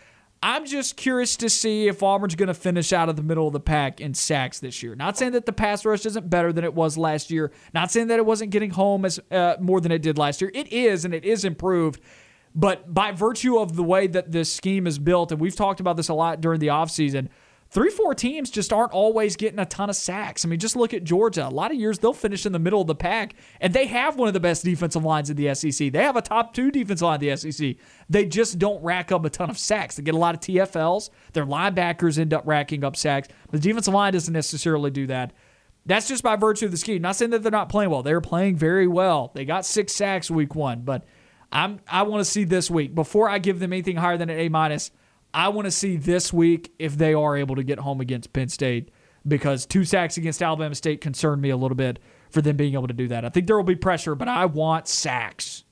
[0.44, 3.52] I'm just curious to see if Auburn's going to finish out of the middle of
[3.52, 4.96] the pack in sacks this year.
[4.96, 7.52] Not saying that the pass rush isn't better than it was last year.
[7.72, 10.50] Not saying that it wasn't getting home as uh, more than it did last year.
[10.52, 12.00] It is, and it is improved.
[12.54, 15.96] But by virtue of the way that this scheme is built, and we've talked about
[15.96, 17.28] this a lot during the offseason,
[17.72, 20.44] three, four teams just aren't always getting a ton of sacks.
[20.44, 21.48] I mean, just look at Georgia.
[21.48, 24.16] A lot of years they'll finish in the middle of the pack, and they have
[24.16, 25.90] one of the best defensive lines in the SEC.
[25.90, 27.76] They have a top two defensive line in the SEC.
[28.10, 29.96] They just don't rack up a ton of sacks.
[29.96, 31.08] They get a lot of TFLs.
[31.32, 33.28] Their linebackers end up racking up sacks.
[33.50, 35.32] The defensive line doesn't necessarily do that.
[35.86, 37.02] That's just by virtue of the scheme.
[37.02, 38.02] Not saying that they're not playing well.
[38.02, 39.32] They're playing very well.
[39.34, 41.04] They got six sacks week one, but
[41.50, 44.38] I'm I want to see this week before I give them anything higher than an
[44.38, 44.90] A minus.
[45.34, 48.48] I want to see this week if they are able to get home against Penn
[48.48, 48.90] State
[49.26, 51.98] because two sacks against Alabama State concerned me a little bit
[52.30, 53.24] for them being able to do that.
[53.24, 55.64] I think there will be pressure, but I want sacks.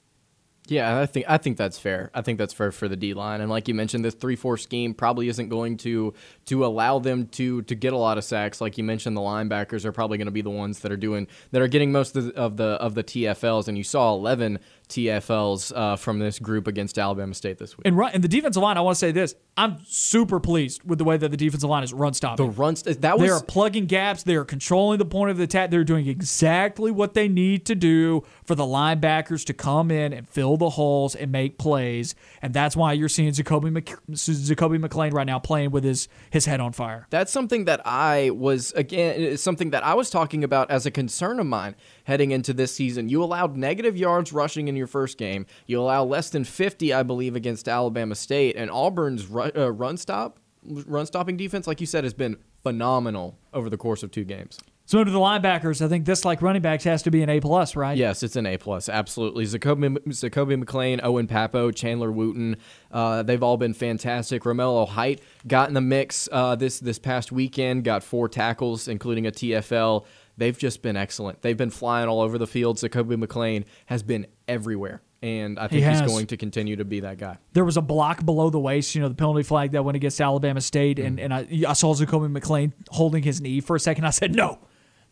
[0.70, 2.12] Yeah, I think I think that's fair.
[2.14, 4.56] I think that's fair for the D line, and like you mentioned, this three four
[4.56, 6.14] scheme probably isn't going to
[6.44, 8.60] to allow them to to get a lot of sacks.
[8.60, 11.26] Like you mentioned, the linebackers are probably going to be the ones that are doing
[11.50, 14.60] that are getting most of the of the, of the TFLs, and you saw eleven
[14.90, 17.86] TFLs uh, from this group against Alabama State this week.
[17.86, 20.98] And run and the defensive line, I want to say this: I'm super pleased with
[20.98, 22.46] the way that the defensive line is run stopping.
[22.46, 24.22] The run st- that was they are plugging gaps.
[24.22, 25.70] They are controlling the point of the attack.
[25.70, 30.28] They're doing exactly what they need to do for the linebackers to come in and
[30.28, 32.14] fill the holes and make plays.
[32.42, 36.46] And that's why you're seeing Zakoby, Mc, Zakoby McClain right now playing with his his
[36.46, 37.06] head on fire.
[37.10, 41.40] That's something that I was again something that I was talking about as a concern
[41.40, 41.74] of mine
[42.10, 43.08] heading into this season.
[43.08, 45.46] You allowed negative yards rushing in your first game.
[45.66, 49.96] You allow less than 50, I believe, against Alabama State, and Auburn's run, uh, run
[49.96, 54.24] stop, run stopping defense, like you said, has been phenomenal over the course of two
[54.24, 54.58] games.
[54.90, 57.38] So to the linebackers, I think this, like running backs, has to be an A
[57.38, 57.96] plus, right?
[57.96, 59.44] Yes, it's an A plus, absolutely.
[59.44, 62.56] Zakoby, Zakoby McClain, Owen Pappoe, Chandler Wooten,
[62.90, 64.42] uh, they've all been fantastic.
[64.42, 69.28] Romello Height got in the mix uh, this this past weekend, got four tackles, including
[69.28, 70.04] a TFL.
[70.36, 71.42] They've just been excellent.
[71.42, 72.78] They've been flying all over the field.
[72.78, 75.02] Zakoby McClain has been everywhere.
[75.22, 77.36] And I think he he's going to continue to be that guy.
[77.52, 80.18] There was a block below the waist, you know, the penalty flag that went against
[80.18, 80.96] Alabama State.
[80.96, 81.06] Mm.
[81.06, 84.06] And, and I, I saw Zakoby McClain holding his knee for a second.
[84.06, 84.60] I said, no,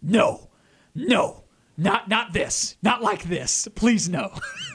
[0.01, 0.49] no,
[0.95, 1.45] no,
[1.77, 3.69] not not this, not like this.
[3.74, 4.32] Please no.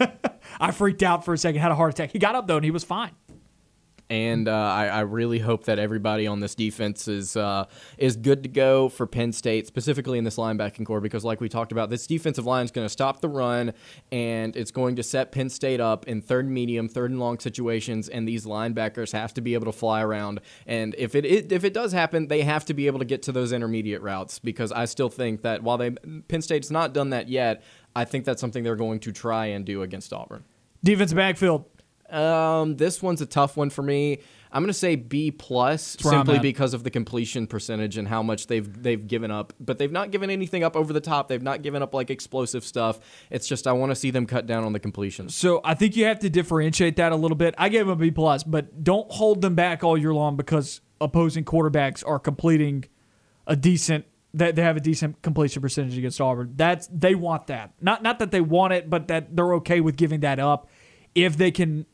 [0.60, 2.12] I freaked out for a second, had a heart attack.
[2.12, 3.12] He got up though, and he was fine
[4.14, 7.66] and uh, I, I, really hope that everybody on this defense is uh,
[7.98, 11.50] is good to go for Penn State, specifically in this linebacking corps, because like we
[11.50, 13.74] talked about, this defensive line is going to stop the run,
[14.12, 17.40] and it's going to set Penn State up in third and medium, third and long
[17.40, 20.42] situations, and these linebackers have to be able to fly around.
[20.68, 23.24] And if it, it if it does happen, they have to be able to get
[23.24, 25.90] to those intermediate routes, because I still think that while they
[26.28, 27.64] Penn State's not done that yet,
[27.96, 30.44] I think that's something they're going to try and do against Auburn.
[30.84, 31.66] Defense backfield.
[32.14, 34.20] Um, this one's a tough one for me.
[34.52, 38.46] I'm going to say B plus simply because of the completion percentage and how much
[38.46, 39.52] they've they've given up.
[39.60, 41.28] But they've not given anything up over the top.
[41.28, 43.00] They've not given up like explosive stuff.
[43.32, 45.36] It's just I want to see them cut down on the completions.
[45.36, 47.56] So I think you have to differentiate that a little bit.
[47.58, 50.82] I gave them a B plus, but don't hold them back all year long because
[51.02, 52.86] opposing quarterbacks are completing
[53.48, 56.54] a decent that they have a decent completion percentage against Auburn.
[56.56, 57.74] That's they want that.
[57.82, 60.70] Not not that they want it, but that they're okay with giving that up
[61.16, 61.86] if they can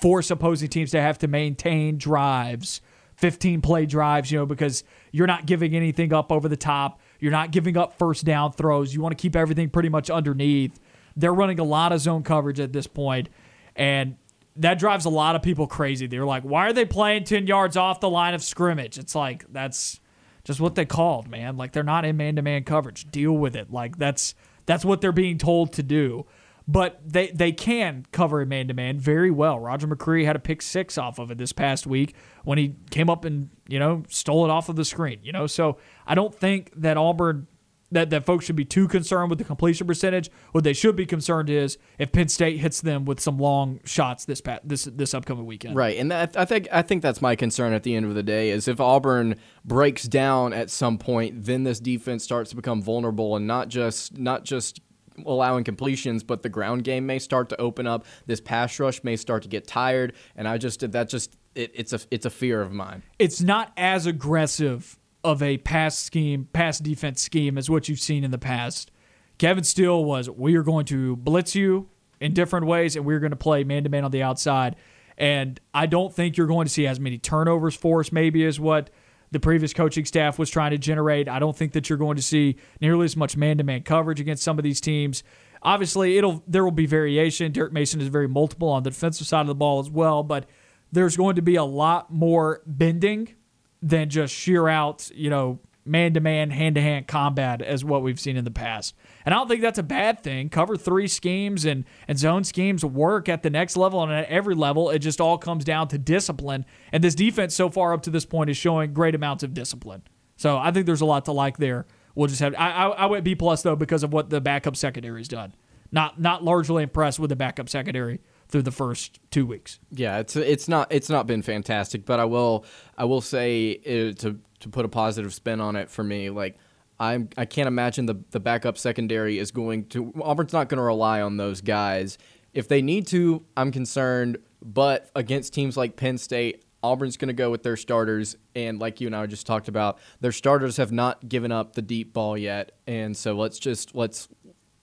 [0.00, 2.80] force opposing teams to have to maintain drives,
[3.16, 7.00] 15 play drives, you know, because you're not giving anything up over the top.
[7.18, 8.94] You're not giving up first down throws.
[8.94, 10.78] You want to keep everything pretty much underneath.
[11.16, 13.30] They're running a lot of zone coverage at this point,
[13.74, 14.16] and
[14.56, 16.06] that drives a lot of people crazy.
[16.06, 18.98] They're like, why are they playing 10 yards off the line of scrimmage?
[18.98, 20.00] It's like, that's
[20.44, 21.56] just what they called, man.
[21.56, 23.10] Like, they're not in man to man coverage.
[23.10, 23.72] Deal with it.
[23.72, 24.34] Like, that's.
[24.66, 26.26] That's what they're being told to do
[26.68, 29.58] but they they can cover a man to man very well.
[29.58, 32.14] Roger McCreary had a pick six off of it this past week
[32.44, 35.20] when he came up and you know stole it off of the screen.
[35.22, 37.46] You know, so I don't think that Auburn.
[37.92, 40.28] That, that folks should be too concerned with the completion percentage.
[40.50, 44.24] What they should be concerned is if Penn State hits them with some long shots
[44.24, 45.76] this past, this this upcoming weekend.
[45.76, 48.24] Right, and that, I think I think that's my concern at the end of the
[48.24, 52.82] day is if Auburn breaks down at some point, then this defense starts to become
[52.82, 54.80] vulnerable and not just not just
[55.24, 58.04] allowing completions, but the ground game may start to open up.
[58.26, 61.92] This pass rush may start to get tired, and I just that just it, it's
[61.92, 63.02] a it's a fear of mine.
[63.18, 68.22] It's not as aggressive of a pass scheme, pass defense scheme as what you've seen
[68.24, 68.90] in the past.
[69.38, 71.88] Kevin Steele was we are going to blitz you
[72.20, 74.76] in different ways, and we're going to play man to man on the outside.
[75.18, 78.60] And I don't think you're going to see as many turnovers for us, maybe as
[78.60, 78.90] what
[79.30, 81.28] the previous coaching staff was trying to generate.
[81.28, 84.20] I don't think that you're going to see nearly as much man to man coverage
[84.20, 85.22] against some of these teams.
[85.62, 87.52] Obviously, it'll there will be variation.
[87.52, 90.46] Derek Mason is very multiple on the defensive side of the ball as well, but
[90.92, 93.34] there's going to be a lot more bending
[93.82, 98.02] than just sheer out, you know, man to man, hand to hand combat as what
[98.02, 98.94] we've seen in the past.
[99.24, 100.48] And I don't think that's a bad thing.
[100.48, 104.54] Cover three schemes and, and zone schemes work at the next level and at every
[104.54, 104.90] level.
[104.90, 106.64] It just all comes down to discipline.
[106.92, 110.02] And this defense so far up to this point is showing great amounts of discipline.
[110.36, 111.86] So I think there's a lot to like there.
[112.14, 114.76] We'll just have I I, I went B plus though because of what the backup
[114.76, 115.54] secondary's done.
[115.92, 119.78] Not not largely impressed with the backup secondary through the first two weeks.
[119.90, 122.64] Yeah, it's it's not it's not been fantastic, but I will
[122.96, 126.56] I will say uh, to to put a positive spin on it for me, like
[126.98, 130.84] I'm I can't imagine the the backup secondary is going to Auburn's not going to
[130.84, 132.18] rely on those guys.
[132.54, 137.34] If they need to, I'm concerned, but against teams like Penn State, Auburn's going to
[137.34, 140.92] go with their starters, and like you and I just talked about, their starters have
[140.92, 144.28] not given up the deep ball yet, and so let's just let's.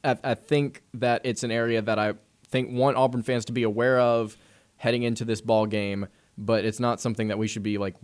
[0.03, 2.13] I, I think that it's an area that I
[2.49, 4.37] think want Auburn fans to be aware of
[4.77, 7.95] heading into this ball game, but it's not something that we should be like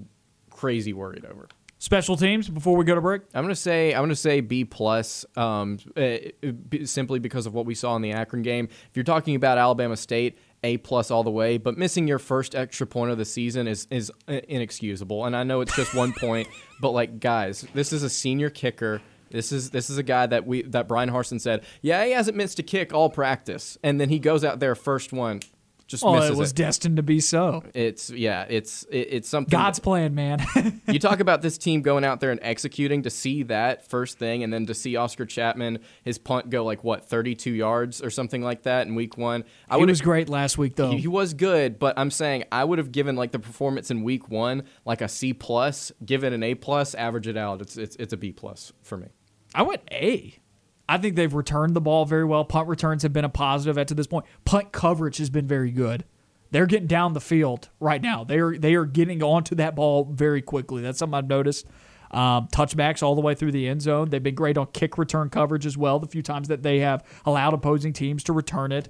[0.49, 1.47] crazy worried over.
[1.81, 3.21] Special teams before we go to break.
[3.33, 6.17] I'm gonna say I'm gonna say B plus, um, uh,
[6.83, 8.67] simply because of what we saw in the Akron game.
[8.69, 12.53] If you're talking about Alabama State, A plus all the way, but missing your first
[12.53, 15.23] extra point of the season is is inexcusable.
[15.23, 16.49] And I know it's just one point,
[16.81, 19.01] but like guys, this is a senior kicker.
[19.31, 22.35] This is this is a guy that we that Bryan Harsin said, yeah, he hasn't
[22.35, 25.39] missed a kick all practice, and then he goes out there first one,
[25.89, 26.55] just oh, misses it was it.
[26.55, 27.63] destined to be so.
[27.73, 29.49] It's yeah, it's it, it's something.
[29.49, 30.45] God's plan, man.
[30.87, 34.43] you talk about this team going out there and executing to see that first thing,
[34.43, 38.11] and then to see Oscar Chapman his punt go like what thirty two yards or
[38.11, 39.43] something like that in week one.
[39.67, 40.91] I he was great last week though.
[40.91, 44.03] He, he was good, but I'm saying I would have given like the performance in
[44.03, 47.61] week one like a C plus, give it an A plus, average it out.
[47.61, 49.07] It's it's it's a B plus for me.
[49.55, 50.37] I went A.
[50.89, 52.43] I think they've returned the ball very well.
[52.43, 54.25] Punt returns have been a positive at to this point.
[54.43, 56.03] Punt coverage has been very good.
[56.49, 58.23] They're getting down the field right now.
[58.23, 60.81] They are they are getting onto that ball very quickly.
[60.81, 61.67] That's something I've noticed.
[62.09, 64.09] Um, touchbacks all the way through the end zone.
[64.09, 65.99] They've been great on kick return coverage as well.
[65.99, 68.89] The few times that they have allowed opposing teams to return it.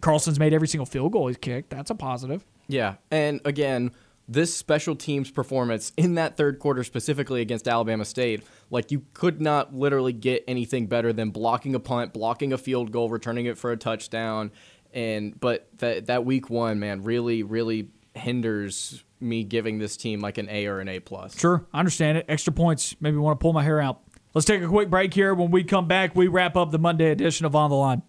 [0.00, 1.70] Carlson's made every single field goal he's kicked.
[1.70, 2.44] That's a positive.
[2.66, 3.92] Yeah, and again,
[4.32, 9.40] this special teams performance in that third quarter, specifically against Alabama State, like you could
[9.40, 13.58] not literally get anything better than blocking a punt, blocking a field goal, returning it
[13.58, 14.50] for a touchdown.
[14.92, 20.38] And but that that week one, man, really, really hinders me giving this team like
[20.38, 21.38] an A or an A plus.
[21.38, 22.26] Sure, I understand it.
[22.28, 22.96] Extra points.
[23.00, 24.02] Maybe want to pull my hair out.
[24.34, 25.34] Let's take a quick break here.
[25.34, 28.02] When we come back, we wrap up the Monday edition of On the Line.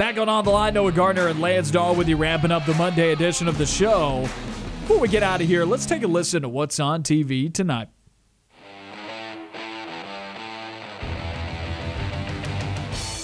[0.00, 2.72] Back on On the Line, Noah Gardner and Lance Dawe with you, ramping up the
[2.72, 4.22] Monday edition of the show.
[4.22, 7.88] Before we get out of here, let's take a listen to what's on TV tonight.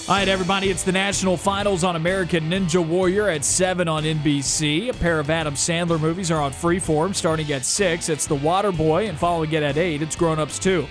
[0.07, 4.89] All right, everybody, it's the national finals on American Ninja Warrior at 7 on NBC.
[4.89, 8.07] A pair of Adam Sandler movies are on Freeform starting at 6.
[8.07, 10.85] It's The Water Boy, and following it at 8, it's Grown Ups 2.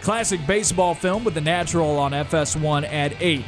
[0.00, 3.44] Classic baseball film with The Natural on FS1 at 8.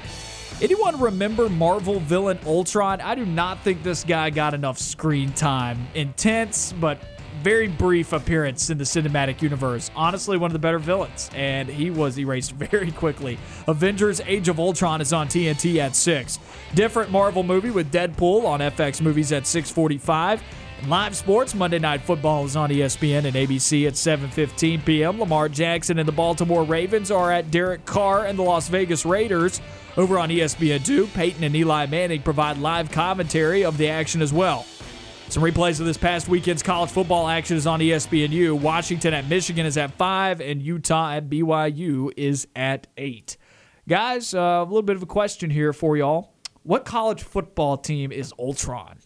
[0.60, 3.00] Anyone remember Marvel villain Ultron?
[3.00, 5.86] I do not think this guy got enough screen time.
[5.94, 6.98] Intense, but
[7.42, 9.88] very brief appearance in the cinematic universe.
[9.94, 13.38] Honestly, one of the better villains, and he was erased very quickly.
[13.68, 16.40] Avengers Age of Ultron is on TNT at 6.
[16.74, 20.42] Different Marvel movie with Deadpool on FX Movies at 645.
[20.88, 25.20] live sports, Monday Night Football is on ESPN and ABC at 7:15 p.m.
[25.20, 29.60] Lamar Jackson and the Baltimore Ravens are at Derek Carr and the Las Vegas Raiders.
[29.98, 34.64] Over on ESPN2, Peyton and Eli Manning provide live commentary of the action as well.
[35.28, 38.60] Some replays of this past weekend's college football action is on ESPNU.
[38.60, 43.36] Washington at Michigan is at 5, and Utah at BYU is at 8.
[43.88, 46.32] Guys, uh, a little bit of a question here for y'all.
[46.62, 48.98] What college football team is Ultron?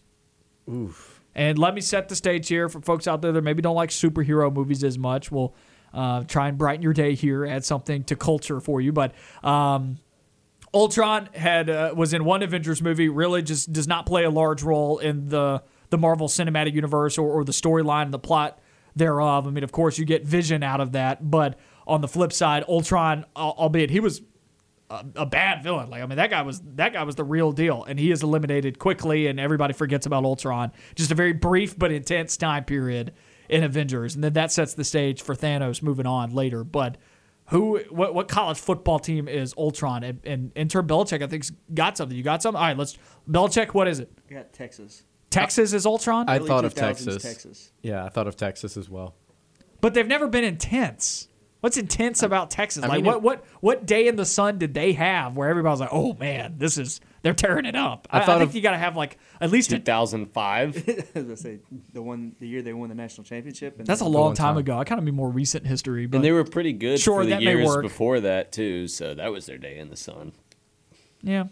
[0.71, 1.23] Oof.
[1.33, 3.89] And let me set the stage here for folks out there that maybe don't like
[3.89, 5.31] superhero movies as much.
[5.31, 5.55] We'll
[5.91, 8.91] uh, try and brighten your day here, add something to culture for you.
[8.91, 9.97] But um,
[10.73, 13.09] Ultron had uh, was in one Avengers movie.
[13.09, 17.29] Really, just does not play a large role in the the Marvel Cinematic Universe or,
[17.29, 18.59] or the storyline and the plot
[18.95, 19.47] thereof.
[19.47, 22.63] I mean, of course, you get vision out of that, but on the flip side,
[22.67, 24.21] Ultron, albeit he was
[24.89, 25.89] a, a bad villain.
[25.89, 28.23] Like I mean, that guy was that guy was the real deal, and he is
[28.23, 30.71] eliminated quickly, and everybody forgets about Ultron.
[30.95, 33.13] Just a very brief but intense time period
[33.49, 36.63] in Avengers, and then that sets the stage for Thanos moving on later.
[36.63, 36.97] But
[37.49, 40.03] who, what, what college football team is Ultron?
[40.03, 42.17] And, and enter Belichick, I think's got something.
[42.17, 42.59] You got something?
[42.59, 42.97] All right, let's
[43.29, 43.73] Belichick.
[43.73, 44.11] What is it?
[44.29, 45.03] I got Texas.
[45.29, 47.21] Texas is Ultron, I Early thought of Texas.
[47.21, 47.71] Texas.
[47.81, 49.15] Yeah, I thought of Texas as well.
[49.81, 51.27] but they've never been intense.
[51.61, 52.83] What's intense about Texas?
[52.83, 55.71] I like mean, what what what day in the sun did they have where everybody
[55.71, 58.61] was like, "Oh man, this is they're tearing it up." I, I I think you
[58.61, 60.87] got to have like at least a, 2005.
[61.15, 61.59] As I say,
[61.91, 63.79] the one the year they won the national championship.
[63.79, 64.57] And that's a long time time.
[64.57, 64.77] ago.
[64.77, 67.25] I kind of mean more recent history, but and they were pretty good Sure, for
[67.25, 67.81] the that may years work.
[67.81, 68.87] before that too.
[68.87, 70.33] So that was their day in the sun.
[71.23, 71.45] yeah,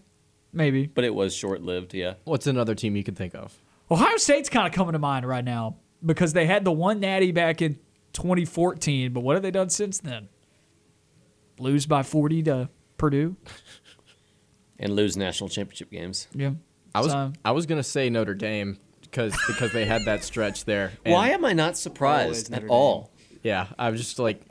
[0.53, 0.85] maybe.
[0.85, 1.93] But it was short lived.
[1.93, 2.13] Yeah.
[2.25, 3.57] What's another team you can think of?
[3.89, 7.31] Ohio State's kind of coming to mind right now because they had the one natty
[7.31, 7.75] back in
[8.13, 10.29] 2014, but what have they done since then?
[11.59, 13.35] Lose by 40 to Purdue.
[14.81, 16.27] And lose national championship games.
[16.33, 16.51] Yeah,
[16.93, 20.65] I was So- I was gonna say Notre Dame because because they had that stretch
[20.65, 20.91] there.
[21.05, 22.71] Why am I not surprised at Dame.
[22.71, 23.11] all?
[23.43, 24.41] Yeah, I was just like,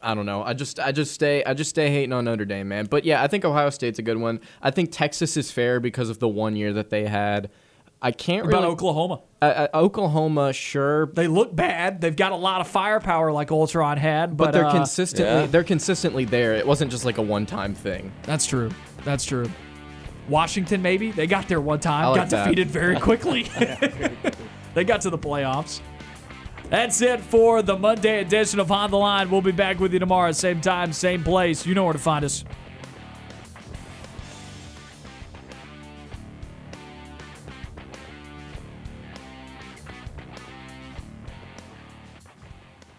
[0.00, 0.42] I don't know.
[0.42, 2.84] I just I just stay I just stay hating on Notre Dame, man.
[2.86, 4.40] But yeah, I think Ohio State's a good one.
[4.62, 7.50] I think Texas is fair because of the one year that they had.
[8.02, 8.72] I can't What about really.
[8.72, 9.20] Oklahoma?
[9.40, 12.00] Uh, uh, Oklahoma, sure, They look bad.
[12.00, 15.46] They've got a lot of firepower like Ultron had, but, but, they're uh, consistently Yeah.
[15.46, 16.54] they're consistently there.
[16.54, 18.12] It wasn't just like a one time thing.
[18.22, 18.70] That's true.
[19.04, 19.50] That's true.
[20.28, 22.44] Washington, maybe they got there one time, like got that.
[22.44, 23.44] defeated very quickly.
[24.74, 25.80] they got to the playoffs.
[26.68, 29.30] That's it for the Monday edition of On the Line.
[29.30, 31.64] We'll be back with you tomorrow, same time, same place.
[31.64, 32.44] You know where to find us.